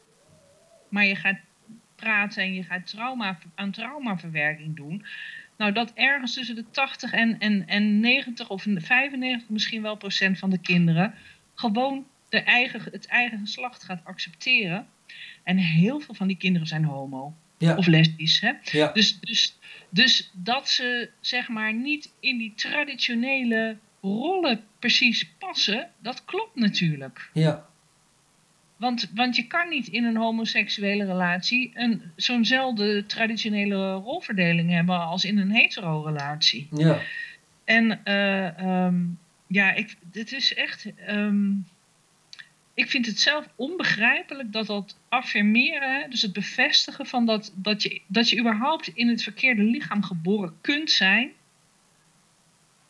maar 0.90 1.06
je 1.06 1.16
gaat 1.16 1.40
praten 1.96 2.44
en 2.44 2.54
je 2.54 2.64
gaat 2.64 2.88
trauma, 2.88 3.40
aan 3.56 3.72
traumaverwerking 3.72 4.76
doen. 4.76 5.06
Nou, 5.58 5.72
dat 5.72 5.94
ergens 5.94 6.34
tussen 6.34 6.56
de 6.56 6.70
80 6.72 7.12
en, 7.12 7.40
en, 7.40 7.68
en 7.68 8.00
90 8.00 8.50
of 8.50 8.66
95 8.68 9.50
misschien 9.50 9.82
wel 9.82 9.96
procent 9.96 10.40
van 10.40 10.50
de 10.50 10.58
kinderen 10.60 11.14
gewoon 11.56 12.06
de 12.30 12.40
eigen, 12.40 12.82
het 12.92 13.08
eigen 13.08 13.40
geslacht 13.40 13.84
gaat 13.84 14.06
accepteren. 14.06 14.88
En 15.44 15.58
heel 15.58 16.00
veel 16.00 16.14
van 16.14 16.28
die 16.28 16.38
kinderen 16.38 16.68
zijn 16.68 16.84
homo 16.84 17.36
Ja, 17.58 17.76
of 17.76 17.88
lesbisch. 17.88 18.40
Hè? 18.42 18.52
ja, 18.64 18.92
Dus, 18.92 19.20
dus, 19.20 19.58
dus 19.90 20.32
dat 20.34 20.70
ze 20.70 21.10
zeg 21.20 21.48
maar 21.50 21.74
niet 21.74 22.14
in 22.20 22.38
die 22.38 22.54
traditionele 22.56 23.78
rollen 24.02 24.64
precies 24.80 25.30
passen, 25.40 25.90
dat 26.00 26.26
klopt 26.26 26.56
natuurlijk. 26.56 27.30
ja, 27.34 27.66
Want, 28.78 29.12
want 29.16 29.36
je 29.36 29.48
kan 29.48 29.70
niet 29.70 29.88
in 29.88 30.04
een 30.04 30.18
homoseksuele 30.18 31.06
relatie 31.06 31.72
een, 31.74 32.02
zo'nzelfde 32.16 33.06
traditionele 33.06 33.94
rolverdeling 33.94 34.70
hebben 34.70 35.00
als 35.00 35.26
in 35.26 35.38
een 35.38 35.52
hetero-relatie. 35.52 36.68
ja. 36.72 37.00
En 37.66 38.04
eh, 38.04 38.60
ehm, 38.60 38.96
ja, 39.48 39.72
ik, 39.74 39.96
het 40.12 40.32
is 40.32 40.54
echt. 40.54 40.94
ehm, 40.96 41.52
ik 42.74 42.90
vind 42.90 43.06
het 43.06 43.20
zelf 43.20 43.48
onbegrijpelijk 43.56 44.52
dat 44.52 44.68
dat 44.68 45.00
affirmeren, 45.10 46.10
dus 46.10 46.22
het 46.22 46.34
bevestigen 46.34 47.06
van 47.06 47.26
dat, 47.26 47.54
dat, 47.56 47.84
je, 47.84 48.02
dat 48.08 48.30
je 48.30 48.40
überhaupt 48.40 48.88
in 48.88 49.08
het 49.08 49.24
verkeerde 49.24 49.64
lichaam 49.64 50.04
geboren 50.04 50.54
kunt 50.62 50.92
zijn. 50.92 51.32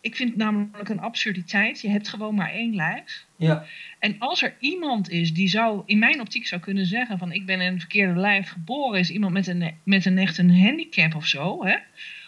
Ik 0.01 0.15
vind 0.15 0.29
het 0.29 0.37
namelijk 0.37 0.89
een 0.89 0.99
absurditeit. 0.99 1.81
Je 1.81 1.89
hebt 1.89 2.07
gewoon 2.07 2.35
maar 2.35 2.51
één 2.51 2.75
lijf. 2.75 3.25
ja. 3.37 3.65
En 3.99 4.15
als 4.19 4.41
er 4.41 4.55
iemand 4.59 5.09
is 5.09 5.33
die 5.33 5.47
zou, 5.47 5.83
in 5.85 5.99
mijn 5.99 6.21
optiek 6.21 6.47
zou 6.47 6.61
kunnen 6.61 6.85
zeggen 6.85 7.17
van 7.17 7.31
ik 7.31 7.45
ben 7.45 7.61
in 7.61 7.71
een 7.71 7.79
verkeerde 7.79 8.19
lijf 8.19 8.49
geboren, 8.49 8.99
is 8.99 9.09
iemand 9.09 9.33
met 9.33 9.47
een, 9.47 9.77
met 9.83 10.05
een 10.05 10.17
echt 10.17 10.37
een 10.37 10.59
handicap 10.59 11.15
of 11.15 11.25
zo, 11.25 11.65
hè? 11.65 11.77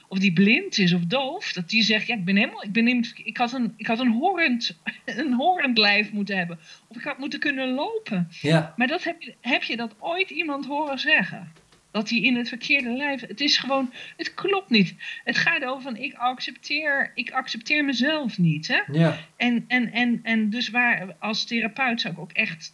Of 0.08 0.20
die 0.20 0.34
blind 0.34 0.78
is 0.78 0.94
of 0.94 1.02
doof, 1.02 1.54
dat 1.54 1.70
die 1.70 1.84
zegt, 1.84 2.08
ja, 2.08 2.16
ik 2.16 2.26
ben 2.26 2.36
helemaal, 2.36 2.64
ik 2.64 2.72
ben 2.72 2.88
ik 3.24 3.38
had 3.38 3.54
een, 3.54 3.74
ik 3.78 3.88
had 3.88 4.00
een 4.00 4.12
horend, 4.12 4.78
een 5.06 5.34
horend 5.34 5.78
lijf 5.78 6.12
moeten 6.12 6.38
hebben, 6.38 6.60
of 6.88 6.98
ik 6.98 7.04
had 7.04 7.18
moeten 7.18 7.40
kunnen 7.40 7.70
lopen. 7.70 8.28
ja. 8.42 8.74
Maar 8.78 8.88
dat 8.88 9.04
heb, 9.04 9.22
je, 9.22 9.36
heb 9.42 9.64
je 9.64 9.76
dat 9.76 9.96
ooit 10.00 10.30
iemand 10.30 10.66
horen 10.66 11.00
zeggen? 11.00 11.52
Dat 11.92 12.10
hij 12.10 12.20
in 12.20 12.36
het 12.36 12.48
verkeerde 12.48 12.90
lijf. 12.90 13.22
Het 13.22 13.42
is 13.42 13.58
gewoon. 13.58 13.94
Het 14.18 14.34
klopt 14.34 14.70
niet. 14.70 14.96
Het 15.24 15.38
gaat 15.38 15.66
over 15.66 15.82
van 15.82 15.98
ik 15.98 16.14
accepteer. 16.14 17.12
Ik 17.14 17.32
accepteer 17.32 17.86
mezelf 17.86 18.38
niet. 18.38 18.68
Hè? 18.68 18.82
ja. 18.92 19.18
En, 19.36 19.66
en, 19.68 19.92
en, 19.92 20.20
en 20.24 20.50
dus 20.50 20.70
waar, 20.70 21.16
als 21.20 21.46
therapeut 21.46 22.02
zou 22.02 22.14
ik 22.14 22.20
ook 22.20 22.32
echt, 22.32 22.74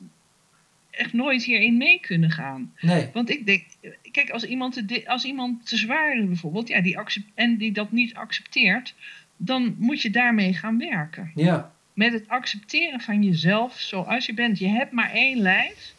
echt 0.92 1.14
nooit 1.14 1.44
hierin 1.44 1.78
mee 1.78 2.00
kunnen 2.00 2.32
gaan. 2.32 2.74
Nee, 2.82 3.10
Want 3.14 3.30
ik 3.30 3.46
denk, 3.46 3.64
kijk, 4.12 4.30
als 4.30 4.44
iemand 4.44 4.88
te, 4.88 5.10
als 5.10 5.26
iemand 5.26 5.68
te 5.68 5.78
zwaar 5.78 6.18
is 6.18 6.26
bijvoorbeeld, 6.26 6.68
ja, 6.68 6.82
die 6.82 6.98
accept, 6.98 7.26
en 7.36 7.58
die 7.58 7.72
dat 7.72 7.92
niet 7.92 8.14
accepteert, 8.14 8.96
dan 9.38 9.76
moet 9.78 10.02
je 10.02 10.10
daarmee 10.10 10.54
gaan 10.54 10.78
werken. 10.78 11.32
ja, 11.36 11.74
Met 11.94 12.14
het 12.14 12.28
accepteren 12.28 13.00
van 13.02 13.24
jezelf 13.24 13.80
zoals 13.80 14.26
je 14.26 14.34
bent. 14.34 14.60
Je 14.60 14.68
hebt 14.68 14.92
maar 14.92 15.12
één 15.12 15.38
lijf. 15.38 15.94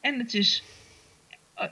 En 0.00 0.18
het 0.18 0.34
is, 0.34 0.62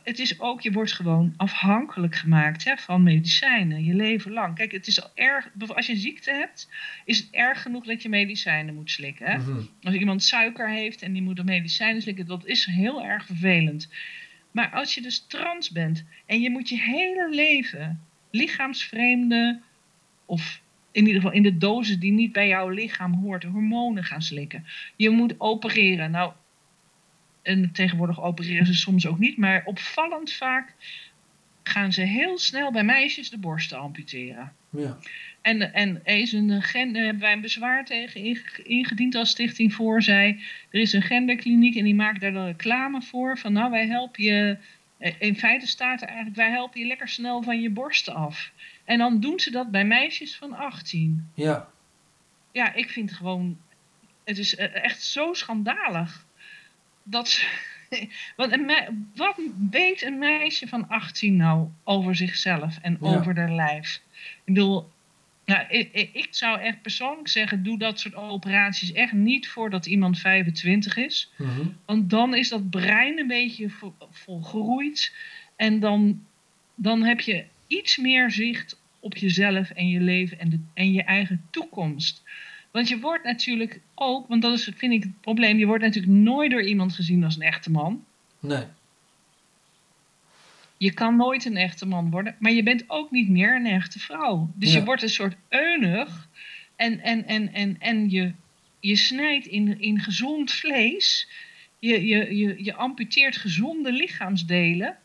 het 0.02 0.18
is 0.18 0.40
ook, 0.40 0.60
je 0.60 0.72
wordt 0.72 0.92
gewoon 0.92 1.34
afhankelijk 1.36 2.14
gemaakt 2.14 2.64
hè, 2.64 2.76
van 2.76 3.02
medicijnen, 3.02 3.84
je 3.84 3.94
leven 3.94 4.32
lang. 4.32 4.54
Kijk, 4.54 4.72
het 4.72 4.86
is 4.86 5.02
al 5.02 5.10
erg, 5.14 5.50
als 5.66 5.86
je 5.86 5.92
een 5.92 5.98
ziekte 5.98 6.30
hebt, 6.30 6.68
is 7.04 7.18
het 7.18 7.28
erg 7.30 7.62
genoeg 7.62 7.84
dat 7.84 8.02
je 8.02 8.08
medicijnen 8.08 8.74
moet 8.74 8.90
slikken. 8.90 9.26
Hè? 9.26 9.38
mhm. 9.38 9.60
Als 9.82 9.94
iemand 9.94 10.22
suiker 10.22 10.70
heeft 10.70 11.02
en 11.02 11.12
die 11.12 11.22
moet 11.22 11.36
de 11.36 11.44
medicijnen 11.44 12.02
slikken, 12.02 12.26
dat 12.26 12.46
is 12.46 12.64
heel 12.64 13.04
erg 13.04 13.26
vervelend. 13.26 13.88
Maar 14.50 14.70
als 14.70 14.94
je 14.94 15.02
dus 15.02 15.26
trans 15.26 15.70
bent 15.70 16.04
en 16.26 16.40
je 16.40 16.50
moet 16.50 16.68
je 16.68 16.78
hele 16.78 17.28
leven 17.30 18.00
lichaamsvreemde 18.30 19.60
of 20.26 20.60
in 20.92 21.06
ieder 21.06 21.20
geval 21.20 21.36
in 21.36 21.42
de 21.42 21.58
dosis 21.58 21.98
die 21.98 22.12
niet 22.12 22.32
bij 22.32 22.48
jouw 22.48 22.68
lichaam 22.68 23.14
hoort, 23.14 23.44
hormonen 23.44 24.04
gaan 24.04 24.22
slikken. 24.22 24.64
Je 24.96 25.10
moet 25.10 25.34
opereren. 25.38 26.10
Nou, 26.10 26.32
en 27.42 27.70
tegenwoordig 27.72 28.22
opereren 28.22 28.66
ze 28.66 28.74
soms 28.74 29.06
ook 29.06 29.18
niet, 29.18 29.36
maar 29.36 29.62
opvallend 29.64 30.32
vaak 30.32 30.74
gaan 31.62 31.92
ze 31.92 32.00
heel 32.02 32.38
snel 32.38 32.72
bij 32.72 32.84
meisjes 32.84 33.30
de 33.30 33.38
borsten 33.38 33.78
amputeren. 33.78 34.52
ja. 34.70 34.98
En, 35.40 35.74
en 35.74 36.00
er 36.04 36.16
is 36.18 36.32
een 36.32 36.62
gen, 36.62 36.92
daar 36.92 37.02
hebben 37.02 37.22
wij 37.22 37.32
een 37.32 37.40
bezwaar 37.40 37.84
tegen 37.84 38.20
inge- 38.24 38.62
ingediend 38.62 39.14
als 39.14 39.30
Stichting 39.30 39.74
Voorzij. 39.74 40.40
Er 40.70 40.80
is 40.80 40.92
een 40.92 41.02
genderkliniek 41.02 41.76
en 41.76 41.84
die 41.84 41.94
maakt 41.94 42.20
daar 42.20 42.32
dan 42.32 42.46
reclame 42.46 43.02
voor. 43.02 43.38
Van 43.38 43.52
nou, 43.52 43.70
wij 43.70 43.86
helpen 43.86 44.22
je. 44.24 44.56
eh, 44.98 45.12
In 45.18 45.36
feite 45.36 45.66
staat 45.66 46.00
er 46.02 46.06
eigenlijk, 46.06 46.36
wij 46.36 46.50
helpen 46.50 46.80
je 46.80 46.86
lekker 46.86 47.08
snel 47.08 47.42
van 47.42 47.60
je 47.60 47.70
borsten 47.70 48.14
af. 48.14 48.50
En 48.84 48.98
dan 48.98 49.20
doen 49.20 49.40
ze 49.40 49.50
dat 49.50 49.70
bij 49.70 49.84
meisjes 49.84 50.36
van 50.36 50.52
18. 50.56 51.28
ja. 51.34 51.68
Ja, 52.52 52.74
ik 52.74 52.90
vind 52.90 53.12
gewoon. 53.12 53.58
Het 54.24 54.38
is 54.38 54.56
eh, 54.56 54.84
echt 54.84 55.02
zo 55.02 55.32
schandalig. 55.34 56.26
Dat 57.02 57.28
ze. 57.30 57.46
Want 58.36 58.52
een 58.52 58.70
wat 59.14 59.38
weet 59.70 60.02
een 60.02 60.18
meisje 60.18 60.68
van 60.68 60.88
18 60.88 61.36
nou 61.36 61.68
over 61.84 62.16
zichzelf 62.16 62.78
en 62.82 62.98
Ja. 63.00 63.06
over 63.08 63.36
haar 63.36 63.52
lijf? 63.54 64.02
Ik 64.44 64.54
bedoel, 64.54 64.90
nou, 65.44 65.66
ik, 65.68 65.92
ik, 66.12 66.26
zou 66.30 66.60
echt 66.60 66.82
persoonlijk 66.82 67.28
zeggen: 67.28 67.62
doe 67.62 67.78
dat 67.78 68.00
soort 68.00 68.14
operaties 68.14 68.92
echt 68.92 69.12
niet 69.12 69.48
voordat 69.48 69.86
iemand 69.86 70.18
25 70.18 70.96
is. 70.96 71.32
mhm. 71.38 71.66
Want 71.86 72.10
dan 72.10 72.34
is 72.34 72.48
dat 72.48 72.70
brein 72.70 73.18
een 73.18 73.26
beetje 73.26 73.70
vo- 73.70 73.94
volgroeid. 74.10 75.14
En 75.56 75.80
dan, 75.80 76.24
dan 76.74 77.02
heb 77.02 77.20
je 77.20 77.44
iets 77.66 77.96
meer 77.96 78.30
zicht 78.30 78.80
op 79.00 79.16
jezelf 79.16 79.70
en 79.70 79.88
je 79.88 80.00
leven 80.00 80.38
en, 80.38 80.48
de, 80.50 80.60
en 80.74 80.92
je 80.92 81.02
eigen 81.02 81.46
toekomst. 81.50 82.22
Want 82.70 82.88
je 82.88 82.98
wordt 83.00 83.24
natuurlijk 83.24 83.80
ook, 83.94 84.28
want 84.28 84.42
dat 84.42 84.52
is, 84.52 84.70
vind 84.76 84.92
ik 84.92 85.02
het 85.02 85.20
probleem, 85.20 85.58
je 85.58 85.66
wordt 85.66 85.84
natuurlijk 85.84 86.12
nooit 86.12 86.50
door 86.50 86.62
iemand 86.62 86.92
gezien 86.94 87.24
als 87.24 87.36
een 87.36 87.42
echte 87.42 87.70
man. 87.70 88.04
Nee, 88.40 88.64
Je 90.76 90.92
kan 90.92 91.16
nooit 91.16 91.44
een 91.44 91.56
echte 91.56 91.86
man 91.86 92.10
worden, 92.10 92.36
maar 92.38 92.52
je 92.52 92.62
bent 92.62 92.84
ook 92.86 93.10
niet 93.10 93.28
meer 93.28 93.54
een 93.56 93.66
echte 93.66 93.98
vrouw. 93.98 94.50
Dus 94.54 94.72
Ja. 94.72 94.78
je 94.78 94.84
wordt 94.84 95.02
een 95.02 95.08
soort 95.08 95.36
eunig 95.48 96.28
en, 96.76 97.00
en, 97.00 97.26
en, 97.26 97.52
en, 97.52 97.76
en 97.80 98.10
je, 98.10 98.32
je 98.80 98.96
snijdt 98.96 99.46
in, 99.46 99.80
in 99.80 100.00
gezond 100.00 100.52
vlees. 100.52 101.28
Je, 101.78 102.06
je, 102.06 102.36
je, 102.36 102.64
je 102.64 102.74
amputeert 102.74 103.36
gezonde 103.36 103.92
lichaamsdelen. 103.92 104.96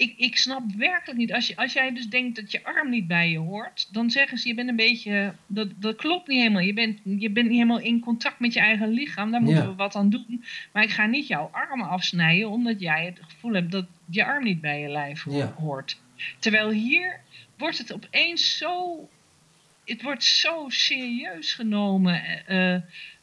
Ik, 0.00 0.14
ik 0.16 0.36
snap 0.36 0.62
werkelijk 0.76 1.18
niet. 1.18 1.32
Als, 1.32 1.46
je, 1.46 1.56
als 1.56 1.72
jij 1.72 1.92
dus 1.92 2.06
denkt 2.08 2.36
dat 2.36 2.50
je 2.52 2.64
arm 2.64 2.90
niet 2.90 3.06
bij 3.06 3.30
je 3.30 3.38
hoort, 3.38 3.88
dan 3.92 4.10
zeggen 4.10 4.38
ze: 4.38 4.48
je 4.48 4.54
bent 4.54 4.68
een 4.68 4.76
beetje. 4.76 5.34
Dat, 5.46 5.68
dat 5.76 5.96
klopt 5.96 6.28
niet 6.28 6.38
helemaal. 6.38 6.62
Je 6.62 6.72
bent, 6.72 6.98
je 7.04 7.30
bent 7.30 7.46
niet 7.46 7.56
helemaal 7.56 7.80
in 7.80 8.00
contact 8.00 8.40
met 8.40 8.52
je 8.52 8.60
eigen 8.60 8.88
lichaam. 8.88 9.30
Daar 9.30 9.40
moeten 9.42 9.62
Ja. 9.62 9.68
we 9.68 9.74
wat 9.74 9.94
aan 9.94 10.10
doen. 10.10 10.44
Maar 10.72 10.82
ik 10.82 10.90
ga 10.90 11.06
niet 11.06 11.26
jouw 11.26 11.48
armen 11.52 11.88
afsnijden, 11.88 12.50
omdat 12.50 12.80
jij 12.80 13.04
het 13.04 13.18
gevoel 13.28 13.52
hebt 13.52 13.70
dat 13.72 13.86
je 14.10 14.24
arm 14.24 14.44
niet 14.44 14.60
bij 14.60 14.80
je 14.80 14.88
lijf 14.88 15.24
Ja. 15.30 15.54
hoort. 15.58 15.98
Terwijl 16.38 16.70
hier 16.70 17.20
wordt 17.58 17.78
het 17.78 17.92
opeens 17.92 18.56
zo. 18.58 19.08
Het 19.84 20.02
wordt 20.02 20.24
zo 20.24 20.64
serieus 20.68 21.52
genomen 21.52 22.46
eh, 22.46 22.74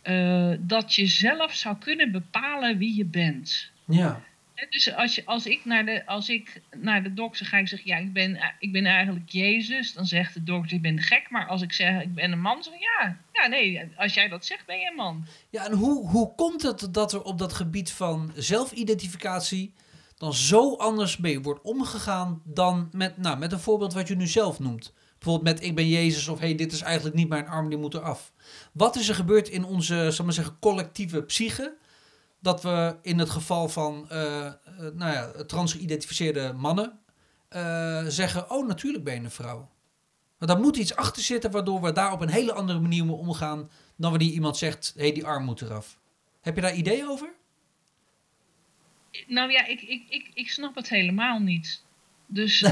eh, 0.01 0.57
dat 0.59 0.95
je 0.95 1.05
zelf 1.05 1.53
zou 1.53 1.77
kunnen 1.77 2.11
bepalen 2.11 2.77
wie 2.77 2.95
je 2.95 3.05
bent. 3.05 3.71
ja, 3.85 4.21
Dus 4.69 4.93
als, 4.93 5.15
je, 5.15 5.25
als, 5.25 5.45
ik 5.45 5.65
naar 5.65 5.85
de, 5.85 6.05
als 6.05 6.29
ik 6.29 6.61
naar 6.75 7.03
de 7.03 7.13
dokter 7.13 7.45
ga 7.45 7.57
en 7.57 7.67
zeg, 7.67 7.83
ja, 7.83 7.97
ik 7.97 8.13
ben, 8.13 8.39
ik 8.59 8.71
ben 8.71 8.85
eigenlijk 8.85 9.29
Jezus, 9.29 9.93
dan 9.93 10.05
zegt 10.05 10.33
de 10.33 10.43
dokter, 10.43 10.73
je 10.73 10.79
bent 10.79 11.03
gek. 11.03 11.29
Maar 11.29 11.47
als 11.47 11.61
ik 11.61 11.73
zeg, 11.73 12.01
ik 12.01 12.13
ben 12.13 12.31
een 12.31 12.41
man, 12.41 12.63
zeg 12.63 12.73
ik, 12.73 12.79
ja, 12.79 13.17
ja, 13.33 13.47
nee, 13.47 13.81
als 13.95 14.13
jij 14.13 14.27
dat 14.27 14.45
zegt, 14.45 14.65
ben 14.65 14.79
je 14.79 14.89
een 14.89 14.95
man. 14.95 15.25
Ja, 15.49 15.65
en 15.65 15.71
hoe, 15.73 16.07
hoe 16.07 16.35
komt 16.35 16.61
het 16.61 16.87
dat 16.91 17.13
er 17.13 17.23
op 17.23 17.37
dat 17.37 17.53
gebied 17.53 17.91
van 17.91 18.31
zelfidentificatie 18.35 19.73
dan 20.17 20.33
zo 20.33 20.75
anders 20.75 21.17
mee 21.17 21.41
wordt 21.41 21.61
omgegaan 21.61 22.41
dan 22.43 22.89
met, 22.91 23.17
nou, 23.17 23.37
met 23.37 23.51
een 23.51 23.59
voorbeeld 23.59 23.93
wat 23.93 24.07
je 24.07 24.15
nu 24.15 24.27
zelf 24.27 24.59
noemt? 24.59 24.93
Bijvoorbeeld 25.19 25.55
met 25.55 25.67
ik 25.67 25.75
ben 25.75 25.87
Jezus 25.87 26.27
of 26.27 26.39
hey, 26.39 26.55
dit 26.55 26.71
is 26.71 26.81
eigenlijk 26.81 27.15
niet 27.15 27.29
mijn 27.29 27.47
arm, 27.47 27.69
die 27.69 27.77
moet 27.77 27.93
eraf. 27.93 28.31
Wat 28.71 28.95
is 28.95 29.09
er 29.09 29.15
gebeurd 29.15 29.49
in 29.49 29.63
onze, 29.63 29.95
zal 29.95 30.11
ik 30.11 30.23
maar 30.23 30.33
zeggen, 30.33 30.57
collectieve 30.59 31.23
psyche? 31.23 31.75
Dat 32.39 32.61
we 32.63 32.97
in 33.01 33.19
het 33.19 33.29
geval 33.29 33.69
van 33.69 34.09
eh, 34.09 34.51
nou 34.93 35.11
ja, 35.13 35.31
trans-geïdentificeerde 35.43 36.53
mannen 36.53 36.99
eh, 37.49 38.03
zeggen, 38.07 38.51
oh 38.51 38.67
natuurlijk 38.67 39.03
ben 39.03 39.13
je 39.13 39.19
een 39.19 39.31
vrouw. 39.31 39.69
Maar 40.37 40.47
daar 40.47 40.59
moet 40.59 40.77
iets 40.77 40.95
achter 40.95 41.23
zitten 41.23 41.51
waardoor 41.51 41.81
we 41.81 41.91
daar 41.91 42.11
op 42.11 42.21
een 42.21 42.29
hele 42.29 42.53
andere 42.53 42.79
manier 42.79 43.05
mee 43.05 43.15
omgaan 43.15 43.69
dan 43.95 44.09
wanneer 44.11 44.31
iemand 44.31 44.57
zegt, 44.57 44.93
hé, 44.95 45.01
hey, 45.01 45.11
die 45.11 45.25
arm 45.25 45.43
moet 45.43 45.61
eraf. 45.61 45.99
Heb 46.41 46.55
je 46.55 46.61
daar 46.61 46.75
ideeën 46.75 47.07
over? 47.07 47.33
Nou 49.27 49.51
ja, 49.51 49.65
ik, 49.65 49.81
ik, 49.81 50.03
ik, 50.09 50.31
ik 50.33 50.49
snap 50.49 50.75
het 50.75 50.89
helemaal 50.89 51.39
niet. 51.39 51.83
Dus. 52.25 52.61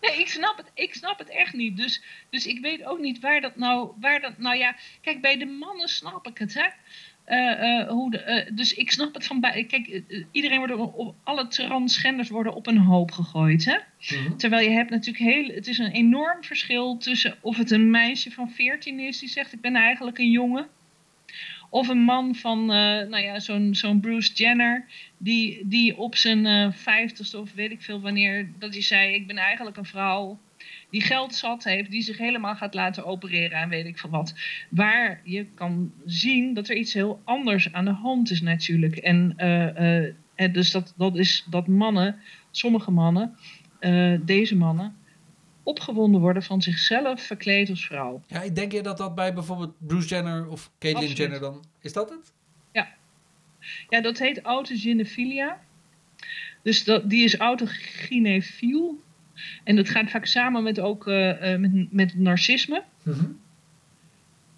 Nee. 0.00 0.18
ik 0.18 0.28
snap 0.28 0.56
het, 0.56 0.70
ik 0.74 0.94
snap 0.94 1.18
het 1.18 1.28
echt 1.28 1.52
niet. 1.52 1.76
Dus, 1.76 2.02
dus 2.30 2.46
ik 2.46 2.60
weet 2.60 2.84
ook 2.84 2.98
niet 2.98 3.20
waar 3.20 3.40
dat 3.40 3.56
nou. 3.56 3.92
Waar 4.00 4.20
dat, 4.20 4.38
nou 4.38 4.56
ja, 4.56 4.76
kijk, 5.00 5.20
bij 5.20 5.38
de 5.38 5.46
mannen 5.46 5.88
snap 5.88 6.26
ik 6.26 6.38
het, 6.38 6.54
hè? 6.54 6.68
Uh, 7.28 7.88
hoe 7.88 8.10
de, 8.10 8.44
uh, 8.48 8.56
dus 8.56 8.74
ik 8.74 8.90
snap 8.90 9.14
het 9.14 9.26
van 9.26 9.40
bij. 9.40 9.64
Kijk, 9.64 10.02
iedereen 10.30 10.58
wordt 10.58 10.74
op, 10.74 11.14
alle 11.22 11.48
transgenders 11.48 12.28
worden 12.28 12.54
op 12.54 12.66
een 12.66 12.78
hoop 12.78 13.10
gegooid. 13.10 13.64
Hè? 13.64 13.74
Mm 13.74 14.26
-hmm. 14.26 14.36
Terwijl 14.36 14.68
je 14.68 14.74
hebt 14.74 14.90
natuurlijk 14.90 15.24
heel. 15.24 15.54
Het 15.54 15.66
is 15.66 15.78
een 15.78 15.90
enorm 15.90 16.44
verschil 16.44 16.96
tussen 16.96 17.36
of 17.40 17.56
het 17.56 17.70
een 17.70 17.90
meisje 17.90 18.30
van 18.30 18.50
14 18.50 19.00
is 19.00 19.18
die 19.18 19.28
zegt: 19.28 19.52
Ik 19.52 19.60
ben 19.60 19.74
eigenlijk 19.74 20.18
een 20.18 20.30
jongen. 20.30 20.66
Of 21.70 21.88
een 21.88 22.02
man 22.02 22.34
van, 22.34 22.66
nou 22.66 23.18
ja, 23.18 23.38
zo'n 23.38 23.74
zo'n 23.74 24.00
Bruce 24.00 24.32
Jenner, 24.34 24.84
die, 25.16 25.60
die 25.64 25.96
op 25.96 26.16
zijn 26.16 26.72
vijftigste 26.72 27.38
of 27.38 27.52
weet 27.52 27.70
ik 27.70 27.82
veel 27.82 28.00
wanneer, 28.00 28.50
dat 28.58 28.72
hij 28.72 28.82
zei: 28.82 29.14
Ik 29.14 29.26
ben 29.26 29.36
eigenlijk 29.36 29.76
een 29.76 29.84
vrouw 29.84 30.38
die 30.90 31.00
geld 31.00 31.34
zat 31.34 31.64
heeft, 31.64 31.90
die 31.90 32.02
zich 32.02 32.18
helemaal 32.18 32.54
gaat 32.54 32.74
laten 32.74 33.04
opereren 33.04 33.58
en 33.58 33.68
weet 33.68 33.86
ik 33.86 33.98
veel 33.98 34.10
wat. 34.10 34.34
Waar 34.68 35.20
je 35.24 35.46
kan 35.54 35.92
zien 36.04 36.54
dat 36.54 36.68
er 36.68 36.76
iets 36.76 36.92
heel 36.92 37.20
anders 37.24 37.72
aan 37.72 37.84
de 37.84 37.90
hand 37.90 38.30
is 38.30 38.40
natuurlijk. 38.40 38.96
En 38.96 39.34
uh, 39.36 40.06
uh, 40.36 40.52
dus 40.52 40.70
dat, 40.70 40.94
dat 40.96 41.16
is 41.16 41.46
dat 41.50 41.66
mannen, 41.66 42.20
sommige 42.50 42.90
mannen, 42.90 43.36
uh, 43.80 44.18
deze 44.24 44.56
mannen, 44.56 44.96
opgewonden 45.62 46.20
worden 46.20 46.42
van 46.42 46.62
zichzelf 46.62 47.22
verkleed 47.22 47.70
als 47.70 47.86
vrouw. 47.86 48.22
Ja, 48.26 48.42
ik 48.42 48.54
denk 48.54 48.72
je 48.72 48.82
dat 48.82 48.98
dat 48.98 49.14
bij 49.14 49.34
bijvoorbeeld 49.34 49.74
Bruce 49.78 50.08
Jenner 50.08 50.48
of 50.48 50.70
Caitlyn. 50.78 51.12
Jenner 51.12 51.40
dan... 51.40 51.64
Is 51.80 51.92
dat 51.92 52.10
het? 52.10 52.32
Ja. 52.72 52.88
Ja, 53.88 54.00
dat 54.00 54.18
heet 54.18 54.40
autogynefilia. 54.40 55.60
Dus 56.62 56.84
dat, 56.84 57.10
die 57.10 57.24
is 57.24 57.36
autogynefiel. 57.36 59.02
En 59.64 59.76
dat 59.76 59.88
gaat 59.88 60.10
vaak 60.10 60.26
samen 60.26 60.62
met 60.62 60.80
ook 60.80 61.06
uh, 61.06 61.56
met, 61.56 61.92
met 61.92 62.18
narcisme. 62.18 62.82
Mm 63.02 63.12
-hmm. 63.12 63.38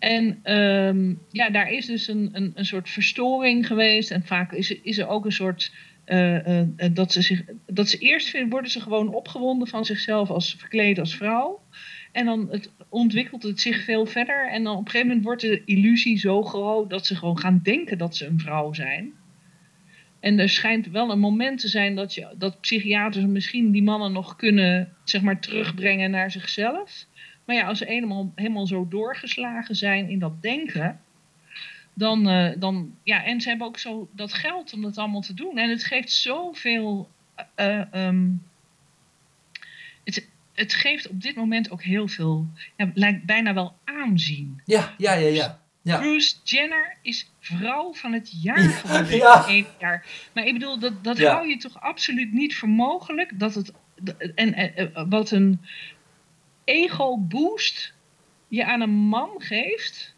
En 0.02 0.54
um, 0.54 1.20
ja, 1.30 1.50
daar 1.50 1.72
is 1.72 1.86
dus 1.86 2.08
een, 2.08 2.30
een, 2.32 2.52
een 2.54 2.64
soort 2.64 2.90
verstoring 2.90 3.66
geweest. 3.66 4.10
En 4.10 4.22
vaak 4.22 4.52
is, 4.52 4.80
is 4.80 4.98
er 4.98 5.08
ook 5.08 5.24
een 5.24 5.32
soort. 5.32 5.72
Uh, 6.06 6.46
uh, 6.46 6.66
dat, 6.92 7.12
ze 7.12 7.22
zich, 7.22 7.42
dat 7.66 7.88
ze 7.88 7.98
eerst 7.98 8.28
vinden, 8.28 8.50
worden 8.50 8.70
ze 8.70 8.80
gewoon 8.80 9.14
opgewonden 9.14 9.68
van 9.68 9.84
zichzelf 9.84 10.30
als 10.30 10.54
verkleed 10.58 10.98
als 10.98 11.16
vrouw. 11.16 11.60
En 12.12 12.24
dan 12.24 12.48
het, 12.50 12.70
ontwikkelt 12.88 13.42
het 13.42 13.60
zich 13.60 13.84
veel 13.84 14.06
verder. 14.06 14.48
En 14.50 14.62
dan 14.62 14.72
op 14.72 14.84
een 14.84 14.90
gegeven 14.90 15.06
moment 15.06 15.24
wordt 15.24 15.40
de 15.42 15.62
illusie 15.64 16.18
zo 16.18 16.42
groot 16.42 16.90
dat 16.90 17.06
ze 17.06 17.16
gewoon 17.16 17.38
gaan 17.38 17.60
denken 17.62 17.98
dat 17.98 18.16
ze 18.16 18.26
een 18.26 18.40
vrouw 18.40 18.72
zijn. 18.72 19.12
En 20.22 20.38
er 20.38 20.48
schijnt 20.48 20.86
wel 20.86 21.10
een 21.10 21.18
moment 21.18 21.60
te 21.60 21.68
zijn 21.68 21.94
dat, 21.94 22.14
je, 22.14 22.34
dat 22.38 22.60
psychiaters 22.60 23.24
misschien 23.24 23.70
die 23.70 23.82
mannen 23.82 24.12
nog 24.12 24.36
kunnen 24.36 24.96
zeg 25.04 25.22
maar, 25.22 25.40
terugbrengen 25.40 26.10
naar 26.10 26.30
zichzelf. 26.30 27.06
Maar 27.44 27.56
ja, 27.56 27.66
als 27.66 27.78
ze 27.78 27.86
eenmaal 27.86 28.32
helemaal 28.34 28.66
zo 28.66 28.88
doorgeslagen 28.88 29.74
zijn 29.74 30.08
in 30.08 30.18
dat 30.18 30.42
denken, 30.42 31.00
dan, 31.94 32.28
uh, 32.28 32.50
dan 32.58 32.94
ja, 33.02 33.24
en 33.24 33.40
ze 33.40 33.48
hebben 33.48 33.66
ook 33.66 33.78
zo 33.78 34.08
dat 34.12 34.32
geld 34.32 34.72
om 34.72 34.82
dat 34.82 34.98
allemaal 34.98 35.20
te 35.20 35.34
doen. 35.34 35.58
En 35.58 35.70
het 35.70 35.84
geeft 35.84 36.12
zoveel. 36.12 37.08
Uh, 37.56 38.10
het, 40.04 40.28
het 40.52 40.74
geeft 40.74 41.08
op 41.08 41.22
dit 41.22 41.36
moment 41.36 41.70
ook 41.70 41.82
heel 41.82 42.08
veel, 42.08 42.46
ja, 42.76 42.90
lijkt 42.94 43.24
bijna 43.24 43.54
wel 43.54 43.76
aanzien. 43.84 44.60
Ja, 44.64 44.94
ja, 44.98 45.12
ja, 45.12 45.28
ja. 45.28 45.61
Ja. 45.82 45.98
Bruce 45.98 46.36
Jenner 46.44 46.96
is 47.02 47.30
vrouw 47.40 47.94
van 47.94 48.12
het 48.12 48.42
jaar 48.42 48.58
geworden. 48.58 49.16
Ja. 49.16 49.64
Jaar. 49.78 50.06
Maar 50.32 50.44
ik 50.44 50.52
bedoel, 50.52 50.78
dat, 50.78 51.04
dat 51.04 51.16
Ja. 51.16 51.32
hou 51.32 51.48
je 51.48 51.56
toch 51.56 51.80
absoluut 51.80 52.32
niet 52.32 52.56
voor 52.56 52.68
mogelijk. 52.68 53.38
Dat 53.38 53.54
het, 53.54 53.72
en, 54.34 54.54
en 54.54 55.08
wat 55.08 55.30
een 55.30 55.60
ego-boost 56.64 57.94
je 58.48 58.64
aan 58.64 58.80
een 58.80 58.90
man 58.90 59.30
geeft. 59.38 60.11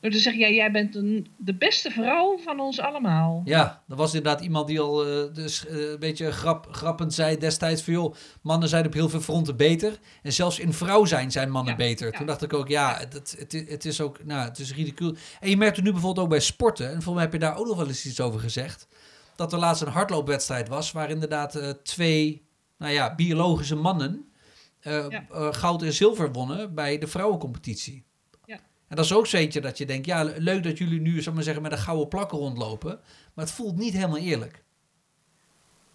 Door 0.00 0.10
te 0.10 0.18
zeggen, 0.18 0.42
ja, 0.42 0.48
jij 0.48 0.70
bent 0.70 0.94
een, 0.94 1.26
de 1.36 1.54
beste 1.54 1.90
vrouw 1.90 2.38
van 2.38 2.60
ons 2.60 2.80
allemaal. 2.80 3.42
Ja, 3.44 3.82
er 3.88 3.96
was 3.96 4.14
inderdaad 4.14 4.40
iemand 4.40 4.66
die 4.66 4.80
al 4.80 5.06
eh, 5.06 5.34
dus, 5.34 5.66
eh, 5.66 5.90
een 5.90 5.98
beetje 5.98 6.32
grap, 6.32 6.68
grappend 6.70 7.14
zei 7.14 7.38
destijds 7.38 7.82
van... 7.82 7.92
joh, 7.92 8.14
mannen 8.42 8.68
zijn 8.68 8.86
op 8.86 8.92
heel 8.92 9.08
veel 9.08 9.20
fronten 9.20 9.56
beter. 9.56 9.98
En 10.22 10.32
zelfs 10.32 10.58
in 10.58 10.72
vrouw 10.72 11.04
zijn 11.04 11.30
zijn 11.30 11.50
mannen 11.50 11.72
Ja, 11.72 11.78
beter. 11.78 12.12
ja. 12.12 12.16
Toen 12.18 12.26
dacht 12.26 12.42
ik 12.42 12.52
ook, 12.52 12.68
ja, 12.68 12.96
het, 12.98 13.36
het, 13.38 13.64
het 13.68 13.84
is 13.84 14.00
ook 14.00 14.24
nou, 14.24 14.48
het 14.48 14.58
is 14.58 14.74
ridicuul. 14.74 15.14
En 15.40 15.50
je 15.50 15.56
merkt 15.56 15.76
het 15.76 15.84
nu 15.84 15.92
bijvoorbeeld 15.92 16.24
ook 16.24 16.30
bij 16.32 16.40
sporten. 16.40 16.86
En 16.86 16.92
volgens 16.92 17.14
mij 17.14 17.22
heb 17.22 17.32
je 17.32 17.38
daar 17.38 17.56
ook 17.56 17.66
nog 17.66 17.76
wel 17.76 17.88
eens 17.88 18.06
iets 18.06 18.20
over 18.20 18.40
gezegd. 18.40 18.88
Dat 19.36 19.52
er 19.52 19.58
laatst 19.58 19.82
een 19.82 19.88
hardloopwedstrijd 19.88 20.68
was... 20.68 20.92
waar 20.92 21.10
inderdaad 21.10 21.54
eh, 21.54 21.70
twee 21.70 22.46
nou 22.78 22.92
ja, 22.92 23.14
biologische 23.14 23.76
mannen... 23.76 24.24
Ja. 24.82 25.24
goud 25.50 25.82
en 25.82 25.92
zilver 25.92 26.32
wonnen 26.32 26.74
bij 26.74 26.98
de 26.98 27.06
vrouwencompetitie. 27.06 28.04
En 28.90 28.96
dat 28.96 29.04
is 29.04 29.12
ook 29.12 29.26
zoietje 29.26 29.60
dat 29.60 29.78
je 29.78 29.86
denkt, 29.86 30.06
ja, 30.06 30.32
leuk 30.38 30.62
dat 30.62 30.78
jullie 30.78 31.00
nu, 31.00 31.22
zal 31.22 31.32
maar 31.32 31.42
zeggen, 31.42 31.62
met 31.62 31.72
een 31.72 31.78
gouden 31.78 32.08
plakken 32.08 32.38
rondlopen. 32.38 32.98
Maar 33.34 33.44
het 33.44 33.54
voelt 33.54 33.76
niet 33.76 33.92
helemaal 33.92 34.18
eerlijk. 34.18 34.62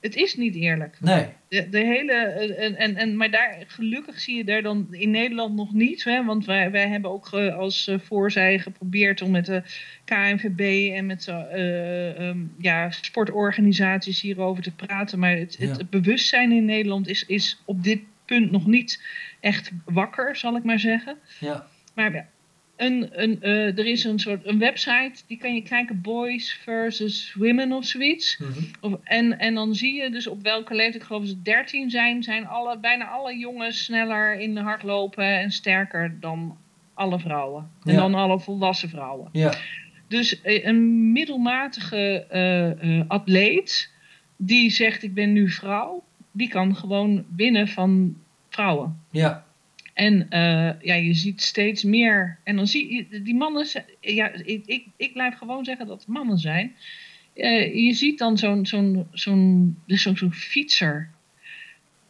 Het 0.02 0.16
is 0.16 0.36
niet 0.36 0.56
eerlijk. 0.56 0.98
Nee. 1.02 1.28
De, 1.48 1.70
de 1.70 1.78
hele, 1.80 2.14
eh, 2.14 2.66
en, 2.66 2.76
en, 2.76 2.96
en, 2.96 3.18
maar 3.18 3.32
daar, 3.32 3.64
gelukkig 3.68 4.20
zie 4.20 4.36
je 4.38 4.44
daar 4.44 4.62
dan 4.62 4.88
in 4.92 5.12
Nederland 5.12 5.56
nog 5.56 5.74
niet. 5.74 6.04
Hè, 6.04 6.26
want 6.26 6.46
wij, 6.46 6.72
wij 6.72 6.88
hebben 6.88 7.12
ook 7.12 7.34
als 7.34 7.88
eh, 7.88 8.00
voorzij 8.00 8.60
geprobeerd 8.60 9.22
om 9.22 9.32
met 9.32 9.46
de 9.46 9.62
KNVB 10.06 10.92
en 10.94 11.06
met 11.06 11.28
eh, 11.28 12.28
ehm, 12.30 12.40
ja, 12.58 12.92
sportorganisaties 12.92 14.22
hierover 14.22 14.64
te 14.64 14.76
praten. 14.76 15.20
Maar 15.20 15.38
het, 15.38 15.58
het, 15.58 15.70
Ja. 15.70 15.78
het 15.78 15.90
bewustzijn 15.90 16.52
in 16.52 16.66
Nederland 16.66 17.08
is, 17.08 17.26
is 17.26 17.62
op 17.66 17.84
dit 17.84 18.00
punt 18.26 18.52
nog 18.52 18.68
niet 18.68 19.04
echt 19.40 19.72
wakker, 19.86 20.36
zal 20.36 20.56
ik 20.56 20.64
maar 20.64 20.80
zeggen. 20.80 21.18
Ja. 21.40 21.68
Maar 21.94 22.14
ja, 22.14 22.28
een, 22.76 23.10
een, 23.12 23.42
eh, 23.42 23.78
er 23.78 23.86
is 23.86 24.04
een 24.04 24.20
soort 24.20 24.46
een 24.46 24.60
website, 24.60 25.24
die 25.28 25.38
kan 25.38 25.54
je 25.56 25.62
kijken, 25.62 26.02
Boys 26.02 26.54
versus 26.64 27.34
Women 27.38 27.72
of 27.72 27.86
zoiets. 27.86 28.38
Mhm. 28.38 28.52
Of, 28.82 29.00
en, 29.04 29.40
en 29.40 29.54
dan 29.54 29.76
zie 29.76 29.94
je 30.02 30.10
dus 30.10 30.28
op 30.28 30.42
welke 30.42 30.74
leeftijd, 30.76 30.96
ik 31.02 31.04
geloof 31.04 31.22
dat 31.22 31.32
ze 31.32 31.42
13 31.42 31.90
zijn, 31.90 32.24
zijn 32.24 32.48
alle, 32.48 32.80
bijna 32.80 33.06
alle 33.08 33.38
jongens 33.38 33.84
sneller 33.84 34.40
in 34.40 34.54
de 34.56 34.62
hardlopen 34.62 35.40
en 35.40 35.52
sterker 35.52 36.18
dan 36.20 36.58
alle 36.94 37.20
vrouwen. 37.20 37.70
En 37.84 37.94
Ja. 37.94 38.00
dan 38.00 38.16
alle 38.16 38.40
volwassen 38.40 38.90
vrouwen. 38.90 39.30
Ja. 39.32 39.54
Dus 40.08 40.42
eh, 40.42 40.66
een 40.66 41.12
middelmatige 41.12 42.26
eh, 42.30 43.02
atleet 43.08 43.92
die 44.38 44.70
zegt 44.70 45.04
ik 45.04 45.14
ben 45.14 45.34
nu 45.34 45.50
vrouw, 45.50 46.04
die 46.32 46.48
kan 46.48 46.76
gewoon 46.76 47.26
winnen 47.36 47.68
van 47.68 48.16
vrouwen. 48.50 49.00
Ja. 49.12 49.46
En 49.96 50.30
eh, 50.30 50.72
ja, 50.82 50.94
je 50.94 51.14
ziet 51.14 51.42
steeds 51.42 51.84
meer. 51.84 52.40
En 52.44 52.56
dan 52.56 52.68
zie 52.68 52.94
je, 52.94 53.22
die 53.22 53.36
mannen, 53.36 53.68
ja, 54.00 54.32
ik, 54.32 54.66
ik, 54.66 54.86
ik 54.98 55.14
blijf 55.14 55.38
gewoon 55.38 55.66
zeggen 55.66 55.88
dat 55.88 56.00
het 56.00 56.08
mannen 56.08 56.38
zijn. 56.38 56.76
Eh, 57.34 57.76
je 57.86 57.94
ziet 57.94 58.18
dan 58.18 58.38
zo'n 58.38 58.66
zo'n 58.66 59.08
zo'n 59.12 59.78
dus 59.88 60.02
zo'n 60.02 60.18
zo'n 60.18 60.34
fietser. 60.34 61.10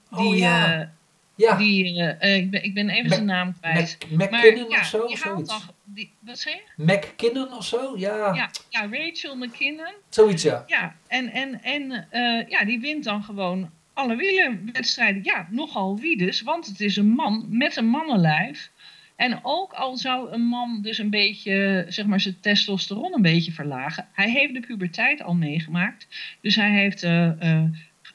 Die, 0.09 0.25
oh 0.25 0.37
ja. 0.37 0.79
eh, 0.81 0.87
ja. 1.35 1.57
die 1.57 1.85
ik, 2.19 2.51
ben, 2.51 2.63
ik 2.63 2.73
ben 2.73 2.89
even 2.89 3.03
Mac- 3.03 3.13
zijn 3.13 3.25
naam 3.25 3.53
kwijt. 3.59 3.97
Mac, 4.09 4.31
McKinnon 4.31 4.69
ja, 4.69 4.79
of 4.79 4.85
zo? 4.85 4.97
Of 4.97 5.23
haalt 5.23 5.47
zoiets. 5.47 5.65
dan, 5.65 5.75
die, 5.83 6.11
wat 6.19 6.39
zei 6.39 6.55
je? 6.55 6.83
McKinnon 6.83 7.53
of 7.53 7.65
zo? 7.65 7.97
Ja. 7.97 8.33
Ja, 8.33 8.49
ja, 8.69 8.87
Rachel 8.91 9.35
McKinnon. 9.35 9.93
Zoiets, 10.09 10.43
ja. 10.43 10.63
Ja, 10.67 10.95
en, 11.07 11.29
en, 11.31 11.63
en 11.63 12.07
ja, 12.49 12.65
die 12.65 12.79
wint 12.79 13.03
dan 13.03 13.23
gewoon 13.23 13.71
alle 13.95 14.15
wielerwedstrijden. 14.15 15.23
Ja, 15.23 15.47
nogal 15.51 15.99
wie 15.99 16.17
dus, 16.17 16.41
want 16.41 16.65
het 16.65 16.79
is 16.79 16.95
een 16.95 17.09
man 17.09 17.45
met 17.49 17.75
een 17.75 17.87
mannenlijf. 17.87 18.71
En 19.15 19.39
ook 19.43 19.73
al 19.73 19.97
zou 19.97 20.31
een 20.31 20.41
man 20.45 20.81
dus 20.81 20.97
een 20.97 21.09
beetje, 21.09 21.85
zeg 21.87 22.05
maar, 22.05 22.19
zijn 22.19 22.39
testosteron 22.39 23.13
een 23.13 23.21
beetje 23.21 23.51
verlagen. 23.51 24.07
Hij 24.13 24.31
heeft 24.31 24.53
de 24.53 24.59
puberteit 24.59 25.21
al 25.21 25.33
meegemaakt. 25.35 26.07
Dus 26.41 26.55
hij 26.55 26.71
heeft 26.71 27.03
eh, 27.03 27.41
eh, 27.53 27.63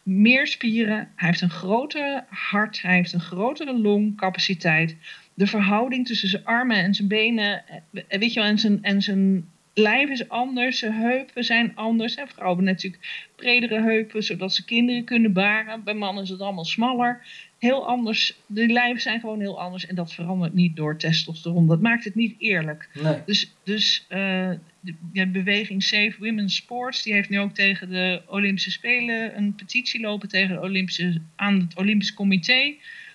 meer 0.03 0.47
spieren. 0.47 0.97
Hij 1.17 1.29
heeft 1.29 1.41
een 1.41 1.51
groter 1.51 2.25
hart. 2.29 2.83
Hij 2.83 2.95
heeft 2.95 3.13
een 3.13 3.21
grotere 3.21 3.79
longcapaciteit. 3.79 4.97
De 5.35 5.47
verhouding 5.47 6.07
tussen 6.07 6.29
zijn 6.29 6.45
armen 6.45 6.77
en 6.77 6.95
zijn 6.95 7.09
benen. 7.09 7.63
eh, 7.69 8.19
Weet 8.19 8.33
je 8.33 8.41
wel, 8.41 8.49
en 8.49 8.59
zijn, 8.59 8.83
en 8.83 9.03
zijn 9.03 9.49
lijf 9.81 10.09
is 10.09 10.29
anders. 10.29 10.79
Zijn 10.79 10.93
heupen 10.93 11.45
zijn 11.45 11.77
anders. 11.77 12.15
En 12.15 12.29
vrouwen 12.29 12.57
hebben 12.57 12.75
natuurlijk 12.75 13.31
bredere 13.37 13.81
heupen, 13.81 14.23
zodat 14.23 14.55
ze 14.55 14.65
kinderen 14.65 15.05
kunnen 15.05 15.33
baren. 15.33 15.85
Bij 15.85 15.95
mannen 15.95 16.23
is 16.23 16.29
het 16.29 16.41
allemaal 16.41 16.65
smaller. 16.65 17.27
Heel 17.59 17.87
anders. 17.87 18.37
De 18.47 18.67
lijven 18.67 19.01
zijn 19.01 19.21
gewoon 19.21 19.41
heel 19.41 19.61
anders. 19.61 19.87
En 19.87 19.95
dat 19.95 20.13
verandert 20.13 20.55
niet 20.55 20.77
door 20.77 20.97
testosteron. 20.97 21.67
Dat 21.67 21.81
maakt 21.81 22.05
het 22.05 22.15
niet 22.15 22.35
eerlijk. 22.39 22.89
Nee. 23.03 23.19
Dus, 23.27 23.55
dus 23.65 24.05
eh, 24.09 24.51
de, 24.81 24.95
de 25.13 25.27
beweging 25.27 25.83
Save 25.83 26.15
Women's 26.19 26.57
Sports, 26.57 27.03
die 27.03 27.13
heeft 27.13 27.29
nu 27.29 27.39
ook 27.39 27.55
tegen 27.55 27.91
de 27.91 28.23
Olympische 28.27 28.71
Spelen 28.71 29.37
een 29.37 29.55
petitie 29.55 30.01
lopen 30.01 30.29
tegen 30.29 30.55
de 30.55 30.61
Olympische, 30.61 31.21
aan 31.37 31.61
het 31.61 31.77
Olympisch 31.77 32.15
Comité. 32.15 32.75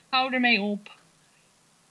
Hou 0.09 0.33
ermee 0.33 0.61
op. 0.61 0.99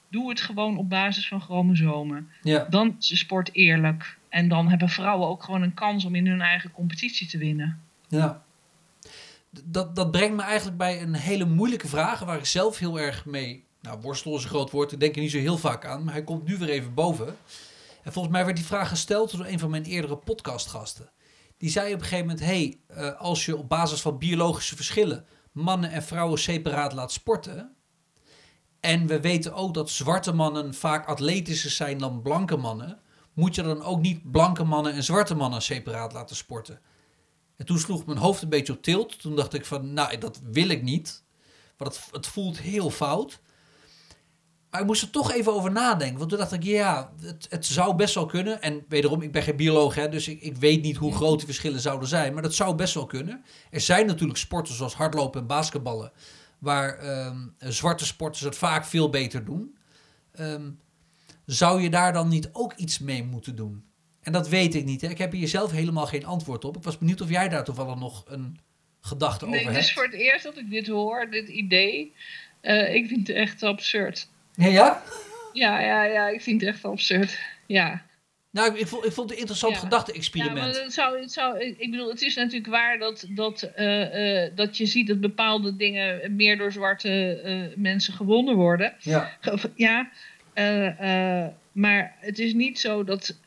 Doe 0.09 0.29
het 0.29 0.41
gewoon 0.41 0.79
op 0.79 0.89
basis 0.89 1.29
van 1.29 1.41
chromosomen. 1.41 2.29
Ja. 2.43 2.67
Dan 2.71 2.97
is 2.99 3.09
de 3.09 3.17
sport 3.17 3.51
eerlijk. 3.53 4.19
En 4.35 4.49
dan 4.49 4.69
hebben 4.69 4.89
vrouwen 4.89 5.29
ook 5.29 5.43
gewoon 5.43 5.63
een 5.63 5.75
kans 5.75 6.05
om 6.05 6.15
in 6.15 6.27
hun 6.27 6.41
eigen 6.41 6.71
competitie 6.71 7.27
te 7.27 7.39
winnen. 7.39 7.81
Ja. 8.09 8.43
Dat, 9.65 9.97
dat 9.97 10.11
brengt 10.11 10.37
me 10.37 10.43
eigenlijk 10.43 10.77
bij 10.79 11.03
een 11.03 11.15
hele 11.15 11.45
moeilijke 11.45 11.89
vraag 11.89 12.21
waar 12.21 12.39
ik 12.39 12.45
zelf 12.45 12.79
heel 12.79 13.01
erg 13.01 13.25
mee. 13.25 13.65
Nou, 13.81 14.01
worstel 14.01 14.37
is 14.37 14.43
een 14.43 14.49
groot 14.49 14.71
woord, 14.71 14.93
ik 14.93 15.01
denk 15.01 15.15
er 15.15 15.21
niet 15.21 15.31
zo 15.31 15.39
heel 15.39 15.59
vaak 15.59 15.87
aan, 15.87 16.05
maar 16.05 16.15
hij 16.15 16.25
komt 16.25 16.47
nu 16.47 16.57
weer 16.57 16.69
even 16.69 16.95
boven. 16.95 17.37
En 18.03 18.13
volgens 18.13 18.35
mij 18.35 18.45
werd 18.45 18.57
die 18.57 18.67
vraag 18.67 18.89
gesteld 18.89 19.37
door 19.37 19.47
een 19.47 19.59
van 19.59 19.71
mijn 19.71 19.85
eerdere 19.85 20.17
podcastgasten. 20.17 21.11
Die 21.57 21.71
zei 21.71 21.95
op 21.95 22.01
een 22.01 22.07
gegeven 22.07 22.27
moment: 22.27 22.45
hey, 22.45 22.79
uh, 22.97 23.21
als 23.21 23.45
je 23.45 23.57
op 23.57 23.69
basis 23.69 24.01
van 24.01 24.19
biologische 24.19 24.77
verschillen 24.77 25.27
mannen 25.53 25.91
en 25.91 26.03
vrouwen 26.03 26.39
separaat 26.39 26.93
laat 26.93 27.13
sporten. 27.13 27.75
En 28.81 29.07
we 29.07 29.21
weten 29.21 29.55
ook 29.55 29.75
dat 29.75 29.91
zwarte 29.91 30.33
mannen 30.33 30.75
vaak 30.75 31.07
atletischer 31.07 31.71
zijn 31.71 31.99
dan 31.99 32.23
blanke 32.23 32.57
mannen. 32.57 33.03
Moet 33.35 33.55
je 33.55 33.63
dan 33.63 33.83
ook 33.83 34.01
niet 34.01 34.31
blanke 34.31 34.65
mannen 34.65 34.93
en 34.93 35.03
zwarte 35.03 35.35
mannen 35.35 35.63
separaat 35.63 36.13
laten 36.13 36.37
sporten? 36.37 36.81
En 37.57 37.67
toen 37.67 37.79
sloeg 37.79 38.07
mijn 38.07 38.19
hoofd 38.19 38.43
een 38.43 38.49
beetje 38.49 38.73
op 38.73 38.83
tilt. 38.83 39.21
Toen 39.21 39.37
dacht 39.37 39.55
ik 39.55 39.65
van, 39.65 39.93
nou, 39.93 40.19
dat 40.19 40.41
wil 40.43 40.69
ik 40.69 40.83
niet. 40.83 41.25
Want 41.77 41.97
het, 41.97 42.09
het 42.11 42.27
voelt 42.27 42.59
heel 42.59 42.91
fout. 42.91 43.41
Maar 44.71 44.83
ik 44.83 44.89
moest 44.89 45.03
er 45.03 45.11
toch 45.11 45.33
even 45.33 45.53
over 45.53 45.73
nadenken. 45.73 46.19
Want 46.19 46.31
toen 46.31 46.39
dacht 46.39 46.53
ik, 46.53 46.63
ja, 46.63 47.13
het, 47.21 47.47
het 47.51 47.67
zou 47.67 47.97
best 47.97 48.15
wel 48.15 48.27
kunnen. 48.27 48.63
En 48.63 48.85
wederom, 48.89 49.23
ik 49.23 49.33
ben 49.33 49.43
geen 49.43 49.57
bioloog, 49.57 49.95
hè, 49.95 50.09
dus 50.09 50.29
ik, 50.29 50.41
ik 50.41 50.57
weet 50.57 50.83
niet 50.83 50.97
hoe 50.97 51.15
groot 51.15 51.37
die 51.37 51.47
verschillen 51.47 51.81
zouden 51.81 52.09
zijn. 52.09 52.33
Maar 52.33 52.43
dat 52.43 52.55
zou 52.55 52.75
best 52.75 52.95
wel 52.95 53.07
kunnen. 53.07 53.45
Er 53.71 53.81
zijn 53.81 54.07
natuurlijk 54.07 54.39
sporten 54.39 54.75
zoals 54.75 54.95
hardlopen 54.95 55.41
en 55.41 55.47
basketballen. 55.47 56.13
Waar 56.59 56.99
ehm, 56.99 57.39
zwarte 57.59 58.07
sporters 58.07 58.43
het 58.43 58.57
vaak 58.57 58.85
veel 58.85 59.11
beter 59.11 59.45
doen. 59.45 59.77
Ehm, 60.33 60.71
zou 61.47 61.83
je 61.83 61.91
daar 61.91 62.13
dan 62.13 62.29
niet 62.29 62.49
ook 62.53 62.73
iets 62.77 62.99
mee 62.99 63.23
moeten 63.23 63.57
doen? 63.57 63.85
En 64.23 64.33
dat 64.33 64.49
weet 64.49 64.75
ik 64.75 64.85
niet. 64.85 65.01
Hè. 65.01 65.09
Ik 65.09 65.19
heb 65.19 65.33
hier 65.33 65.49
zelf 65.49 65.71
helemaal 65.71 66.07
geen 66.07 66.25
antwoord 66.25 66.65
op. 66.65 66.77
Ik 66.77 66.83
was 66.83 66.99
benieuwd 66.99 67.21
of 67.21 67.31
jij 67.31 67.49
daar 67.49 67.65
toevallig 67.65 67.99
nog 67.99 68.25
een 68.27 68.59
gedachte 69.01 69.47
over 69.47 69.59
hebt. 69.59 69.69
Het 69.69 69.85
is 69.85 69.93
voor 69.93 70.05
het 70.05 70.15
eerst 70.15 70.45
dat 70.45 70.59
ik 70.59 70.71
dit 70.71 70.87
hoor, 70.87 71.31
dit 71.31 71.49
idee. 71.49 72.15
Uh, 72.63 72.95
ik 72.95 73.09
vind 73.09 73.27
het 73.27 73.37
echt 73.37 73.63
absurd. 73.63 74.29
Ja, 74.55 74.67
ja? 74.67 75.03
Ja, 75.53 75.81
ja, 75.81 76.05
ja, 76.05 76.29
ik 76.29 76.43
vind 76.43 76.61
het 76.61 76.71
echt 76.71 76.85
absurd. 76.85 77.39
Ja. 77.67 78.03
Nou, 78.51 78.73
ik, 78.73 78.81
ik, 78.81 78.87
vond, 78.87 79.05
ik 79.05 79.13
vond 79.13 79.29
het 79.29 79.33
een 79.33 79.39
interessant 79.39 79.75
ja. 79.75 79.81
gedachte-experiment. 79.81 80.57
Ja, 80.57 80.65
maar 80.65 80.83
het 80.83 80.93
zou, 80.93 81.21
het 81.21 81.33
zou, 81.33 81.59
ik 81.59 81.91
bedoel, 81.91 82.09
het 82.09 82.23
is 82.23 82.35
natuurlijk 82.35 82.67
waar 82.67 82.99
dat, 82.99 83.27
dat, 83.29 83.71
uh, 83.79 84.45
uh, 84.45 84.51
dat 84.55 84.77
je 84.77 84.87
ziet 84.87 85.07
dat 85.07 85.21
bepaalde 85.21 85.77
dingen 85.77 86.37
meer 86.37 86.59
door 86.59 86.73
zwarte 86.73 87.73
mensen 87.77 88.13
gewonnen 88.13 88.57
worden. 88.57 88.95
Ja. 88.99 89.39
Ja, 89.75 90.11
maar 91.73 92.17
het 92.21 92.39
is 92.39 92.53
niet 92.53 92.79
zo 92.81 93.05
dat 93.05 93.39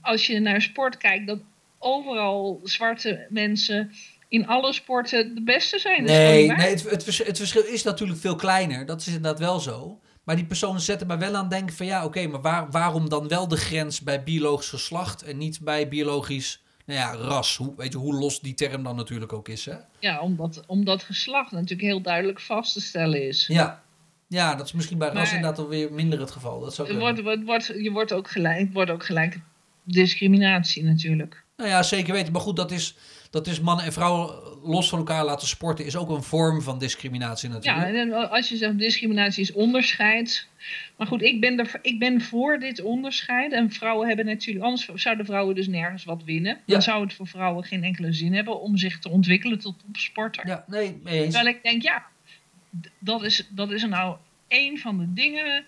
als 0.00 0.26
je 0.26 0.40
naar 0.40 0.62
sport 0.62 0.96
kijkt, 0.96 1.26
dat 1.26 1.38
overal 1.78 2.60
zwarte 2.62 3.26
mensen 3.30 3.92
in 4.28 4.46
alle 4.46 4.72
sporten 4.72 5.34
de 5.34 5.42
beste 5.42 5.78
zijn. 5.78 6.04
Nee, 6.04 6.46
nee 6.46 6.66
het, 6.66 6.90
het, 6.90 7.06
het, 7.26 7.36
verschil 7.36 7.64
is 7.64 7.82
natuurlijk 7.82 8.20
veel 8.20 8.36
kleiner. 8.36 8.86
Dat 8.86 9.00
is 9.00 9.06
inderdaad 9.06 9.38
wel 9.38 9.60
zo. 9.60 10.00
Maar 10.24 10.36
die 10.36 10.44
personen 10.44 10.80
zetten 10.80 11.06
mij 11.06 11.18
wel 11.18 11.34
aan 11.34 11.48
denken 11.48 11.76
van 11.76 11.86
ja, 11.86 12.04
oké, 12.04 12.26
maar 12.26 12.40
waar, 12.40 12.70
waarom 12.70 13.08
dan 13.08 13.28
wel 13.28 13.48
de 13.48 13.56
grens 13.56 14.00
bij 14.00 14.22
biologisch 14.22 14.68
geslacht 14.68 15.22
en 15.22 15.38
niet 15.38 15.60
bij 15.60 15.88
biologisch 15.88 16.62
nou 16.86 16.98
ja, 16.98 17.14
ras? 17.14 17.56
Hoe, 17.56 17.74
weet 17.76 17.92
je 17.92 17.98
hoe 17.98 18.14
los 18.14 18.40
die 18.40 18.54
term 18.54 18.82
dan 18.82 18.96
natuurlijk 18.96 19.32
ook 19.32 19.48
is, 19.48 19.64
hè? 19.64 19.74
Ja, 19.98 20.20
omdat, 20.20 20.62
omdat 20.66 21.02
geslacht 21.02 21.50
natuurlijk 21.50 21.80
heel 21.80 22.00
duidelijk 22.00 22.40
vast 22.40 22.72
te 22.72 22.80
stellen 22.80 23.26
is. 23.26 23.46
Ja, 23.46 23.82
ja 24.28 24.54
dat 24.54 24.66
is 24.66 24.72
misschien 24.72 24.98
bij 24.98 25.08
ras 25.08 25.32
inderdaad 25.32 25.58
alweer 25.58 25.92
minder 25.92 26.20
het 26.20 26.30
geval. 26.30 26.60
Dat 26.60 26.74
zou 26.74 26.98
wordt, 26.98 27.22
wordt, 27.22 27.44
wordt, 27.44 27.66
je 27.66 27.90
wordt 27.90 28.12
ook 28.12 28.30
gelijk, 28.30 28.72
wordt 28.72 28.90
ook 28.90 29.04
gelijk 29.04 29.38
discriminatie 29.86 30.84
natuurlijk. 30.84 31.44
Nou 31.56 31.68
ja, 31.70 31.82
zeker 31.82 32.12
weten. 32.12 32.32
Maar 32.32 32.40
goed, 32.40 32.56
dat 32.56 32.70
is, 32.70 32.96
dat 33.30 33.46
is 33.46 33.60
mannen 33.60 33.84
en 33.84 33.92
vrouwen 33.92 34.34
los 34.62 34.88
van 34.88 34.98
elkaar 34.98 35.24
laten 35.24 35.48
sporten, 35.48 35.84
is 35.84 35.96
ook 35.96 36.10
een 36.10 36.22
vorm 36.22 36.62
van 36.62 36.78
discriminatie 36.78 37.48
natuurlijk. 37.48 37.86
Ja, 37.86 38.00
en 38.00 38.30
als 38.30 38.48
je 38.48 38.56
zegt 38.56 38.78
discriminatie 38.78 39.42
is 39.42 39.52
onderscheid. 39.52 40.46
Maar 40.96 41.06
goed, 41.06 41.22
ik 41.22 41.40
ben, 41.40 41.58
er, 41.58 41.78
ik 41.82 41.98
ben 41.98 42.20
voor 42.20 42.58
dit 42.58 42.82
onderscheid. 42.82 43.52
En 43.52 43.70
vrouwen 43.70 44.06
hebben 44.06 44.26
natuurlijk, 44.26 44.64
anders 44.64 44.88
zouden 44.94 45.26
vrouwen 45.26 45.54
dus 45.54 45.66
nergens 45.66 46.04
wat 46.04 46.24
winnen. 46.24 46.60
Dan 46.66 46.82
zou 46.82 47.02
het 47.04 47.14
voor 47.14 47.26
vrouwen 47.26 47.64
geen 47.64 47.84
enkele 47.84 48.12
zin 48.12 48.34
hebben 48.34 48.60
om 48.60 48.76
zich 48.76 48.98
te 48.98 49.08
ontwikkelen 49.08 49.58
tot 49.58 49.74
sporter. 49.92 50.46
Ja, 50.46 50.64
nee, 50.68 51.00
mee 51.02 51.22
eens. 51.22 51.34
Terwijl 51.34 51.54
ik 51.54 51.62
denk, 51.62 51.82
ja, 51.82 52.06
dat 52.98 53.22
is, 53.22 53.48
dat 53.50 53.70
is 53.72 53.84
nou 53.84 54.16
een 54.48 54.78
van 54.78 54.98
de 54.98 55.12
dingen 55.12 55.64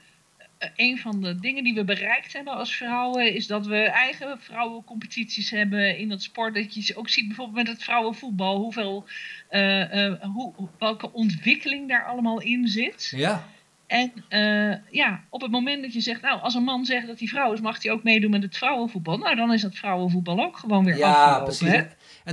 eh, 0.59 0.69
een 0.77 0.99
van 0.99 1.23
de 1.23 1.41
dingen 1.41 1.65
die 1.65 1.75
we 1.75 1.85
bereikt 1.85 2.33
hebben 2.33 2.55
als 2.55 2.77
vrouwen 2.77 3.35
is 3.35 3.47
dat 3.47 3.67
we 3.67 3.83
eigen 3.83 4.41
vrouwencompetities 4.41 5.51
hebben 5.51 5.99
in 5.99 6.09
dat 6.09 6.23
sport. 6.23 6.55
Dat 6.55 6.87
je 6.87 6.97
ook 6.97 7.09
ziet 7.09 7.27
bijvoorbeeld 7.27 7.57
met 7.57 7.69
het 7.69 7.83
vrouwenvoetbal 7.83 8.59
hoeveel, 8.59 9.05
uh, 9.51 9.95
uh, 9.95 10.23
hoe, 10.23 10.53
welke 10.79 11.13
ontwikkeling 11.13 11.89
daar 11.89 12.05
allemaal 12.05 12.41
in 12.41 12.69
zit. 12.69 13.13
Ja. 13.17 13.49
En 13.87 14.13
uh, 14.29 14.75
ja, 14.91 15.25
op 15.31 15.41
het 15.41 15.51
moment 15.51 15.83
dat 15.83 15.93
je 15.93 16.01
zegt, 16.01 16.23
nou, 16.23 16.41
als 16.41 16.55
een 16.55 16.63
man 16.63 16.85
zegt 16.85 17.07
dat 17.07 17.19
hij 17.19 17.29
vrouw 17.29 17.53
is, 17.53 17.61
mag 17.61 17.83
hij 17.83 17.93
ook 17.93 18.03
meedoen 18.03 18.31
met 18.31 18.43
het 18.43 18.57
vrouwenvoetbal. 18.57 19.19
Nou, 19.19 19.37
dan 19.37 19.53
is 19.53 19.63
dat 19.63 19.75
vrouwenvoetbal 19.75 20.45
ook 20.45 20.57
gewoon 20.57 20.85
weer 20.85 20.97
ja, 20.97 21.13
afgelopen. 21.13 21.45
Precies. 21.45 21.69
Hè? 21.69 21.87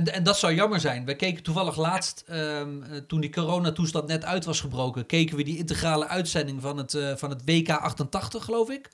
En, 0.04 0.22
dat 0.22 0.38
zou 0.38 0.54
jammer 0.54 0.80
zijn. 0.80 1.04
We 1.04 1.16
keken 1.16 1.42
toevallig 1.42 1.76
laatst, 1.76 2.24
um, 2.30 2.84
toen 3.06 3.20
die 3.20 3.30
coronatoestand 3.30 4.06
net 4.06 4.24
uit 4.24 4.44
was 4.44 4.60
gebroken, 4.60 5.06
keken 5.06 5.36
we 5.36 5.42
die 5.42 5.58
integrale 5.58 6.06
uitzending 6.06 6.62
van 6.62 6.76
het, 6.76 6.94
uh, 6.94 7.16
van 7.16 7.30
het 7.30 7.42
WK 7.44 7.70
88, 7.70 8.44
geloof 8.44 8.70
ik. 8.70 8.90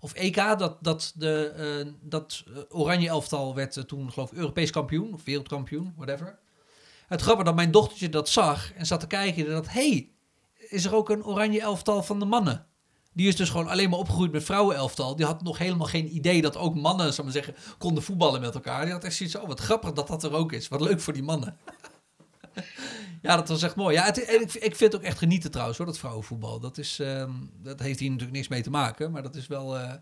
Of 0.00 0.12
EK, 0.12 0.34
dat, 0.34 0.76
dat, 0.80 1.12
de, 1.16 1.54
uh, 1.86 1.92
dat 2.00 2.44
Oranje 2.68 3.08
elftal 3.08 3.54
werd 3.54 3.88
toen, 3.88 4.12
geloof 4.12 4.32
ik, 4.32 4.38
Europees 4.38 4.70
kampioen 4.70 5.14
of 5.14 5.24
wereldkampioen, 5.24 5.92
whatever. 5.96 6.38
Het 7.06 7.20
grappige 7.20 7.46
dat 7.46 7.54
mijn 7.54 7.70
dochtertje 7.70 8.08
dat 8.08 8.28
zag 8.28 8.72
en 8.74 8.86
zat 8.86 9.00
te 9.00 9.06
kijken 9.06 9.46
en 9.46 9.52
dat, 9.52 9.68
hey, 9.68 10.10
is 10.54 10.84
er 10.84 10.94
ook 10.94 11.10
een 11.10 11.24
oranje 11.24 11.60
elftal 11.60 12.02
van 12.02 12.18
de 12.18 12.24
mannen. 12.24 12.66
Die 13.18 13.28
is 13.28 13.36
dus 13.36 13.50
gewoon 13.50 13.68
alleen 13.68 13.90
maar 13.90 13.98
opgegroeid 13.98 14.32
met 14.32 14.44
vrouwenelftal. 14.44 15.16
Die 15.16 15.26
had 15.26 15.42
nog 15.42 15.58
helemaal 15.58 15.86
geen 15.86 16.16
idee 16.16 16.42
dat 16.42 16.56
ook 16.56 16.74
mannen, 16.74 17.12
zou 17.12 17.22
maar 17.26 17.36
zeggen, 17.36 17.54
konden 17.78 18.02
voetballen 18.02 18.40
met 18.40 18.54
elkaar. 18.54 18.84
Die 18.84 18.92
had 18.92 19.04
echt 19.04 19.14
zoiets 19.14 19.36
oh 19.36 19.46
wat 19.46 19.60
grappig 19.60 19.92
dat 19.92 20.06
dat 20.06 20.24
er 20.24 20.32
ook 20.32 20.52
is. 20.52 20.68
Wat 20.68 20.80
leuk 20.80 21.00
voor 21.00 21.12
die 21.12 21.22
mannen. 21.22 21.56
ja, 23.22 23.36
dat 23.36 23.48
was 23.48 23.62
echt 23.62 23.76
mooi. 23.76 23.94
Ja, 23.94 24.04
het, 24.04 24.18
ik, 24.18 24.54
ik 24.54 24.76
vind 24.76 24.92
het 24.92 24.96
ook 24.96 25.02
echt 25.02 25.18
genieten 25.18 25.50
trouwens 25.50 25.78
hoor, 25.78 25.86
dat 25.86 25.98
vrouwenvoetbal. 25.98 26.60
Dat, 26.60 26.78
is, 26.78 26.98
um, 26.98 27.50
dat 27.62 27.80
heeft 27.80 27.98
hier 27.98 28.10
natuurlijk 28.10 28.36
niks 28.36 28.48
mee 28.48 28.62
te 28.62 28.70
maken, 28.70 29.10
maar 29.10 29.22
dat 29.22 29.34
is 29.34 29.46
wel... 29.46 29.76
Uh, 29.76 29.92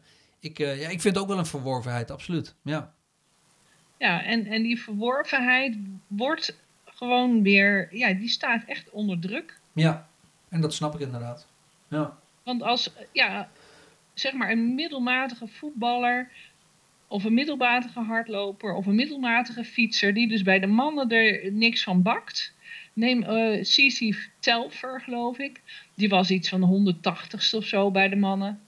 ik, 0.41 0.59
uh, 0.59 0.81
ja, 0.81 0.89
ik 0.89 1.01
vind 1.01 1.15
het 1.15 1.19
ook 1.19 1.29
wel 1.29 1.39
een 1.39 1.47
verworvenheid, 1.47 2.11
absoluut. 2.11 2.55
Ja, 2.63 2.95
ja 3.99 4.23
en, 4.23 4.47
en 4.47 4.63
die 4.63 4.83
verworvenheid 4.83 5.77
wordt 6.07 6.57
gewoon 6.85 7.43
weer... 7.43 7.97
Ja, 7.97 8.15
die 8.15 8.29
staat 8.29 8.65
echt 8.67 8.91
onder 8.91 9.21
druk. 9.21 9.61
Ja, 9.73 10.09
en 10.49 10.61
dat 10.61 10.75
snap 10.75 10.95
ik 10.95 11.01
inderdaad. 11.01 11.47
Ja. 11.89 12.19
Want 12.47 12.63
als, 12.63 12.91
ja, 13.13 13.49
zeg 14.15 14.33
maar 14.33 14.51
een 14.51 14.75
middelmatige 14.75 15.47
voetballer 15.47 16.31
of 17.09 17.25
een 17.25 17.35
middelmatige 17.35 18.01
hardloper 18.01 18.75
of 18.75 18.87
een 18.87 18.95
middelmatige 18.95 19.65
fietser 19.65 20.15
die 20.15 20.29
dus 20.29 20.43
bij 20.43 20.59
de 20.59 20.67
mannen 20.67 21.11
er 21.11 21.53
niks 21.53 21.83
van 21.83 22.03
bakt. 22.03 22.55
Neem 22.93 23.23
uh, 23.23 23.65
Cici 23.65 24.17
Telfer, 24.39 25.01
geloof 25.01 25.39
ik. 25.39 25.61
Die 25.95 26.09
was 26.09 26.31
iets 26.31 26.49
van 26.49 26.61
de 26.61 26.95
180ste 26.95 27.57
of 27.57 27.65
zo 27.65 27.91
bij 27.91 28.09
de 28.09 28.17
mannen. 28.17 28.61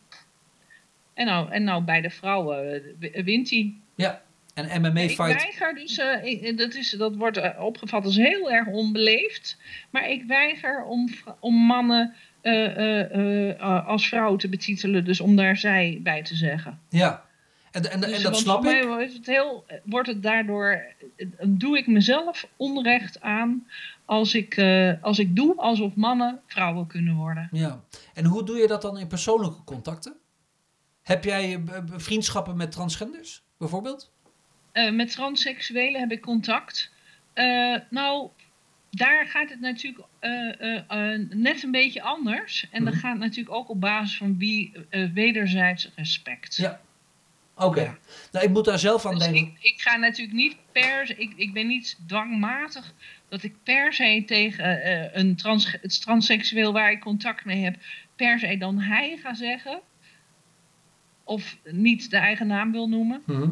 En 1.15 1.27
nou, 1.27 1.51
en 1.51 1.65
nou 1.65 1.83
bij 1.83 2.01
de 2.01 2.11
vrouwen 2.11 2.83
uh, 3.01 3.25
wint 3.25 3.51
hij. 3.51 3.75
Ja, 3.95 4.23
en 4.55 4.81
MMA-fight... 4.81 5.43
Ik 5.43 5.59
weiger 5.59 5.75
dus, 5.75 5.99
uh, 5.99 6.57
dat, 6.57 6.75
is, 6.75 6.91
dat 6.91 7.17
wordt 7.17 7.57
opgevat 7.59 8.05
als 8.05 8.17
heel 8.17 8.51
erg 8.51 8.67
onbeleefd. 8.67 9.57
Maar 9.91 10.11
ik 10.11 10.25
weiger 10.25 10.85
om, 10.85 11.09
om 11.41 11.55
mannen 11.55 12.15
als 13.87 14.09
vrouw 14.09 14.37
te 14.37 14.49
betitelen. 14.49 15.05
Dus 15.05 15.21
om 15.21 15.37
daar 15.37 15.57
zij 15.57 16.01
bij 16.03 16.23
te 16.23 16.35
zeggen. 16.35 16.81
Ja, 16.89 17.25
en, 17.71 17.91
en, 17.91 18.01
dus, 18.01 18.17
en 18.17 18.23
dat 18.23 18.37
snap 18.37 18.65
ik. 18.65 18.85
Is 19.01 19.15
het 19.15 19.27
heel, 19.27 19.65
wordt 19.85 20.09
het 20.09 20.23
daardoor, 20.23 20.83
doe 21.43 21.79
ik 21.79 21.87
mezelf 21.87 22.49
onrecht 22.57 23.21
aan 23.21 23.67
als 24.05 24.35
ik, 24.35 24.63
als 25.01 25.19
ik 25.19 25.37
doe 25.37 25.57
alsof 25.57 25.95
mannen 25.95 26.41
vrouwen 26.47 26.87
kunnen 26.87 27.15
worden. 27.15 27.49
Ja, 27.53 27.81
en 28.15 28.25
hoe 28.25 28.45
doe 28.45 28.57
je 28.57 28.67
dat 28.67 28.83
dan 28.83 28.99
in 28.99 29.07
persoonlijke 29.07 29.65
contacten? 29.65 30.17
Heb 31.03 31.25
jij 31.25 31.63
vriendschappen 31.97 32.57
met 32.57 32.73
transgenders 32.73 33.43
bijvoorbeeld? 33.59 34.11
Uh, 34.73 34.93
met 34.93 35.11
transseksuelen 35.11 36.01
heb 36.01 36.11
ik 36.11 36.21
contact. 36.21 36.93
Uh, 37.35 37.77
nou, 37.91 38.29
daar 38.91 39.27
gaat 39.27 39.51
het 39.51 39.61
natuurlijk 39.61 40.05
uh, 40.21 41.15
net 41.31 41.63
een 41.63 41.71
beetje 41.71 42.03
anders. 42.03 42.67
En 42.71 42.85
dat 42.85 42.95
mhm. 42.95 43.03
gaat 43.03 43.19
natuurlijk 43.19 43.57
ook 43.57 43.69
op 43.69 43.81
basis 43.81 44.17
van 44.17 44.39
wie 44.39 44.73
wederzijds 45.13 45.91
respect. 45.97 46.57
Ja. 46.57 46.81
Oké. 47.55 47.81
Ja. 47.81 47.99
Nou, 48.33 48.45
ik 48.45 48.51
moet 48.51 48.65
daar 48.65 48.79
zelf 48.79 49.07
aan 49.07 49.15
dus 49.15 49.23
denken. 49.23 49.43
Ik, 49.43 49.73
ik, 49.73 49.81
ga 49.81 49.97
natuurlijk 49.97 50.37
niet 50.37 50.57
per 50.73 51.19
ik, 51.19 51.33
ik 51.37 51.53
ben 51.53 51.67
niet 51.67 51.99
dwangmatig 52.07 52.95
dat 53.29 53.43
ik 53.43 53.55
per 53.63 53.93
se 53.93 54.23
tegen 54.27 55.19
een 55.19 55.37
trans, 55.37 55.77
het 55.81 56.03
transseksueel 56.03 56.73
waar 56.73 56.91
ik 56.91 57.01
contact 57.01 57.45
mee 57.45 57.65
heb 57.65 57.77
per 58.17 58.39
se 58.39 58.57
dan 58.57 58.81
hij 58.81 59.19
ga 59.23 59.35
zeggen. 59.35 59.81
Of 61.25 61.57
niet 61.65 62.11
de 62.11 62.17
eigen 62.17 62.47
naam 62.47 62.73
wil 62.73 62.89
noemen. 62.89 63.23
Mhm. 63.27 63.51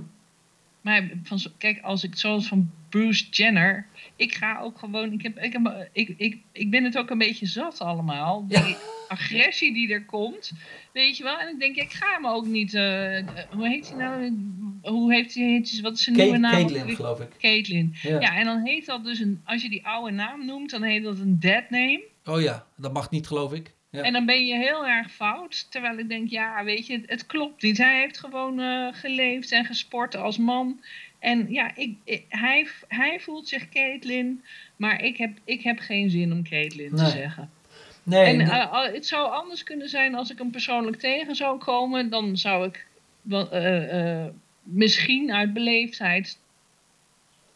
Maar 0.86 1.10
van, 1.22 1.38
kijk, 1.58 1.80
als 1.82 2.04
ik 2.04 2.16
zoals 2.16 2.46
van 2.46 2.70
Bruce 2.88 3.24
Jenner. 3.30 3.86
Ik 4.16 4.34
ga 4.34 4.60
ook 4.60 4.78
gewoon. 4.78 5.12
Ik, 5.12 5.22
heb, 5.22 5.38
ik, 5.38 5.52
heb, 5.52 5.88
ik, 5.92 6.14
ik, 6.16 6.38
ik 6.52 6.70
ben 6.70 6.84
het 6.84 6.98
ook 6.98 7.10
een 7.10 7.18
beetje 7.18 7.46
zat 7.46 7.80
allemaal. 7.80 8.46
Die 8.48 8.58
Ja. 8.58 8.76
agressie 9.08 9.72
die 9.74 9.92
er 9.92 10.04
komt. 10.04 10.52
Weet 10.92 11.16
je 11.16 11.22
wel? 11.22 11.38
En 11.38 11.48
ik 11.48 11.58
denk, 11.58 11.76
ik 11.76 11.92
ga 11.92 12.12
hem 12.14 12.26
ook 12.26 12.46
niet. 12.46 12.74
eh, 12.74 13.18
eh, 13.18 13.24
hoe 13.50 13.68
heet 13.68 13.88
hij 13.88 13.96
nou? 13.98 14.38
Hoe 14.82 15.12
heeft 15.14 15.34
hij? 15.34 15.44
heet- 15.44 15.80
Wat 15.80 15.92
is 15.92 16.02
zijn 16.02 16.16
nieuwe 16.16 16.36
naam? 16.38 16.52
Caitlyn, 16.52 16.94
geloof 16.96 17.20
ik. 17.20 17.28
Caitlyn. 17.38 17.94
Ja. 18.02 18.20
Ja, 18.20 18.36
en 18.36 18.44
dan 18.44 18.64
heet 18.64 18.86
dat 18.86 19.04
dus 19.04 19.18
een. 19.18 19.40
Als 19.44 19.62
je 19.62 19.68
die 19.68 19.86
oude 19.86 20.10
naam 20.12 20.46
noemt, 20.46 20.70
dan 20.70 20.82
heet 20.82 21.02
dat 21.02 21.18
een 21.18 21.40
dead 21.40 21.70
name. 21.70 22.02
Oh 22.24 22.40
ja, 22.40 22.66
dat 22.76 22.92
mag 22.92 23.10
niet, 23.10 23.26
geloof 23.26 23.52
ik. 23.52 23.74
Ja. 23.96 24.02
En 24.02 24.12
dan 24.12 24.26
ben 24.26 24.46
je 24.46 24.54
heel 24.56 24.86
erg 24.86 25.12
fout. 25.12 25.70
Terwijl 25.70 25.98
ik 25.98 26.08
denk, 26.08 26.28
ja, 26.30 26.64
weet 26.64 26.86
je, 26.86 26.92
het, 26.92 27.10
het 27.10 27.26
klopt 27.26 27.62
niet. 27.62 27.78
Hij 27.78 27.98
heeft 28.00 28.18
gewoon 28.18 28.60
eh, 28.60 28.88
geleefd 28.92 29.52
en 29.52 29.64
gesport 29.64 30.16
als 30.16 30.38
man. 30.38 30.80
En 31.18 31.46
ja, 31.52 31.70
ik, 31.76 31.94
ik- 32.04 32.24
hij, 32.28 32.66
hij 32.88 33.20
voelt 33.20 33.48
zich 33.48 33.68
Caitlyn. 33.68 34.44
Maar 34.76 35.02
ik 35.02 35.16
heb, 35.16 35.38
ik 35.44 35.62
heb 35.62 35.78
geen 35.78 36.10
zin 36.10 36.32
om 36.32 36.42
Caitlyn 36.48 36.90
te 36.94 37.06
zeggen. 37.06 37.50
nee, 38.02 38.24
en 38.24 38.40
eh, 38.40 38.82
het 38.92 39.06
zou 39.06 39.30
anders 39.30 39.62
kunnen 39.62 39.88
zijn 39.88 40.14
als 40.14 40.30
ik 40.30 40.38
hem 40.38 40.50
persoonlijk 40.50 40.96
tegen 40.98 41.34
zou 41.34 41.58
komen. 41.58 42.10
Dan 42.10 42.36
zou 42.36 42.66
ik 42.66 42.86
eh, 43.50 44.24
misschien 44.62 45.32
uit 45.32 45.52
beleefdheid 45.52 46.38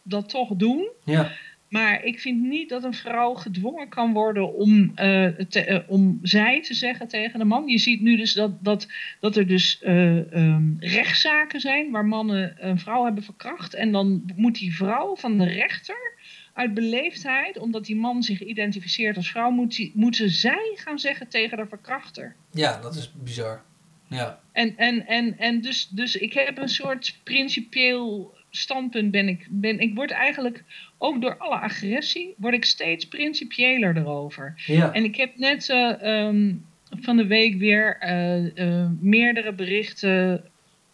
dat 0.03 0.29
toch 0.29 0.49
doen. 0.55 0.89
ja. 1.03 1.31
Maar 1.71 2.03
ik 2.03 2.19
vind 2.19 2.41
niet 2.41 2.69
dat 2.69 2.83
een 2.83 2.93
vrouw 2.93 3.33
gedwongen 3.33 3.89
kan 3.89 4.13
worden 4.13 4.53
om, 4.53 4.91
eh, 4.95 5.25
te- 5.27 5.65
eh, 5.65 5.79
om 5.87 6.19
zij 6.21 6.61
te 6.61 6.73
zeggen 6.73 7.07
tegen 7.07 7.39
een 7.39 7.47
man. 7.47 7.67
Je 7.67 7.77
ziet 7.77 8.01
nu 8.01 8.17
dus 8.17 8.33
dat, 8.33 8.63
dat, 8.63 8.87
dat 9.19 9.35
er 9.37 9.47
dus 9.47 9.81
ehm, 9.81 10.63
rechtszaken 10.79 11.59
zijn 11.59 11.91
waar 11.91 12.05
mannen 12.05 12.55
een 12.69 12.79
vrouw 12.79 13.03
hebben 13.03 13.23
verkracht. 13.23 13.73
En 13.73 13.91
dan 13.91 14.23
moet 14.35 14.59
die 14.59 14.75
vrouw 14.75 15.15
van 15.15 15.37
de 15.37 15.45
rechter 15.47 16.13
uit 16.53 16.73
beleefdheid, 16.73 17.57
omdat 17.57 17.85
die 17.85 17.95
man 17.95 18.23
zich 18.23 18.41
identificeert 18.43 19.15
als 19.17 19.31
vrouw, 19.31 19.49
moet 19.51 19.75
die, 19.75 19.91
moeten 19.95 20.29
zij 20.29 20.71
gaan 20.75 20.99
zeggen 20.99 21.27
tegen 21.27 21.57
de 21.57 21.65
verkrachter. 21.67 22.35
ja, 22.51 22.81
dat 22.81 22.95
is 22.95 23.11
bizar. 23.23 23.63
Ja, 24.07 24.39
En, 24.51 24.77
en, 24.77 25.07
en, 25.07 25.37
en 25.37 25.61
dus, 25.61 25.87
dus 25.89 26.15
ik 26.15 26.33
heb 26.33 26.57
een 26.57 26.69
soort 26.69 27.19
principieel 27.23 28.33
standpunt 28.51 29.11
ben 29.11 29.27
ik. 29.27 29.47
Ben, 29.49 29.79
ik 29.79 29.95
word 29.95 30.11
eigenlijk, 30.11 30.63
ook 30.97 31.21
door 31.21 31.37
alle 31.37 31.59
agressie, 31.59 32.33
word 32.37 32.53
ik 32.53 32.65
steeds 32.65 33.07
principiëler 33.07 33.97
erover. 33.97 34.53
ja. 34.65 34.93
En 34.93 35.03
ik 35.03 35.15
heb 35.15 35.37
net 35.37 35.69
eh, 35.69 36.01
ehm, 36.01 36.53
van 36.99 37.17
de 37.17 37.27
week 37.27 37.55
weer 37.57 37.97
eh, 37.99 38.57
eh, 38.57 38.89
meerdere 38.99 39.53
berichten 39.53 40.43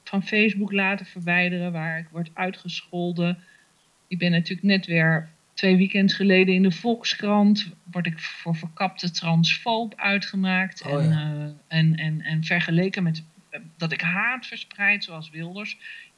van 0.03 0.23
Facebook 0.23 0.71
laten 0.71 1.05
verwijderen 1.05 1.71
waar 1.71 1.99
ik 1.99 2.07
word 2.11 2.29
uitgescholden. 2.33 3.37
Ik 4.07 4.17
ben 4.17 4.31
natuurlijk 4.31 4.67
net 4.67 4.85
weer 4.85 5.29
twee 5.53 5.77
weekends 5.77 6.13
geleden 6.13 6.53
in 6.53 6.63
de 6.63 6.71
Volkskrant. 6.71 7.71
Word 7.91 8.05
ik 8.05 8.19
voor 8.19 8.55
verkapte 8.55 9.11
transfoob 9.11 9.93
uitgemaakt. 9.95 10.85
Oh 10.85 11.03
en, 11.03 11.09
ja. 11.09 11.53
en, 11.67 11.95
en, 11.95 12.21
en 12.21 12.43
vergeleken 12.43 13.03
met 13.03 13.23
dat 13.77 13.91
ik 13.91 14.01
haat 14.01 14.45
verspreid 14.45 15.03
zoals 15.03 15.29
Wilders. 15.29 15.77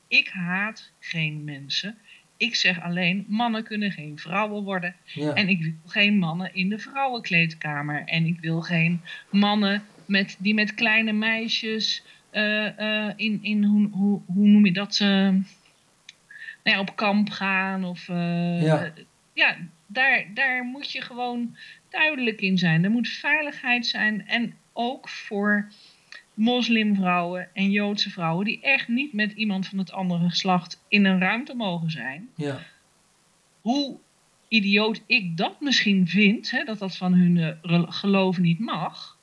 Ik 0.09 0.27
haat 0.27 0.91
geen 0.99 1.43
mensen. 1.43 1.97
Ik 2.37 2.55
zeg 2.55 2.81
alleen, 2.81 3.25
mannen 3.27 3.63
kunnen 3.63 3.91
geen 3.91 4.17
vrouwen 4.17 4.63
worden. 4.63 4.95
ja. 5.03 5.33
En 5.33 5.49
ik 5.49 5.61
wil 5.61 5.73
geen 5.85 6.17
mannen 6.17 6.53
in 6.55 6.69
de 6.69 6.79
vrouwenkleedkamer. 6.79 8.03
En 8.05 8.25
ik 8.25 8.39
wil 8.39 8.61
geen 8.61 9.01
mannen 9.29 9.83
met, 10.05 10.35
die 10.39 10.53
met 10.53 10.73
kleine 10.73 11.11
meisjes 11.11 12.03
eh, 12.29 13.05
eh, 13.07 13.13
in, 13.15 13.39
in 13.41 13.63
hoe, 13.63 13.89
hoe, 13.91 14.21
hoe 14.25 14.47
noem 14.47 14.65
je 14.65 14.71
dat? 14.71 14.99
eh, 15.01 15.07
nou 16.63 16.77
ja, 16.77 16.79
op 16.79 16.95
kamp 16.95 17.29
gaan. 17.29 17.83
Of, 17.83 18.07
Ja. 18.07 18.93
ja, 19.33 19.57
daar, 19.87 20.25
daar 20.33 20.63
moet 20.63 20.91
je 20.91 21.01
gewoon 21.01 21.55
duidelijk 21.89 22.41
in 22.41 22.57
zijn. 22.57 22.83
Er 22.83 22.91
moet 22.91 23.07
veiligheid 23.09 23.85
zijn. 23.85 24.27
En 24.27 24.53
ook 24.73 25.09
voor 25.09 25.67
moslimvrouwen 26.39 27.49
en 27.53 27.71
Joodse 27.71 28.09
vrouwen... 28.09 28.45
die 28.45 28.61
echt 28.61 28.87
niet 28.87 29.13
met 29.13 29.31
iemand 29.31 29.67
van 29.67 29.77
het 29.77 29.91
andere 29.91 30.29
geslacht 30.29 30.83
in 30.87 31.05
een 31.05 31.19
ruimte 31.19 31.55
mogen 31.55 31.91
zijn 31.91 32.29
ja. 32.35 32.59
hoe 33.61 33.97
idioot 34.47 35.03
ik 35.05 35.37
dat 35.37 35.61
misschien 35.61 36.07
vind, 36.07 36.51
hè, 36.51 36.63
dat 36.63 36.79
dat 36.79 36.97
van 36.97 37.13
hun 37.13 37.37
eh, 37.61 37.83
geloof 37.91 38.37
niet 38.37 38.59
mag, 38.59 39.17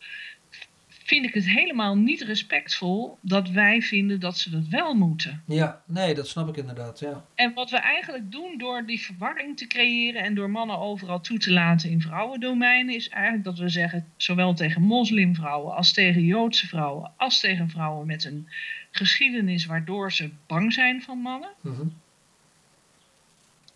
vind 1.07 1.25
ik 1.25 1.35
het 1.35 1.47
helemaal 1.47 1.97
niet 1.97 2.21
respectvol 2.21 3.19
dat 3.21 3.51
wij 3.51 3.83
vinden 3.83 4.21
dat 4.21 4.39
ze 4.39 4.51
dat 4.51 4.67
wel 4.69 4.95
moeten. 4.95 5.43
Ja, 5.47 5.83
nee, 5.87 6.15
dat 6.15 6.29
snap 6.29 6.49
ik 6.49 6.57
inderdaad, 6.57 6.99
ja. 6.99 7.25
En 7.35 7.55
wat 7.55 7.71
we 7.71 7.77
eigenlijk 7.77 8.33
doen 8.33 8.59
door 8.59 8.87
die 8.87 9.01
verwarring 9.01 9.57
te 9.57 9.67
creëren 9.67 10.23
en 10.23 10.35
door 10.35 10.51
mannen 10.51 10.79
overal 10.79 11.21
toe 11.21 11.39
te 11.39 11.53
laten 11.53 11.91
in 11.91 12.01
vrouwendomeinen, 12.01 12.95
is 12.95 13.09
eigenlijk 13.09 13.45
dat 13.45 13.59
we 13.59 13.69
zeggen, 13.69 14.07
zowel 14.17 14.55
tegen 14.55 14.83
moslimvrouwen 14.83 15.75
als 15.75 15.93
tegen 15.93 16.23
Joodse 16.25 16.67
vrouwen, 16.67 17.13
als 17.17 17.41
tegen 17.41 17.69
vrouwen 17.71 18.07
met 18.07 18.25
een 18.25 18.49
geschiedenis 18.91 19.67
waardoor 19.67 20.13
ze 20.13 20.31
bang 20.47 20.73
zijn 20.73 21.03
van 21.03 21.19
mannen, 21.19 21.51
Mhm. 21.61 21.87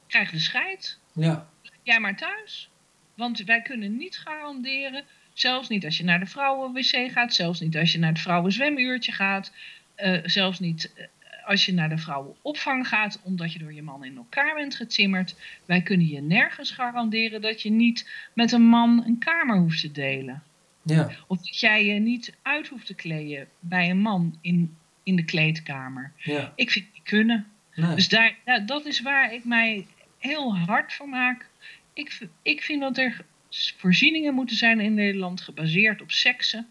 krijg 0.06 0.30
de 0.30 0.38
scheid. 0.38 0.98
Ja, 1.12 1.48
jij 1.82 2.00
maar 2.00 2.16
thuis. 2.16 2.70
Want 3.14 3.38
wij 3.44 3.62
kunnen 3.62 3.96
niet 3.96 4.18
garanderen, 4.18 5.04
zelfs 5.32 5.68
niet 5.68 5.84
als 5.84 5.98
je 5.98 6.04
naar 6.04 6.20
de 6.20 6.26
vrouwenwc 6.26 7.10
gaat, 7.12 7.34
zelfs 7.34 7.60
niet 7.60 7.76
als 7.76 7.92
je 7.92 7.98
naar 7.98 8.10
het 8.10 8.20
vrouwenzwemuurtje 8.20 9.12
gaat, 9.12 9.52
eh, 9.94 10.18
zelfs 10.24 10.58
niet 10.58 10.92
eh, 10.96 11.06
als 11.46 11.66
je 11.66 11.72
naar 11.72 11.88
de 11.88 11.98
vrouwenopvang 11.98 12.88
gaat, 12.88 13.20
omdat 13.22 13.52
je 13.52 13.58
door 13.58 13.72
je 13.72 13.82
man 13.82 14.04
in 14.04 14.16
elkaar 14.16 14.54
bent 14.54 14.74
getimmerd. 14.74 15.36
Wij 15.64 15.82
kunnen 15.82 16.06
je 16.06 16.20
nergens 16.20 16.70
garanderen 16.70 17.40
dat 17.40 17.62
je 17.62 17.70
niet 17.70 18.10
met 18.34 18.52
een 18.52 18.62
man 18.66 19.04
een 19.06 19.18
kamer 19.18 19.58
hoeft 19.58 19.80
te 19.80 19.92
delen. 19.92 20.42
ja, 20.82 21.10
Of 21.26 21.38
dat 21.38 21.60
jij 21.60 21.84
je 21.86 22.00
niet 22.00 22.34
uit 22.42 22.68
hoeft 22.68 22.86
te 22.86 22.94
kleden 22.94 23.48
bij 23.60 23.90
een 23.90 24.00
man 24.00 24.38
in, 24.40 24.76
in 25.02 25.16
de 25.16 25.24
kleedkamer. 25.24 26.12
ja. 26.16 26.52
Ik 26.56 26.70
vind 26.70 26.84
het 26.84 26.94
niet 26.94 27.02
kunnen. 27.02 27.46
Nee. 27.74 27.94
Dus 27.94 28.08
daar, 28.08 28.36
dat 28.66 28.86
is 28.86 29.00
waar 29.00 29.32
ik 29.32 29.44
mij 29.44 29.86
heel 30.18 30.56
hard 30.56 30.92
voor 30.92 31.08
maak. 31.08 31.48
Ik, 31.92 32.18
ik 32.42 32.62
vind 32.62 32.80
dat 32.80 32.98
er 32.98 33.24
voorzieningen 33.50 34.34
moeten 34.34 34.56
zijn 34.56 34.80
in 34.80 34.94
Nederland 34.94 35.40
gebaseerd 35.40 36.02
op 36.02 36.10
seksen, 36.10 36.68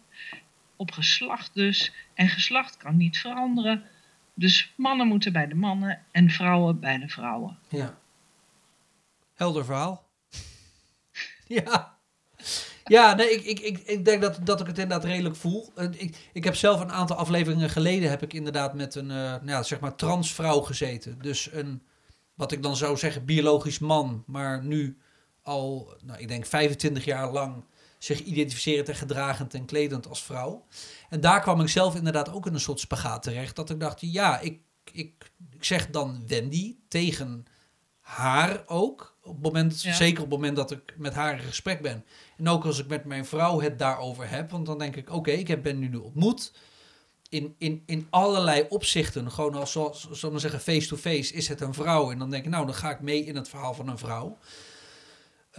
op 0.76 0.90
geslacht 0.90 1.54
dus. 1.54 1.92
En 2.14 2.28
geslacht 2.28 2.76
kan 2.76 2.96
niet 2.96 3.18
veranderen. 3.18 3.84
Dus 4.34 4.72
mannen 4.76 5.06
moeten 5.06 5.32
bij 5.32 5.46
de 5.46 5.54
mannen 5.54 6.04
en 6.10 6.30
vrouwen 6.30 6.80
bij 6.80 6.98
de 6.98 7.08
vrouwen. 7.08 7.58
Ja. 7.68 7.98
Helder 9.34 9.64
verhaal. 9.64 10.08
ja. 11.46 11.98
Ja, 12.84 13.14
nee, 13.14 13.30
ik, 13.30 13.44
ik, 13.44 13.60
ik, 13.60 13.78
ik 13.78 14.04
denk 14.04 14.22
dat, 14.22 14.38
dat 14.44 14.60
ik 14.60 14.66
het 14.66 14.78
inderdaad 14.78 15.08
redelijk 15.10 15.36
voel. 15.36 15.72
Ik, 15.90 16.28
ik 16.32 16.44
heb 16.44 16.54
zelf 16.54 16.80
een 16.80 16.92
aantal 16.92 17.16
afleveringen 17.16 17.70
geleden 17.70 18.10
heb 18.10 18.22
ik 18.22 18.32
inderdaad 18.32 18.74
met 18.74 18.94
een, 18.94 19.10
eh, 19.10 19.16
nou 19.16 19.46
ja, 19.46 19.62
zeg 19.62 19.80
maar 19.80 19.96
transvrouw 19.96 20.60
gezeten. 20.60 21.18
Dus 21.20 21.52
een, 21.52 21.82
wat 22.34 22.52
ik 22.52 22.62
dan 22.62 22.76
zou 22.76 22.96
zeggen, 22.96 23.24
biologisch 23.24 23.78
man, 23.78 24.24
maar 24.26 24.64
nu 24.64 24.98
al, 25.42 25.94
nou, 26.02 26.20
ik 26.20 26.28
denk 26.28 26.46
25 26.46 27.04
jaar 27.04 27.32
lang 27.32 27.64
zich 27.98 28.20
identificerend 28.20 28.88
en 28.88 28.94
gedragend 28.94 29.54
en 29.54 29.64
kledend 29.64 30.08
als 30.08 30.22
vrouw. 30.22 30.66
En 31.08 31.20
daar 31.20 31.40
kwam 31.40 31.60
ik 31.60 31.68
zelf 31.68 31.94
inderdaad 31.94 32.32
ook 32.32 32.46
in 32.46 32.54
een 32.54 32.60
soort 32.60 32.80
spagaat 32.80 33.22
terecht. 33.22 33.56
Dat 33.56 33.70
ik 33.70 33.80
dacht, 33.80 34.00
ja, 34.00 34.40
ik, 34.40 34.60
ik, 34.92 35.30
ik 35.50 35.64
zeg 35.64 35.90
dan 35.90 36.22
Wendy 36.26 36.76
tegen 36.88 37.46
haar 38.00 38.62
ook. 38.66 39.18
Op 39.22 39.34
het 39.34 39.42
moment, 39.42 39.82
Ja. 39.82 39.92
Zeker 39.92 40.22
op 40.22 40.30
het 40.30 40.38
moment 40.38 40.56
dat 40.56 40.70
ik 40.70 40.94
met 40.96 41.14
haar 41.14 41.32
in 41.32 41.46
gesprek 41.46 41.82
ben. 41.82 42.04
En 42.36 42.48
ook 42.48 42.64
als 42.64 42.78
ik 42.78 42.86
met 42.86 43.04
mijn 43.04 43.24
vrouw 43.26 43.60
het 43.60 43.78
daarover 43.78 44.30
heb. 44.30 44.50
Want 44.50 44.66
dan 44.66 44.78
denk 44.78 44.96
ik, 44.96 45.12
oké, 45.12 45.30
ik 45.30 45.48
heb 45.48 45.62
ben 45.62 45.78
nu 45.78 45.94
ontmoet. 45.94 46.52
In, 47.28 47.54
in, 47.58 47.82
in 47.86 48.06
allerlei 48.10 48.66
opzichten, 48.68 49.30
gewoon 49.30 49.54
als, 49.54 49.72
zoals, 49.72 50.10
zullen 50.10 50.34
we 50.34 50.40
zeggen, 50.40 50.60
face-to-face, 50.60 51.34
is 51.34 51.48
het 51.48 51.60
een 51.60 51.74
vrouw. 51.74 52.10
En 52.10 52.18
dan 52.18 52.30
denk 52.30 52.44
ik, 52.44 52.50
nou, 52.50 52.66
dan 52.66 52.74
ga 52.74 52.90
ik 52.90 53.00
mee 53.00 53.24
in 53.24 53.36
het 53.36 53.48
verhaal 53.48 53.74
van 53.74 53.88
een 53.88 53.98
vrouw. 53.98 54.38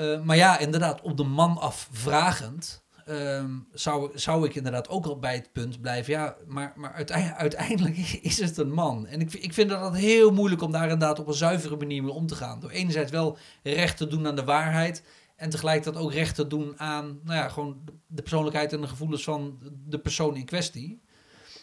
Eh, 0.02 0.22
maar 0.22 0.36
ja, 0.36 0.60
inderdaad, 0.60 1.02
op 1.02 1.18
de 1.18 1.24
man 1.24 1.58
af 1.58 1.90
vragend, 1.92 2.84
ehm, 3.06 3.50
zou, 3.74 4.12
zou 4.20 4.46
ik 4.46 4.56
inderdaad 4.56 4.90
ook 4.90 5.06
al 5.06 5.20
bij 5.20 5.34
het 5.34 5.52
punt 5.52 5.82
blijven. 5.82 6.14
Ja, 6.14 6.36
maar, 6.48 6.74
maar 6.76 6.94
uiteindelijk, 7.38 7.98
is 8.22 8.40
het 8.40 8.58
een 8.58 8.72
man. 8.72 9.08
En 9.08 9.22
ik, 9.22 9.34
ik 9.34 9.54
vind 9.54 9.70
dat 9.70 9.96
heel 9.96 10.32
moeilijk 10.32 10.62
om 10.62 10.72
daar 10.72 10.84
inderdaad 10.90 11.20
op 11.20 11.28
een 11.28 11.34
zuivere 11.34 11.76
manier 11.76 12.04
mee 12.04 12.14
om 12.14 12.28
te 12.28 12.36
gaan. 12.36 12.60
Door 12.60 12.70
enerzijds 12.70 13.12
wel 13.12 13.38
recht 13.64 13.98
te 13.98 14.08
doen 14.08 14.28
aan 14.28 14.36
de 14.36 14.44
waarheid. 14.44 15.04
En 15.36 15.50
tegelijkertijd 15.50 16.04
ook 16.04 16.14
recht 16.14 16.36
te 16.36 16.48
doen 16.48 16.80
aan 16.80 17.20
nou 17.24 17.38
ja, 17.38 17.50
gewoon 17.50 17.82
de 18.08 18.22
persoonlijkheid 18.22 18.74
en 18.74 18.82
de 18.82 18.88
gevoelens 18.88 19.24
van 19.24 19.60
de 19.88 20.00
persoon 20.00 20.36
in 20.36 20.46
kwestie. 20.46 21.02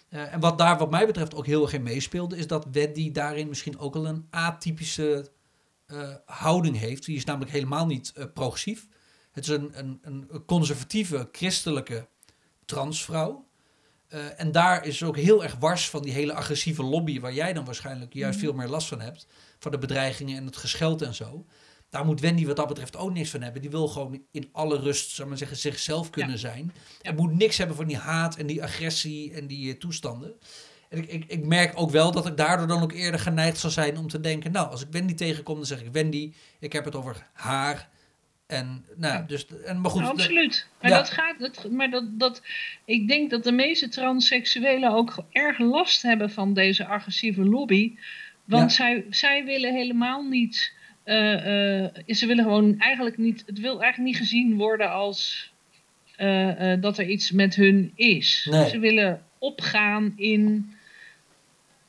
Eh, 0.09 0.34
en 0.34 0.41
wat 0.41 0.59
daar 0.59 0.78
wat 0.78 0.91
mij 0.91 1.07
betreft 1.07 1.34
ook 1.34 1.47
heel 1.47 1.62
erg 1.62 1.72
in 1.72 1.82
meespeelde, 1.82 2.36
is 2.36 2.47
dat 2.47 2.66
Weddy 2.72 3.12
daarin 3.12 3.49
misschien 3.49 3.78
ook 3.78 3.95
al 3.95 4.07
een 4.07 4.26
atypische 4.30 5.30
eh, 5.89 6.14
houding 6.24 6.78
heeft. 6.78 7.05
Die 7.05 7.16
is 7.16 7.24
namelijk 7.24 7.53
helemaal 7.53 7.86
niet 7.86 8.12
eh, 8.14 8.24
progressief. 8.34 8.86
Het 9.32 9.45
is 9.45 9.51
een, 9.51 9.70
een, 9.72 10.01
een 10.03 10.45
conservatieve, 10.47 11.28
christelijke 11.32 12.09
transvrouw. 12.64 13.47
Uh, 14.09 14.41
en 14.41 14.53
daar 14.53 14.86
is 14.86 15.03
ook 15.03 15.16
heel 15.16 15.43
erg 15.43 15.57
wars 15.57 15.91
van 15.91 16.03
die 16.03 16.12
hele 16.12 16.32
agressieve 16.32 16.82
lobby, 16.82 17.20
waar 17.20 17.32
jij 17.32 17.53
dan 17.53 17.64
waarschijnlijk 17.64 18.12
juist 18.14 18.39
mhm. 18.39 18.47
veel 18.47 18.55
meer 18.57 18.68
last 18.68 18.89
van 18.89 19.01
hebt. 19.01 19.26
Van 19.59 19.70
de 19.70 19.78
bedreigingen 19.78 20.36
en 20.36 20.47
het 20.47 20.57
gescheld 20.57 21.03
en 21.03 21.14
zo. 21.14 21.47
Daar 21.91 22.05
moet 22.05 22.20
Wendy 22.20 22.47
wat 22.47 22.57
dat 22.57 22.68
betreft 22.68 22.97
ook 22.97 23.12
niks 23.12 23.30
van 23.30 23.43
hebben. 23.43 23.61
Die 23.62 23.70
wil 23.70 23.89
gewoon 23.89 24.22
in 24.30 24.49
alle 24.53 24.78
rust, 24.78 25.11
zou 25.11 25.28
maar 25.28 25.39
zeggen, 25.39 25.57
zichzelf 25.57 26.11
kunnen 26.11 26.39
zijn. 26.39 26.72
En 27.03 27.14
moet 27.14 27.32
niks 27.34 27.59
hebben 27.59 27.76
van 27.76 27.86
die 27.86 27.97
haat 27.97 28.36
en 28.36 28.47
die 28.47 28.62
agressie 28.62 29.32
en 29.32 29.47
die 29.47 29.78
toestanden. 29.78 30.39
En 30.89 30.99
ik, 30.99 31.07
ik, 31.07 31.24
ik 31.26 31.45
merk 31.45 31.72
ook 31.74 31.91
wel 31.91 32.12
dat 32.12 32.26
ik 32.26 32.36
daardoor 32.36 32.66
dan 32.66 32.82
ook 32.82 32.93
eerder 32.93 33.20
geneigd 33.20 33.59
zal 33.59 33.70
zijn 33.70 33.97
om 33.97 34.09
te 34.09 34.20
denken... 34.20 34.53
nou, 34.53 34.70
als 34.70 34.82
ik 34.82 34.89
Wendy 34.91 35.14
tegenkom, 35.14 35.57
dan 35.57 35.66
zeg 35.66 35.80
ik... 35.80 35.93
Wendy, 35.93 36.32
ik 36.59 36.72
heb 36.72 36.84
het 36.84 36.95
over 36.95 37.26
haar. 37.32 37.89
En, 38.47 38.84
nou, 38.97 39.26
dus, 39.26 39.47
en, 39.64 39.80
maar 39.80 39.91
goed, 39.91 40.03
absoluut. 40.03 40.66
Maar, 40.80 40.91
dat 40.91 41.11
gaat, 41.11 41.39
dat, 41.39 41.70
maar 41.70 41.91
dat, 41.91 42.05
dat, 42.18 42.43
ik 42.84 43.09
denk 43.09 43.30
dat 43.30 43.45
de 43.45 43.53
meeste 43.53 43.89
transseksuelen 43.89 44.93
ook 44.93 45.24
erg 45.32 45.59
last 45.59 46.03
hebben 46.03 46.30
van 46.30 46.55
deze 46.55 46.86
agressieve 46.86 47.45
lobby. 47.45 47.95
Want 48.45 48.72
zij, 48.72 49.07
zij 49.11 49.45
willen 49.45 49.74
helemaal 49.74 50.22
niet... 50.22 50.72
Uh, 51.05 51.82
uh, 51.82 51.89
ze 52.07 52.26
willen 52.26 52.45
gewoon 52.45 52.78
eigenlijk 52.78 53.18
niet... 53.18 53.43
Het 53.47 53.61
wil 53.61 53.82
eigenlijk 53.82 54.12
niet 54.12 54.16
gezien 54.16 54.57
worden 54.57 54.91
als... 54.91 55.51
Uh, 56.18 56.72
dat 56.80 56.99
er 56.99 57.09
iets 57.09 57.30
met 57.30 57.55
hun 57.55 57.93
is. 57.95 58.49
Nee. 58.51 58.68
Ze 58.68 58.78
willen 58.78 59.22
opgaan 59.39 60.12
in 60.16 60.72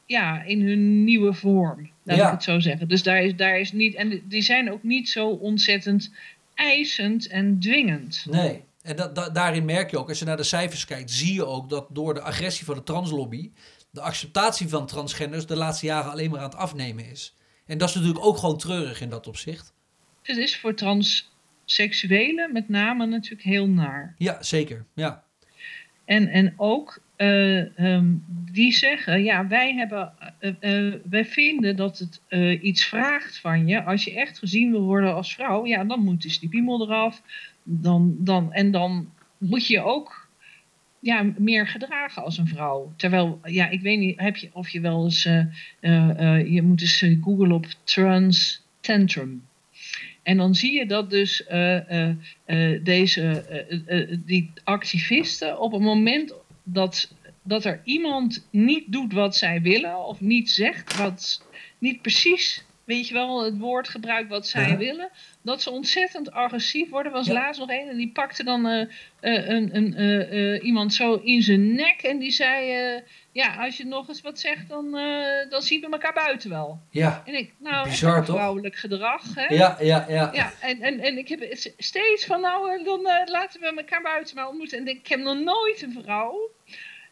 ja, 0.10 0.44
in 0.44 0.62
hun 0.62 1.04
nieuwe 1.04 1.34
vorm. 1.34 1.90
Laat 2.04 2.18
ik 2.18 2.24
het 2.24 2.44
zo 2.44 2.60
zeggen. 2.60 2.88
Dus 2.88 3.04
daar 3.04 3.22
is, 3.22 3.36
daar 3.36 3.60
is 3.60 3.72
niet. 3.72 3.96
En 3.96 4.22
die 4.26 4.42
zijn 4.42 4.72
ook 4.72 4.84
niet 4.84 5.10
zo 5.10 5.30
ontzettend 5.30 6.14
eisend 6.56 7.28
en 7.28 7.60
dwingend. 7.60 8.26
Nee. 8.30 8.64
En 8.82 8.96
dat, 8.96 9.30
daarin 9.34 9.66
merk 9.66 9.92
je 9.92 9.98
ook, 9.98 10.10
als 10.10 10.20
je 10.20 10.26
naar 10.26 10.38
de 10.38 10.44
cijfers 10.44 10.86
kijkt, 10.86 11.12
zie 11.12 11.34
je 11.34 11.46
ook 11.46 11.70
dat 11.70 11.88
door 11.90 12.14
de 12.14 12.22
agressie 12.22 12.66
van 12.66 12.76
de 12.76 12.84
translobby 12.84 13.52
de 13.90 14.02
acceptatie 14.02 14.68
van 14.68 14.86
transgenders 14.86 15.46
de 15.46 15.56
laatste 15.56 15.86
jaren 15.86 16.12
alleen 16.12 16.30
maar 16.30 16.40
aan 16.40 16.50
het 16.50 16.56
afnemen 16.56 17.10
is. 17.10 17.36
En 17.66 17.78
dat 17.78 17.90
is 17.90 17.96
natuurlijk 17.96 18.26
ook 18.26 18.38
gewoon 18.38 18.58
treurig 18.58 19.02
in 19.02 19.10
dat 19.10 19.28
opzicht. 19.28 19.74
Het 20.22 20.38
is 20.38 20.60
voor 20.60 20.74
transseksuelen 20.74 22.54
met 22.54 22.70
name 22.70 23.06
natuurlijk 23.06 23.44
heel 23.44 23.68
naar. 23.68 24.16
Ja, 24.18 24.44
zeker. 24.44 24.86
Ja. 24.94 25.24
En, 26.06 26.28
en 26.28 26.54
ook 26.58 27.02
uh, 27.22 28.00
die 28.52 28.72
zeggen, 28.72 29.24
ja, 29.24 29.48
wij, 29.48 29.74
hebben, 29.74 30.14
uh, 30.40 30.94
wij 31.10 31.26
vinden 31.26 31.76
dat 31.76 32.00
het 32.00 32.22
iets 32.62 32.86
vraagt 32.86 33.40
van 33.40 33.68
je. 33.68 33.84
Als 33.84 34.04
je 34.04 34.16
echt 34.16 34.38
gezien 34.38 34.72
wil 34.72 34.84
worden 34.84 35.16
als 35.16 35.34
vrouw, 35.34 35.66
ja, 35.66 35.84
dan 35.84 36.04
moet 36.04 36.22
dus 36.22 36.40
die 36.40 36.50
piemel 36.50 36.82
eraf. 36.82 37.22
Dan, 37.64 38.16
dan, 38.20 38.54
en 38.54 38.72
dan 38.72 39.10
moet 39.38 39.68
je 39.68 39.82
ook 39.82 40.28
ja, 41.00 41.34
meer 41.38 41.68
gedragen 41.68 42.24
als 42.24 42.38
een 42.38 42.48
vrouw. 42.48 42.94
Terwijl, 42.96 43.40
ja, 43.44 43.70
ik 43.70 43.82
weet 43.82 44.00
niet, 44.00 44.20
heb 44.20 44.36
je, 44.36 44.50
of 44.54 44.70
je 44.70 44.82
wel 44.82 45.04
eens, 45.04 45.24
je 46.52 46.62
moet 46.64 46.82
eens 46.82 47.06
googlen 47.22 47.52
op 47.52 47.66
trans 47.84 48.66
tantrum. 48.80 49.44
En 50.24 50.38
dan 50.38 50.56
zie 50.56 50.74
je 50.74 50.86
dat 50.86 51.10
dus 51.10 51.46
deze, 52.84 53.44
die 54.26 54.52
activisten 54.64 55.60
op 55.60 55.72
het 55.72 55.82
moment 55.82 56.34
dat, 56.64 57.12
dat 57.44 57.66
er 57.66 57.82
iemand 57.84 58.48
niet 58.52 58.92
doet 58.92 59.14
wat 59.14 59.36
zij 59.36 59.62
willen, 59.62 60.06
of 60.06 60.22
niet 60.22 60.50
zegt 60.50 60.98
wat, 60.98 61.44
niet 61.78 62.02
precies, 62.02 62.66
weet 62.84 63.08
je 63.08 63.14
wel, 63.14 63.44
het 63.44 63.58
woord 63.58 63.90
gebruikt 63.90 64.30
wat 64.30 64.48
zij 64.48 64.78
willen, 64.78 65.10
dat 65.42 65.62
ze 65.62 65.70
ontzettend 65.70 66.32
agressief 66.32 66.90
worden. 66.90 67.12
Er 67.12 67.18
was 67.18 67.28
laatst 67.28 67.60
nog 67.60 67.70
een 67.70 67.90
en 67.90 67.98
die 67.98 68.12
pakte 68.12 68.44
dan 68.44 68.66
uh, 68.66 68.86
uh, 69.22 70.64
iemand 70.64 70.94
zo 70.94 71.14
in 71.16 71.42
zijn 71.42 71.74
nek 71.76 72.02
en 72.02 72.20
die 72.20 72.32
zei, 72.32 73.02
ja, 73.40 73.56
als 73.66 73.78
je 73.78 73.86
nog 73.86 74.08
eens 74.08 74.22
wat 74.22 74.40
zegt, 74.40 74.70
dan, 74.70 74.92
dan 75.50 75.62
zien 75.62 75.82
we 75.82 75.90
elkaar 75.90 76.14
buiten 76.14 76.50
wel. 76.50 76.80
Ja, 76.90 77.22
en 77.26 77.34
ik, 77.34 77.54
nou, 77.58 77.90
Bizar, 77.90 78.26
vrouwelijk 78.26 78.76
gedrag. 78.76 79.36
Hè? 79.36 79.56
Ja, 79.56 79.78
ja, 79.80 80.06
ja. 80.08 80.30
ja 80.34 80.52
en, 80.60 80.82
en, 80.82 81.00
en 81.00 81.18
ik 81.18 81.28
heb 81.28 81.56
steeds 81.78 82.26
van, 82.26 82.42
nou, 82.42 82.84
dan 82.84 83.02
laten 83.26 83.60
we 83.60 83.74
elkaar 83.76 84.02
buiten 84.02 84.36
maar 84.36 84.48
ontmoeten. 84.48 84.78
En 84.78 84.88
ik 84.88 85.08
heb 85.08 85.20
nog 85.20 85.40
nooit 85.40 85.82
een 85.82 86.00
vrouw 86.04 86.52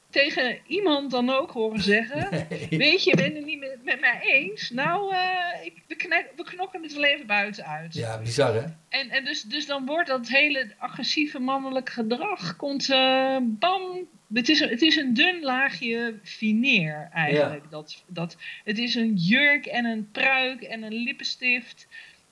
tegen 0.09 0.59
iemand 0.67 1.11
dan 1.11 1.29
ook 1.29 1.51
horen 1.51 1.81
zeggen: 1.81 2.47
Weet 2.69 3.03
je, 3.03 3.15
ben 3.15 3.35
het 3.35 3.45
niet 3.45 3.59
met, 3.59 3.77
met 3.83 3.99
mij 3.99 4.19
eens? 4.21 4.69
Nou, 4.69 5.13
uh, 5.13 5.19
ik, 5.63 5.73
we, 5.87 6.25
we, 6.35 6.43
knokken 6.43 6.83
het 6.83 6.93
wel 6.93 7.03
even 7.03 7.27
buiten 7.27 7.65
uit. 7.65 7.93
Ja, 7.93 8.19
bizar 8.19 8.53
hè? 8.53 8.63
En, 8.89 9.09
en 9.09 9.25
dus, 9.25 9.41
dus 9.41 9.65
dan 9.65 9.85
wordt 9.85 10.07
dat 10.07 10.27
hele 10.27 10.73
agressieve 10.77 11.39
mannelijk 11.39 11.89
gedrag, 11.89 12.55
komt 12.55 12.89
uh, 12.89 13.37
bam. 13.41 14.07
Het 14.33 14.49
is, 14.49 14.59
het 14.59 14.81
is 14.81 14.95
een 14.95 15.13
dun 15.13 15.41
laagje 15.41 16.19
fineer 16.23 17.09
eigenlijk. 17.13 17.69
Dat, 17.69 18.03
dat, 18.07 18.37
het 18.63 18.77
is 18.77 18.95
een 18.95 19.15
jurk 19.15 19.65
en 19.65 19.85
een 19.85 20.09
pruik 20.11 20.61
en 20.61 20.83
een 20.83 20.93
lippenstift. 20.93 21.87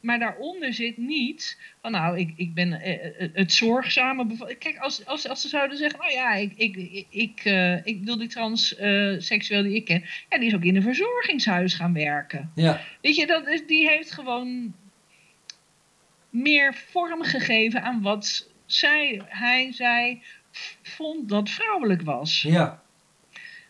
Maar 0.05 0.19
daaronder 0.19 0.73
zit 0.73 0.97
niet 0.97 1.59
van 1.81 1.91
nou, 1.91 2.19
ik, 2.19 2.33
ik 2.35 2.53
ben 2.53 2.73
eh, 2.81 3.23
eh, 3.23 3.29
het 3.33 3.51
zorgzame. 3.51 4.55
Kijk, 4.59 4.77
als, 4.77 5.05
als, 5.05 5.27
als 5.27 5.41
ze 5.41 5.47
zouden 5.47 5.77
zeggen, 5.77 5.99
nou 5.99 6.11
ja, 6.11 6.33
ik, 6.33 6.53
ik, 6.55 6.75
ik, 6.75 7.07
ik, 7.09 7.45
uh, 7.45 7.85
ik 7.85 8.03
wil 8.03 8.17
die 8.17 8.27
transseksueel 8.27 9.63
die 9.63 9.75
ik 9.75 9.85
ken, 9.85 10.03
ja, 10.29 10.37
die 10.37 10.47
is 10.47 10.55
ook 10.55 10.63
in 10.63 10.75
een 10.75 10.81
verzorgingshuis 10.81 11.73
gaan 11.73 11.93
werken. 11.93 12.51
Ja. 12.55 12.81
Weet 13.01 13.15
je, 13.15 13.27
dat 13.27 13.47
is, 13.47 13.67
die 13.67 13.89
heeft 13.89 14.11
gewoon 14.11 14.73
meer 16.29 16.73
vorm 16.73 17.23
gegeven 17.23 17.83
aan 17.83 18.01
wat 18.01 18.49
zij, 18.65 19.21
hij, 19.25 19.71
zij 19.71 20.21
vond 20.81 21.29
dat 21.29 21.49
vrouwelijk 21.49 22.01
was. 22.01 22.41
Ja. 22.41 22.83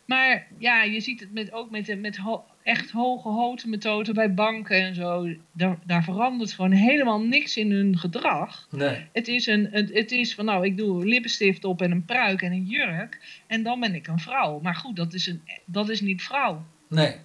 Maar 0.06 0.48
ja, 0.58 0.84
je 0.84 1.00
ziet 1.00 1.20
het 1.20 1.34
met, 1.34 1.52
ook 1.52 1.70
met, 1.70 2.02
met 2.02 2.18
echt 2.66 2.92
hoge 2.92 3.30
houten 3.30 3.70
methoden 3.70 4.14
bij 4.14 4.34
banken 4.34 4.82
en 4.82 4.96
zo. 4.96 5.36
Daar, 5.52 5.80
daar, 5.86 6.04
verandert 6.04 6.54
gewoon 6.54 6.72
helemaal 6.72 7.22
niks 7.22 7.58
in 7.58 7.72
hun 7.72 7.98
gedrag. 7.98 8.68
Nee. 8.72 9.08
Het, 9.12 9.28
is 9.28 9.48
een, 9.48 9.68
het, 9.72 9.94
het, 9.94 10.12
is 10.12 10.36
van 10.36 10.46
nou, 10.46 10.66
ik 10.66 10.78
doe 10.78 11.06
lippenstift 11.06 11.64
op 11.64 11.82
en 11.82 11.92
een 11.92 12.06
pruik 12.06 12.42
en 12.42 12.52
een 12.52 12.66
jurk. 12.66 13.42
En 13.48 13.64
dan 13.64 13.80
ben 13.80 13.96
ik 13.96 14.08
een 14.08 14.20
vrouw. 14.20 14.60
Maar 14.60 14.76
goed, 14.76 14.96
dat 14.96 15.14
is, 15.14 15.28
een, 15.28 15.42
dat 15.66 15.90
is 15.90 16.02
niet 16.02 16.24
vrouw. 16.24 16.66
Nee. 16.90 17.16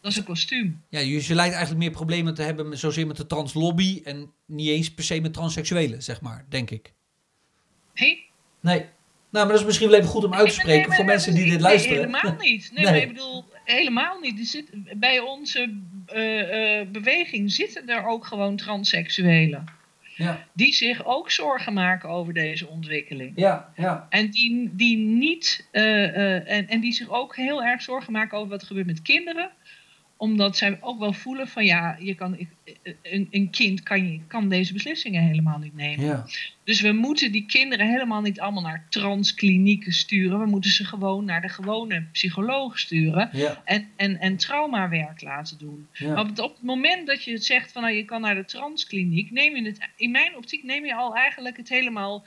Dat 0.00 0.10
is 0.10 0.16
een 0.16 0.24
kostuum. 0.24 0.82
Ja, 0.88 0.98
je, 0.98 1.26
je 1.26 1.34
lijkt 1.34 1.54
eigenlijk 1.54 1.84
meer 1.84 1.90
problemen 1.90 2.34
te 2.34 2.42
hebben 2.42 2.78
zozeer 2.78 3.06
met 3.06 3.16
de 3.16 3.26
translobby 3.26 4.00
en 4.04 4.30
niet 4.46 4.68
eens 4.68 4.94
per 4.94 5.04
se 5.04 5.20
met 5.20 5.32
transseksuelen, 5.32 6.02
zeg 6.02 6.20
maar, 6.20 6.44
denk 6.48 6.70
ik. 6.70 6.92
Hey? 7.94 8.24
Nee. 8.60 8.78
Nou, 9.30 9.44
maar 9.44 9.48
dat 9.48 9.60
is 9.60 9.66
misschien 9.66 9.88
wel 9.88 9.98
even 9.98 10.10
goed 10.10 10.24
om 10.24 10.34
uit 10.34 10.48
te 10.48 10.54
spreken 10.54 10.92
voor 10.92 11.04
mensen 11.04 11.34
die 11.34 11.50
dit 11.50 11.60
luisteren. 11.60 12.10
Nee, 12.10 12.20
helemaal 12.20 12.40
niet. 12.40 12.70
Nee, 12.74 12.84
Maar 12.84 12.96
ik 12.96 13.08
bedoel, 13.08 13.44
helemaal 13.70 14.18
niet. 14.20 14.38
Er 14.38 14.44
zit, 14.44 14.70
bij 14.96 15.18
onze 15.18 15.74
uh, 16.14 16.78
uh, 16.80 16.86
beweging 16.88 17.52
zitten 17.52 17.88
er 17.88 18.06
ook 18.06 18.26
gewoon 18.26 18.56
transseksuelen. 18.56 19.64
Ja. 20.16 20.46
Die 20.52 20.72
zich 20.72 21.04
ook 21.04 21.30
zorgen 21.30 21.72
maken 21.72 22.08
over 22.08 22.34
deze 22.34 22.66
ontwikkeling. 22.66 23.32
Ja, 23.36 23.72
ja. 23.76 24.06
En 24.10 24.30
die, 24.30 24.70
die 24.72 24.96
niet 24.96 25.68
uh, 25.72 26.50
en, 26.50 26.68
en 26.68 26.80
die 26.80 26.92
zich 26.92 27.10
ook 27.10 27.36
heel 27.36 27.62
erg 27.62 27.82
zorgen 27.82 28.12
maken 28.12 28.38
over 28.38 28.50
wat 28.50 28.60
er 28.60 28.66
gebeurt 28.66 28.86
met 28.86 29.02
kinderen 29.02 29.50
omdat 30.18 30.56
zij 30.56 30.78
ook 30.80 30.98
wel 30.98 31.12
voelen 31.12 31.48
van 31.48 31.64
ja, 31.64 31.96
je 32.00 32.14
kan, 32.14 32.36
een, 33.02 33.28
een 33.30 33.50
kind 33.50 33.82
kan, 33.82 34.22
kan 34.26 34.48
deze 34.48 34.72
beslissingen 34.72 35.22
helemaal 35.22 35.58
niet 35.58 35.74
nemen. 35.74 36.04
Ja. 36.04 36.26
Dus 36.64 36.80
we 36.80 36.92
moeten 36.92 37.32
die 37.32 37.46
kinderen 37.46 37.88
helemaal 37.88 38.20
niet 38.20 38.40
allemaal 38.40 38.62
naar 38.62 38.86
transklinieken 38.88 39.92
sturen. 39.92 40.38
We 40.38 40.46
moeten 40.46 40.70
ze 40.70 40.84
gewoon 40.84 41.24
naar 41.24 41.40
de 41.40 41.48
gewone 41.48 42.06
psycholoog 42.12 42.78
sturen. 42.78 43.28
Ja. 43.32 43.62
En, 43.64 43.88
en, 43.96 44.20
en 44.20 44.36
traumawerk 44.36 45.22
laten 45.22 45.58
doen. 45.58 45.88
Ja. 45.92 46.20
Op 46.20 46.36
het 46.36 46.62
moment 46.62 47.06
dat 47.06 47.24
je 47.24 47.32
het 47.32 47.44
zegt 47.44 47.72
van 47.72 47.82
nou, 47.82 47.94
je 47.94 48.04
kan 48.04 48.20
naar 48.20 48.34
de 48.34 48.44
transkliniek, 48.44 49.30
neem 49.30 49.56
je 49.56 49.62
het, 49.64 49.88
in 49.96 50.10
mijn 50.10 50.36
optiek 50.36 50.62
neem 50.62 50.84
je 50.84 50.94
al 50.94 51.14
eigenlijk 51.14 51.56
het 51.56 51.68
helemaal 51.68 52.26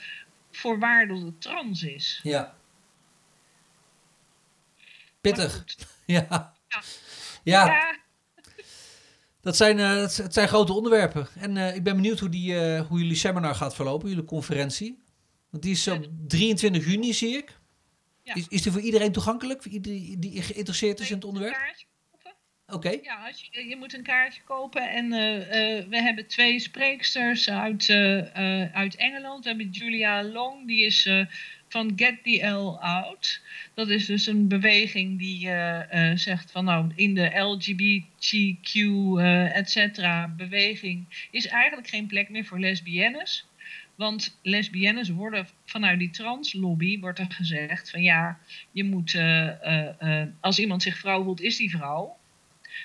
voor 0.50 0.78
waar 0.78 1.08
dat 1.08 1.22
het 1.22 1.40
trans 1.40 1.82
is. 1.82 2.20
Ja. 2.22 2.54
Pittig. 5.20 5.64
Ja. 6.06 6.26
ja. 6.68 6.82
Ja. 7.42 7.96
Dat 9.40 9.56
zijn, 9.56 9.78
uh, 9.78 9.96
het 9.96 10.34
zijn 10.34 10.48
grote 10.48 10.72
onderwerpen. 10.72 11.28
En 11.38 11.56
uh, 11.56 11.74
ik 11.74 11.82
ben 11.82 11.94
benieuwd 11.94 12.18
hoe, 12.18 12.28
die, 12.28 12.52
uh, 12.52 12.80
hoe 12.80 12.98
jullie 12.98 13.16
seminar 13.16 13.54
gaat 13.54 13.74
verlopen, 13.74 14.08
jullie 14.08 14.24
conferentie. 14.24 15.02
Want 15.50 15.62
die 15.62 15.72
is 15.72 15.88
op 15.88 16.06
23 16.26 16.86
juni, 16.86 17.12
zie 17.12 17.36
ik. 17.36 17.58
Ja. 18.22 18.34
Is, 18.34 18.46
is 18.48 18.62
die 18.62 18.72
voor 18.72 18.80
iedereen 18.80 19.12
toegankelijk? 19.12 19.62
Voor 19.62 19.72
iedereen 19.72 20.16
die 20.20 20.42
geïnteresseerd 20.42 21.00
is 21.00 21.08
in 21.08 21.14
het 21.14 21.24
onderwerp? 21.24 21.56
Oké. 22.66 22.76
Okay. 22.76 23.00
Ja, 23.02 23.26
als 23.26 23.48
je, 23.50 23.68
je 23.68 23.76
moet 23.76 23.94
een 23.94 24.02
kaartje 24.02 24.42
kopen. 24.42 24.90
En 24.90 25.08
we 25.88 26.02
hebben 26.02 26.26
twee 26.26 26.60
spreeksters 26.60 27.50
uit, 27.50 27.90
uit 28.72 28.96
Engeland. 28.96 29.42
We 29.42 29.48
hebben 29.48 29.70
Julia 29.70 30.24
Long, 30.24 30.66
die 30.66 30.84
is 30.84 31.08
van 31.72 31.92
Get 31.96 32.22
the 32.22 32.46
L 32.46 32.78
Out. 32.80 33.40
Dat 33.74 33.88
is 33.88 34.06
dus 34.06 34.26
een 34.26 34.48
beweging 34.48 35.18
die 35.18 35.46
uh, 35.46 35.80
uh, 35.92 36.16
zegt 36.16 36.50
van 36.50 36.64
nou 36.64 36.92
in 36.94 37.14
de 37.14 37.38
LGBTQ 37.38 38.74
uh, 38.74 39.56
et 39.56 39.70
cetera 39.70 40.28
beweging 40.36 41.26
is 41.30 41.46
eigenlijk 41.46 41.88
geen 41.88 42.06
plek 42.06 42.28
meer 42.28 42.44
voor 42.44 42.60
lesbiennes. 42.60 43.46
Want 43.94 44.38
lesbiennes 44.42 45.08
worden 45.08 45.48
vanuit 45.64 45.98
die 45.98 46.10
translobby 46.10 47.00
wordt 47.00 47.18
er 47.18 47.26
gezegd 47.28 47.90
van 47.90 48.02
ja, 48.02 48.38
je 48.70 48.84
moet 48.84 49.14
eh, 49.14 49.48
eh, 49.48 50.20
eh, 50.20 50.28
als 50.40 50.58
iemand 50.58 50.82
zich 50.82 50.98
vrouw 50.98 51.24
voelt, 51.24 51.40
is 51.40 51.56
die 51.56 51.70
vrouw. 51.70 52.16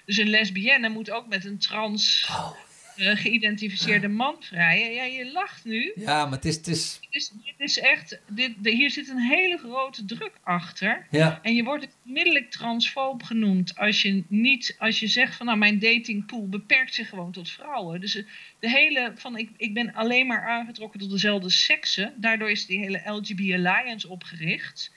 Dus 0.06 0.18
een 0.18 0.30
lesbienne 0.30 0.90
moet 0.90 1.12
ook 1.12 1.28
met 1.28 1.46
een 1.46 1.58
trans 1.58 2.28
Oh. 2.30 2.52
eh, 2.52 2.66
geïdentificeerde 2.98 4.08
man 4.08 4.36
vrijen. 4.39 4.93
Ja, 4.93 5.04
je 5.04 5.32
lacht 5.32 5.66
nu. 5.66 5.91
Ja, 5.95 6.24
maar 6.26 6.34
het 6.36 6.45
is, 6.45 6.56
het 6.56 6.68
is... 6.68 6.98
Dit 7.02 7.22
is, 7.22 7.32
dit 7.45 7.54
is 7.58 7.80
echt, 7.80 8.20
dit, 8.30 8.54
de- 8.64 8.70
hier 8.72 8.91
zit 8.91 9.08
een 9.10 9.20
hele 9.22 9.58
grote 9.58 10.06
druk 10.06 10.32
achter. 10.43 11.08
Ja, 11.12 11.39
En 11.41 11.56
je 11.56 11.64
wordt 11.64 11.88
onmiddellijk 12.06 12.52
transfoob 12.52 13.24
genoemd 13.24 13.78
als 13.78 14.02
je, 14.02 14.24
niet, 14.28 14.76
als 14.80 15.00
je 15.00 15.08
zegt 15.08 15.36
van 15.36 15.45
nou 15.45 15.58
mijn 15.58 15.80
datingpool 15.80 16.50
beperkt 16.50 16.93
zich 16.93 17.10
gewoon 17.10 17.32
tot 17.32 17.50
vrouwen. 17.50 18.02
Dus 18.02 18.16
eh, 18.16 18.24
de 18.60 18.70
hele 18.70 19.12
van 19.16 19.38
ik, 19.38 19.50
ik 19.58 19.74
ben 19.74 19.93
alleen 19.93 20.28
maar 20.28 20.48
aangetrokken 20.48 21.00
tot 21.00 21.12
dezelfde 21.12 21.50
seksen. 21.50 22.14
Daardoor 22.18 22.52
is 22.52 22.66
die 22.66 22.80
hele 22.80 23.02
LGB 23.06 23.39
Alliance 23.54 24.10
opgericht. 24.10 24.91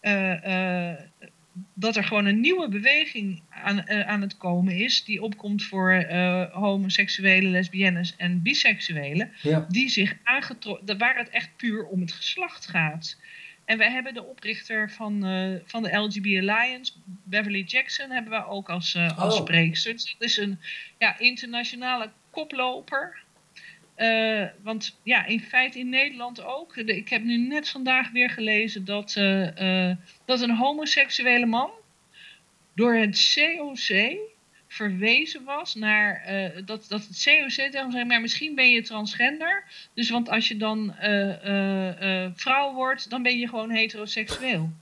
Eh, 0.00 0.90
eh, 0.90 0.98
dat 1.74 1.96
er 1.96 2.04
gewoon 2.04 2.26
een 2.26 2.40
nieuwe 2.40 2.68
beweging 2.68 3.42
aan, 3.48 3.84
eh, 3.84 4.08
aan 4.08 4.20
het 4.20 4.36
komen 4.36 4.74
is. 4.74 5.04
Die 5.04 5.22
opkomt 5.22 5.64
voor 5.64 5.92
eh, 5.92 6.44
homoseksuele, 6.52 7.48
lesbiennes 7.48 8.16
en 8.16 8.42
biseksuelen 8.42 9.32
ja. 9.42 9.66
die 9.68 9.88
zich 9.88 10.16
aangetrokken, 10.22 10.98
waar 10.98 11.16
het 11.16 11.28
echt 11.28 11.56
puur 11.56 11.84
om 11.86 12.00
het 12.00 12.12
geslacht 12.12 12.66
gaat. 12.66 13.16
En 13.64 13.78
wij 13.78 13.90
hebben 13.90 14.14
de 14.14 14.24
oprichter 14.24 14.90
van, 14.90 15.24
eh, 15.24 15.54
van 15.64 15.82
de 15.82 15.96
LGB 15.96 16.26
Alliance, 16.26 16.92
Beverly 17.04 17.62
Jackson, 17.62 18.10
hebben 18.10 18.32
we 18.32 18.46
ook 18.46 18.68
als, 18.68 18.96
als 19.16 19.34
Oh. 19.34 19.40
spreekster. 19.40 19.92
Dus 19.92 20.14
dat 20.18 20.28
is 20.28 20.36
een 20.36 20.58
ja, 20.98 21.18
internationale 21.18 22.10
koploper. 22.30 23.26
Eh, 23.98 24.46
want 24.62 24.98
ja, 25.02 25.26
in 25.26 25.40
feite 25.40 25.78
in 25.78 25.88
Nederland 25.88 26.44
ook. 26.44 26.76
Ik 26.76 27.08
heb 27.08 27.22
nu 27.22 27.36
net 27.36 27.68
vandaag 27.68 28.10
weer 28.10 28.30
gelezen 28.30 28.84
dat, 28.84 29.16
eh, 29.16 29.88
eh, 29.90 29.96
dat 30.24 30.40
een 30.40 30.56
homoseksuele 30.56 31.46
man 31.46 31.70
door 32.74 32.94
het 32.94 33.34
COC 33.34 34.16
verwezen 34.68 35.44
was 35.44 35.74
naar 35.74 36.22
dat, 36.64 36.84
dat 36.88 37.06
het 37.06 37.22
COC 37.24 37.50
tegen 37.50 37.92
zei, 37.92 38.04
maar 38.04 38.20
misschien 38.20 38.54
ben 38.54 38.70
je 38.70 38.82
transgender. 38.82 39.64
Dus 39.94 40.10
want 40.10 40.28
als 40.28 40.48
je 40.48 40.56
dan 40.56 40.94
vrouw 42.34 42.72
wordt, 42.72 43.10
dan 43.10 43.22
ben 43.22 43.38
je 43.38 43.48
gewoon 43.48 43.70
heteroseksueel. 43.70 44.72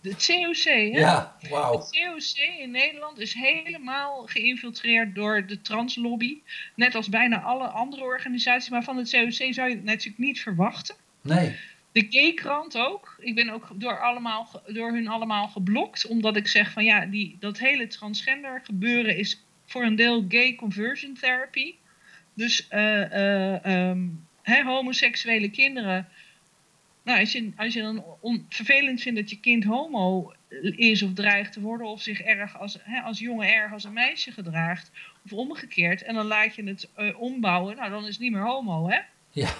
Het 0.00 0.26
COC, 0.26 0.64
hè? 0.64 0.72
Ja, 0.72 1.36
wauw. 1.50 1.72
Het 1.72 1.90
COC 1.90 2.58
in 2.58 2.70
Nederland 2.70 3.18
is 3.18 3.34
helemaal 3.34 4.22
geïnfiltreerd 4.26 5.14
door 5.14 5.46
de 5.46 5.60
translobby. 5.60 6.38
Net 6.74 6.94
als 6.94 7.08
bijna 7.08 7.40
alle 7.40 7.66
andere 7.66 8.02
organisaties. 8.02 8.68
Maar 8.70 8.82
van 8.82 8.96
het 8.96 9.10
COC 9.10 9.32
zou 9.54 9.68
je 9.68 9.74
het 9.74 9.84
natuurlijk 9.84 10.18
niet 10.18 10.40
verwachten. 10.40 10.94
Nee. 11.20 11.56
De 11.92 12.06
gay-krant 12.10 12.76
ook. 12.78 13.16
Ik 13.18 13.34
ben 13.34 13.50
ook 13.50 13.68
door, 13.74 14.00
allemaal, 14.00 14.62
door 14.66 14.92
hun 14.92 15.08
allemaal 15.08 15.48
geblokt. 15.48 16.06
Omdat 16.06 16.36
ik 16.36 16.48
zeg 16.48 16.70
van 16.70 16.84
ja, 16.84 17.06
die, 17.06 17.36
dat 17.40 17.58
hele 17.58 17.86
transgender 17.86 18.60
gebeuren 18.64 19.16
is 19.16 19.44
voor 19.66 19.82
een 19.82 19.96
deel 19.96 20.24
gay 20.28 20.54
conversion 20.54 21.14
therapy. 21.14 21.74
Dus 22.34 22.68
eh, 22.68 23.02
eh, 23.12 23.64
ehm, 23.64 24.06
hè, 24.42 24.62
homoseksuele 24.62 25.50
kinderen. 25.50 26.08
Nou, 27.02 27.20
als 27.20 27.32
je, 27.32 27.52
als 27.56 27.74
je 27.74 27.82
dan 27.82 28.04
on- 28.20 28.46
vervelend 28.48 29.00
vindt 29.00 29.20
dat 29.20 29.30
je 29.30 29.40
kind 29.40 29.64
homo 29.64 30.32
is 30.76 31.02
of 31.02 31.12
dreigt 31.12 31.52
te 31.52 31.60
worden, 31.60 31.86
of 31.86 32.02
zich 32.02 32.20
erg 32.20 32.58
als, 32.58 32.78
hè, 32.80 33.00
als 33.00 33.18
jongen 33.18 33.54
erg 33.54 33.72
als 33.72 33.84
een 33.84 33.92
meisje 33.92 34.32
gedraagt, 34.32 34.90
of 35.24 35.32
omgekeerd, 35.32 36.02
en 36.02 36.14
dan 36.14 36.26
laat 36.26 36.54
je 36.54 36.62
het 36.64 36.88
eh, 36.94 37.20
ombouwen, 37.20 37.76
nou 37.76 37.90
dan 37.90 38.06
is 38.06 38.12
het 38.12 38.18
niet 38.18 38.32
meer 38.32 38.46
homo, 38.46 38.88
hè? 38.88 38.98
Ja. 39.30 39.50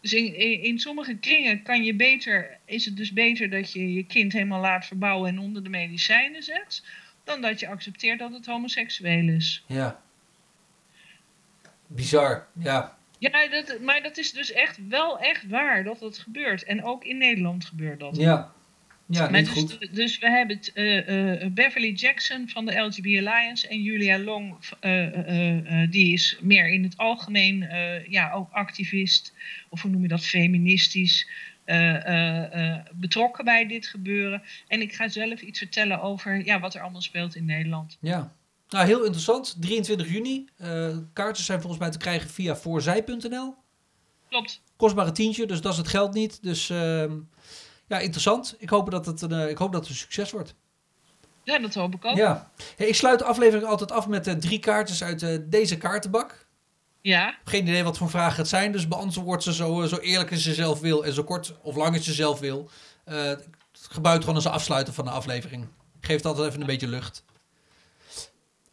Dus 0.00 0.12
in, 0.12 0.34
in, 0.34 0.62
in 0.62 0.78
sommige 0.78 1.16
kringen 1.16 1.62
kan 1.62 1.84
je 1.84 1.94
beter, 1.94 2.58
is 2.64 2.84
het 2.84 2.96
dus 2.96 3.12
beter 3.12 3.50
dat 3.50 3.72
je 3.72 3.92
je 3.92 4.04
kind 4.04 4.32
helemaal 4.32 4.60
laat 4.60 4.86
verbouwen 4.86 5.28
en 5.30 5.38
onder 5.38 5.62
de 5.62 5.68
medicijnen 5.68 6.42
zet, 6.42 6.84
dan 7.24 7.40
dat 7.40 7.60
je 7.60 7.68
accepteert 7.68 8.18
dat 8.18 8.32
het 8.32 8.46
homoseksueel 8.46 9.28
is. 9.28 9.64
Ja. 9.66 10.00
Bizar. 11.86 12.46
Ja. 12.52 12.97
Ja, 13.18 13.48
dat, 13.48 13.80
maar 13.80 14.02
dat 14.02 14.16
is 14.16 14.32
dus 14.32 14.52
echt 14.52 14.88
wel 14.88 15.18
echt 15.18 15.48
waar 15.48 15.84
dat 15.84 15.98
dat 15.98 16.18
gebeurt. 16.18 16.64
En 16.64 16.84
ook 16.84 17.04
in 17.04 17.18
Nederland 17.18 17.64
gebeurt 17.64 18.00
dat. 18.00 18.16
Ja. 18.16 18.52
Ja, 19.10 19.30
niet 19.30 19.44
dus, 19.44 19.54
goed. 19.54 19.94
dus 19.94 20.18
we 20.18 20.30
hebben 20.30 20.56
het, 20.56 20.72
eh, 20.72 21.42
eh, 21.42 21.52
Beverly 21.52 21.92
Jackson 21.92 22.48
van 22.48 22.66
de 22.66 22.78
LGB 22.78 23.06
Alliance 23.06 23.68
en 23.68 23.82
Julia 23.82 24.18
Long, 24.18 24.56
eh, 24.80 25.06
eh, 25.06 25.82
eh, 25.82 25.90
die 25.90 26.12
is 26.12 26.38
meer 26.40 26.68
in 26.68 26.82
het 26.82 26.96
algemeen 26.96 27.62
eh, 27.62 28.06
ja, 28.06 28.32
ook 28.32 28.50
activist, 28.50 29.34
of 29.68 29.82
hoe 29.82 29.90
noem 29.90 30.02
je 30.02 30.08
dat, 30.08 30.24
feministisch, 30.24 31.26
eh, 31.68 32.06
eh, 32.06 32.70
eh, 32.74 32.84
betrokken 32.94 33.44
bij 33.44 33.66
dit 33.66 33.86
gebeuren. 33.86 34.42
En 34.68 34.80
ik 34.80 34.92
ga 34.94 35.08
zelf 35.08 35.40
iets 35.40 35.58
vertellen 35.58 36.00
over 36.00 36.44
ja, 36.44 36.60
wat 36.60 36.74
er 36.74 36.80
allemaal 36.80 37.00
speelt 37.02 37.34
in 37.34 37.44
Nederland. 37.44 37.96
Ja. 38.00 38.32
Nou, 38.68 38.86
heel 38.86 39.02
interessant. 39.02 39.56
23 39.60 40.08
juni. 40.08 40.48
Eh, 40.56 40.96
kaartjes 41.12 41.46
zijn 41.46 41.60
volgens 41.60 41.80
mij 41.80 41.90
te 41.90 41.98
krijgen 41.98 42.30
via 42.30 42.56
voorzij.nl. 42.56 43.54
Klopt. 44.28 44.62
Kost 44.76 44.94
maar 44.94 45.06
een 45.06 45.12
tientje, 45.12 45.46
dus 45.46 45.60
dat 45.60 45.72
is 45.72 45.78
het 45.78 45.88
geld 45.88 46.12
niet. 46.14 46.42
Dus 46.42 46.70
ehm, 46.70 47.16
ja, 47.86 47.98
interessant. 47.98 48.54
Ik 48.58 48.68
hoop 48.68 48.90
dat 48.90 49.06
het 49.06 49.22
een, 49.22 49.32
eh, 49.32 49.48
ik 49.48 49.58
hoop 49.58 49.72
dat 49.72 49.80
het 49.80 49.90
een 49.90 49.96
succes 49.96 50.30
wordt. 50.30 50.54
Ja, 51.44 51.58
dat 51.58 51.74
hoop 51.74 51.94
ik 51.94 52.04
ook. 52.04 52.16
Ja. 52.16 52.50
Hey, 52.76 52.86
ik 52.86 52.94
sluit 52.94 53.18
de 53.18 53.24
aflevering 53.24 53.68
altijd 53.68 53.92
af 53.92 54.06
met 54.06 54.26
eh, 54.26 54.34
drie 54.34 54.58
kaartjes 54.58 55.04
uit 55.04 55.50
deze 55.50 55.76
kaartenbak. 55.76 56.46
Ja, 57.00 57.38
Geen 57.44 57.66
idee 57.66 57.84
wat 57.84 57.98
voor 57.98 58.10
vragen 58.10 58.36
het 58.36 58.48
zijn, 58.48 58.72
dus 58.72 58.88
beantwoord 58.88 59.42
ze 59.42 59.52
zo, 59.52 59.86
zo 59.86 59.96
eerlijk 59.96 60.30
als 60.30 60.44
je 60.44 60.54
zelf 60.54 60.80
wil 60.80 61.04
en 61.04 61.12
zo 61.12 61.24
kort 61.24 61.54
of 61.62 61.76
lang 61.76 61.96
als 61.96 62.04
je 62.04 62.12
zelf 62.12 62.40
wil. 62.40 62.70
Ik 63.06 63.38
gebruik 63.72 64.20
gewoon 64.20 64.34
als 64.34 64.44
een 64.44 64.50
afsluiter 64.50 64.94
van 64.94 65.04
de 65.04 65.10
aflevering. 65.10 65.66
Geef 66.00 66.16
het 66.16 66.26
altijd 66.26 66.48
even 66.48 66.60
een 66.60 66.66
beetje 66.66 66.88
lucht. 66.88 67.24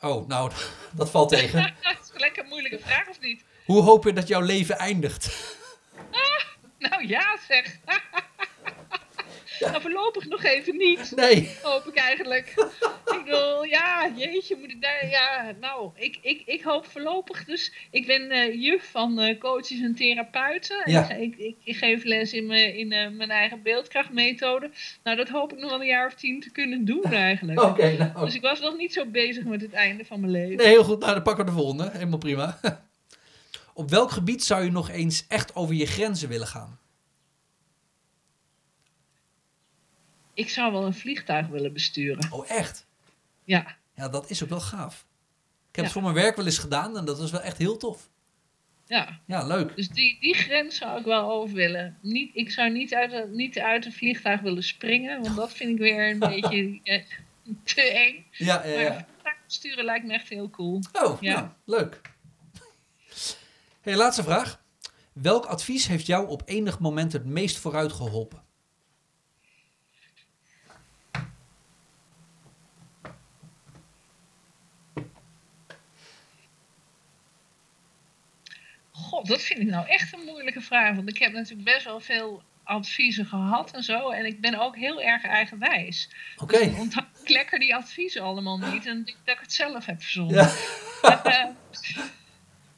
Oh, 0.02 0.28
nou, 0.28 0.52
dat 0.96 1.10
valt 1.10 1.30
tegen. 1.30 1.62
dat 1.82 1.98
is 2.02 2.10
gelijk 2.12 2.38
een 2.38 2.48
moeilijke 2.48 2.80
vraag 2.80 3.10
of 3.10 3.20
niet? 3.20 3.44
Hoe 3.66 3.82
hoop 3.82 4.04
je 4.04 4.14
dat 4.14 4.28
jouw 4.28 4.42
leven 4.42 4.78
eindigt? 4.78 5.56
Nou 6.80 7.08
ja, 7.08 7.38
zeg. 7.48 7.78
Nou, 9.60 9.82
voorlopig 9.82 10.28
nog 10.28 10.44
even 10.44 10.78
niet. 10.78 11.12
Nee. 11.16 11.58
hoop 11.62 11.88
ik 11.88 11.96
eigenlijk. 11.96 12.54
ik 13.16 13.22
bedoel, 13.26 13.64
ja, 13.64 14.12
jeetje, 14.16 14.56
moet 14.60 14.72
ik 14.72 14.82
daar, 14.82 15.10
ja, 15.10 15.54
nou, 15.60 15.90
ik, 15.96 16.18
ik, 16.22 16.42
ik 16.46 16.62
hoop 16.64 16.86
voorlopig 16.86 17.46
dus, 17.46 17.74
ik 17.92 18.08
ben 18.08 18.30
eh, 18.32 18.62
juf 18.62 18.90
van 18.92 19.20
eh, 19.20 19.40
coaches 19.40 19.82
en 19.82 19.96
therapeuten. 19.96 20.84
En 20.84 20.92
Ja. 20.92 21.10
Ik, 21.10 21.38
ik, 21.38 21.56
ik 21.64 21.76
geef 21.76 22.04
les 22.04 22.34
in, 22.34 22.46
mijn, 22.46 22.76
in 22.76 22.92
eh, 22.92 23.10
mijn 23.10 23.30
eigen 23.30 23.62
beeldkrachtmethode. 23.62 24.70
Nou, 25.04 25.18
dat 25.18 25.30
hoop 25.30 25.54
ik 25.54 25.60
nog 25.60 25.70
wel 25.70 25.80
een 25.80 25.88
jaar 25.88 26.08
of 26.08 26.14
tien 26.14 26.42
te 26.42 26.52
kunnen 26.52 26.86
doen 26.86 27.04
eigenlijk. 27.30 27.62
Oké, 27.62 27.98
nou. 27.98 28.26
Dus 28.26 28.36
ik 28.36 28.42
was 28.42 28.60
nog 28.60 28.78
niet 28.78 28.94
zo 28.94 29.06
bezig 29.06 29.44
met 29.44 29.62
het 29.62 29.74
einde 29.74 30.06
van 30.06 30.20
mijn 30.20 30.32
leven. 30.32 30.58
Nee, 30.58 30.68
heel 30.68 30.84
goed. 30.84 31.00
Nou, 31.00 31.14
dan 31.14 31.24
pakken 31.24 31.46
we 31.46 31.52
de 31.52 31.58
volgende. 31.58 31.90
Helemaal 31.92 32.18
prima. 32.18 32.60
Op 33.74 33.90
welk 33.90 34.12
gebied 34.12 34.44
zou 34.44 34.64
je 34.64 34.72
nog 34.72 34.90
eens 34.90 35.26
echt 35.28 35.56
over 35.56 35.76
je 35.76 35.86
grenzen 35.86 36.30
willen 36.30 36.48
gaan? 36.48 36.80
Ik 40.36 40.50
zou 40.50 40.72
wel 40.72 40.86
een 40.86 40.94
vliegtuig 40.94 41.48
willen 41.48 41.74
besturen. 41.74 42.32
Oh, 42.32 42.50
echt? 42.50 42.86
Ja, 43.44 43.76
Ja, 43.96 44.10
dat 44.10 44.30
is 44.30 44.44
ook 44.44 44.50
wel 44.50 44.60
gaaf. 44.60 44.94
Ik 45.70 45.76
heb 45.76 45.76
Ja. 45.76 45.82
het 45.84 45.92
voor 45.92 46.02
mijn 46.02 46.14
werk 46.24 46.36
wel 46.36 46.46
eens 46.46 46.58
gedaan 46.58 46.98
en 46.98 47.06
dat 47.06 47.20
is 47.20 47.32
wel 47.32 47.42
echt 47.42 47.58
heel 47.58 47.78
tof. 47.78 48.10
ja. 48.88 49.20
Ja, 49.26 49.44
leuk. 49.48 49.76
Dus 49.76 49.90
die, 49.90 50.18
die 50.20 50.34
grens 50.36 50.76
zou 50.78 51.00
ik 51.00 51.06
wel 51.06 51.32
over 51.32 51.56
willen. 51.56 51.98
Niet, 52.02 52.36
ik 52.36 52.52
zou 52.52 52.70
niet 52.72 52.94
uit, 52.96 53.12
een, 53.12 53.36
niet 53.36 53.60
uit 53.60 53.86
een 53.86 53.94
vliegtuig 53.94 54.42
willen 54.42 54.64
springen, 54.64 55.22
want 55.22 55.36
dat 55.36 55.54
vind 55.54 55.70
ik 55.72 55.78
weer 55.78 56.10
een 56.12 56.20
beetje 56.32 56.80
eh, 56.84 57.04
te 57.64 57.82
eng. 57.82 58.26
Ja, 58.32 58.66
ja, 58.66 58.74
Maar 58.74 58.84
ja. 58.84 58.96
een 58.98 59.06
vliegtuig 59.06 59.38
besturen 59.46 59.86
lijkt 59.86 60.06
me 60.06 60.14
echt 60.14 60.30
heel 60.30 60.50
cool. 60.50 60.82
Oh, 60.94 61.22
Ja. 61.22 61.34
nou, 61.34 61.48
leuk. 61.66 62.02
Hey, 63.82 63.96
laatste 63.96 64.24
vraag. 64.24 64.64
Welk 65.14 65.46
advies 65.46 65.88
heeft 65.88 66.06
jou 66.06 66.28
op 66.28 66.42
enig 66.46 66.80
moment 66.80 67.14
het 67.14 67.26
meest 67.26 67.58
vooruit 67.58 67.92
geholpen? 67.94 68.44
God, 79.28 79.38
dat 79.38 79.46
vind 79.46 79.60
ik 79.60 79.68
nou 79.68 79.88
echt 79.88 80.14
een 80.14 80.26
moeilijke 80.26 80.62
vraag. 80.62 80.96
Want 80.96 81.10
ik 81.10 81.18
heb 81.18 81.32
natuurlijk 81.32 81.64
best 81.64 81.86
wel 81.86 82.00
veel 82.00 82.44
adviezen 82.64 83.26
gehad 83.26 83.72
en 83.72 83.84
zo. 83.84 84.10
En 84.10 84.26
ik 84.26 84.42
ben 84.42 84.60
ook 84.60 84.76
heel 84.76 85.02
erg 85.02 85.24
eigenwijs. 85.24 86.10
Oké. 86.38 86.60
Dus 86.60 86.78
onthoud 86.78 87.06
ik 87.24 87.30
lekker 87.30 87.60
die 87.60 87.76
adviezen 87.76 88.22
allemaal 88.22 88.58
niet. 88.58 88.86
En 88.86 89.02
ik 89.06 89.16
dat 89.24 89.36
ik 89.36 89.42
het 89.42 89.54
zelf 89.54 89.86
heb 89.86 90.02
verzonnen. 90.02 90.36
Ja. 90.36 90.52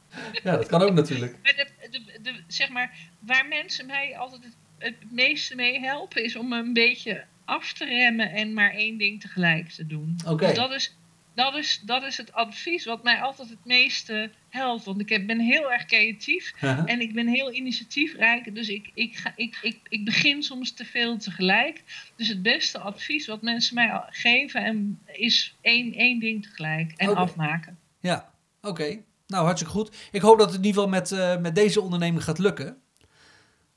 Eh, 0.08 0.42
ja, 0.42 0.56
dat 0.56 0.66
kan 0.66 0.82
ook 0.82 0.92
natuurlijk. 0.92 1.36
Maar 1.42 1.54
de, 1.56 1.88
de, 1.90 2.20
de, 2.22 2.42
zeg 2.46 2.68
maar, 2.68 2.98
waar 3.18 3.46
mensen 3.46 3.86
mij 3.86 4.18
altijd 4.18 4.44
het, 4.44 4.56
het 4.78 5.12
meeste 5.12 5.54
mee 5.54 5.80
helpen, 5.80 6.24
is 6.24 6.36
om 6.36 6.48
me 6.48 6.58
een 6.58 6.72
beetje 6.72 7.24
af 7.44 7.72
te 7.72 7.84
remmen 7.84 8.30
en 8.30 8.52
maar 8.52 8.70
één 8.70 8.98
ding 8.98 9.20
tegelijk 9.20 9.68
te 9.68 9.86
doen. 9.86 10.16
Oké. 10.26 10.52
Dat 10.52 10.72
is 10.72 10.97
dat 11.38 11.54
is, 11.54 11.80
dat 11.84 12.02
is 12.02 12.16
het 12.16 12.32
advies 12.32 12.84
wat 12.84 13.02
mij 13.02 13.20
altijd 13.20 13.48
het 13.48 13.64
meeste 13.64 14.30
helpt. 14.48 14.84
Want 14.84 15.00
ik 15.00 15.08
heb, 15.08 15.26
ben 15.26 15.40
heel 15.40 15.72
erg 15.72 15.84
creatief 15.84 16.52
Uh-huh. 16.60 16.82
en 16.86 17.00
ik 17.00 17.14
ben 17.14 17.26
heel 17.26 17.52
initiatiefrijk. 17.52 18.54
Dus 18.54 18.68
ik, 18.68 18.90
ik, 18.94 19.16
ga, 19.16 19.32
ik, 19.36 19.58
ik, 19.62 19.78
ik 19.88 20.04
begin 20.04 20.42
soms 20.42 20.72
te 20.72 20.84
veel 20.84 21.18
tegelijk. 21.18 21.82
Dus 22.16 22.28
het 22.28 22.42
beste 22.42 22.78
advies 22.78 23.26
wat 23.26 23.42
mensen 23.42 23.74
mij 23.74 24.02
geven 24.10 24.64
en 24.64 25.00
is 25.06 25.54
één, 25.60 25.92
één 25.92 26.20
ding 26.20 26.42
tegelijk 26.42 26.92
en 26.96 27.14
afmaken. 27.14 27.78
Ja, 28.00 28.30
oké. 28.62 28.98
Nou, 29.26 29.44
hartstikke 29.44 29.74
goed. 29.74 29.96
Ik 30.12 30.20
hoop 30.20 30.38
dat 30.38 30.46
het 30.46 30.58
in 30.58 30.64
ieder 30.64 30.82
geval 30.82 30.98
met, 30.98 31.12
eh, 31.12 31.36
met 31.36 31.54
deze 31.54 31.80
onderneming 31.80 32.24
gaat 32.24 32.38
lukken. 32.38 32.76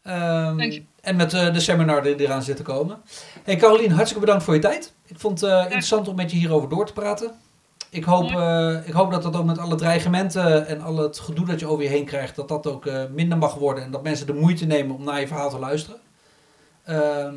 Je. 0.03 0.83
en 1.01 1.15
met 1.15 1.33
eh, 1.33 1.53
de 1.53 1.59
seminar 1.59 2.03
die 2.03 2.19
eraan 2.19 2.43
zit 2.43 2.55
te 2.55 2.63
komen. 2.63 3.01
Hey 3.43 3.55
Carolien, 3.55 3.91
hartstikke 3.91 4.25
bedankt 4.25 4.43
voor 4.43 4.53
je 4.53 4.59
tijd. 4.59 4.93
Ik 5.05 5.19
vond 5.19 5.41
het 5.41 5.49
eh, 5.49 5.63
interessant 5.63 6.07
om 6.07 6.15
met 6.15 6.31
je 6.31 6.37
hierover 6.37 6.69
door 6.69 6.85
te 6.85 6.93
praten. 6.93 7.31
Ik 7.91 8.03
hoop, 8.03 8.31
eh, 8.31 8.87
ik 8.87 8.93
hoop 8.93 9.11
dat 9.11 9.23
dat 9.23 9.35
ook 9.35 9.45
met 9.45 9.57
alle 9.57 9.75
dreigementen 9.75 10.67
en 10.67 10.81
al 10.81 10.97
het 10.97 11.19
gedoe 11.19 11.45
dat 11.45 11.59
je 11.59 11.67
over 11.67 11.83
je 11.83 11.89
heen 11.89 12.05
krijgt, 12.05 12.35
dat 12.35 12.47
dat 12.47 12.67
ook 12.67 12.85
eh, 12.85 13.03
minder 13.11 13.37
mag 13.37 13.53
worden. 13.53 13.83
En 13.83 13.91
dat 13.91 14.03
mensen 14.03 14.25
de 14.25 14.33
moeite 14.33 14.65
nemen 14.65 14.95
om 14.95 15.03
naar 15.03 15.19
je 15.19 15.27
verhaal 15.27 15.49
te 15.49 15.59
luisteren. 15.59 15.99
Ehm, 16.83 17.35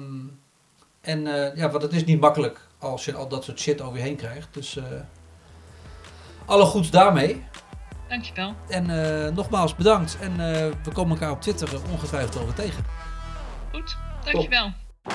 en 1.01 1.27
eh, 1.27 1.57
ja, 1.57 1.71
want 1.71 1.83
het 1.83 1.93
is 1.93 2.05
niet 2.05 2.21
makkelijk 2.21 2.61
als 2.85 3.05
je 3.05 3.15
al 3.15 3.29
dat 3.29 3.45
soort 3.45 3.61
shit 3.61 3.81
over 3.81 3.97
je 3.97 4.03
heen 4.03 4.17
krijgt. 4.17 4.49
Dus 4.51 4.77
eh, 4.77 4.85
alle 6.45 6.65
goeds 6.65 6.91
daarmee. 6.91 7.45
Dankjewel. 8.09 8.55
En 8.69 8.91
eh, 8.91 9.33
nogmaals 9.33 9.75
bedankt. 9.75 10.19
En 10.21 10.31
eh, 10.31 10.71
we 10.85 10.93
komen 10.93 11.13
elkaar 11.13 11.31
op 11.31 11.41
Twitter 11.41 11.69
ongetwijfeld 11.93 12.43
over 12.43 12.55
tegen. 12.55 12.85
Goed, 13.73 13.97
dankjewel. 14.25 14.73
Top. 15.03 15.15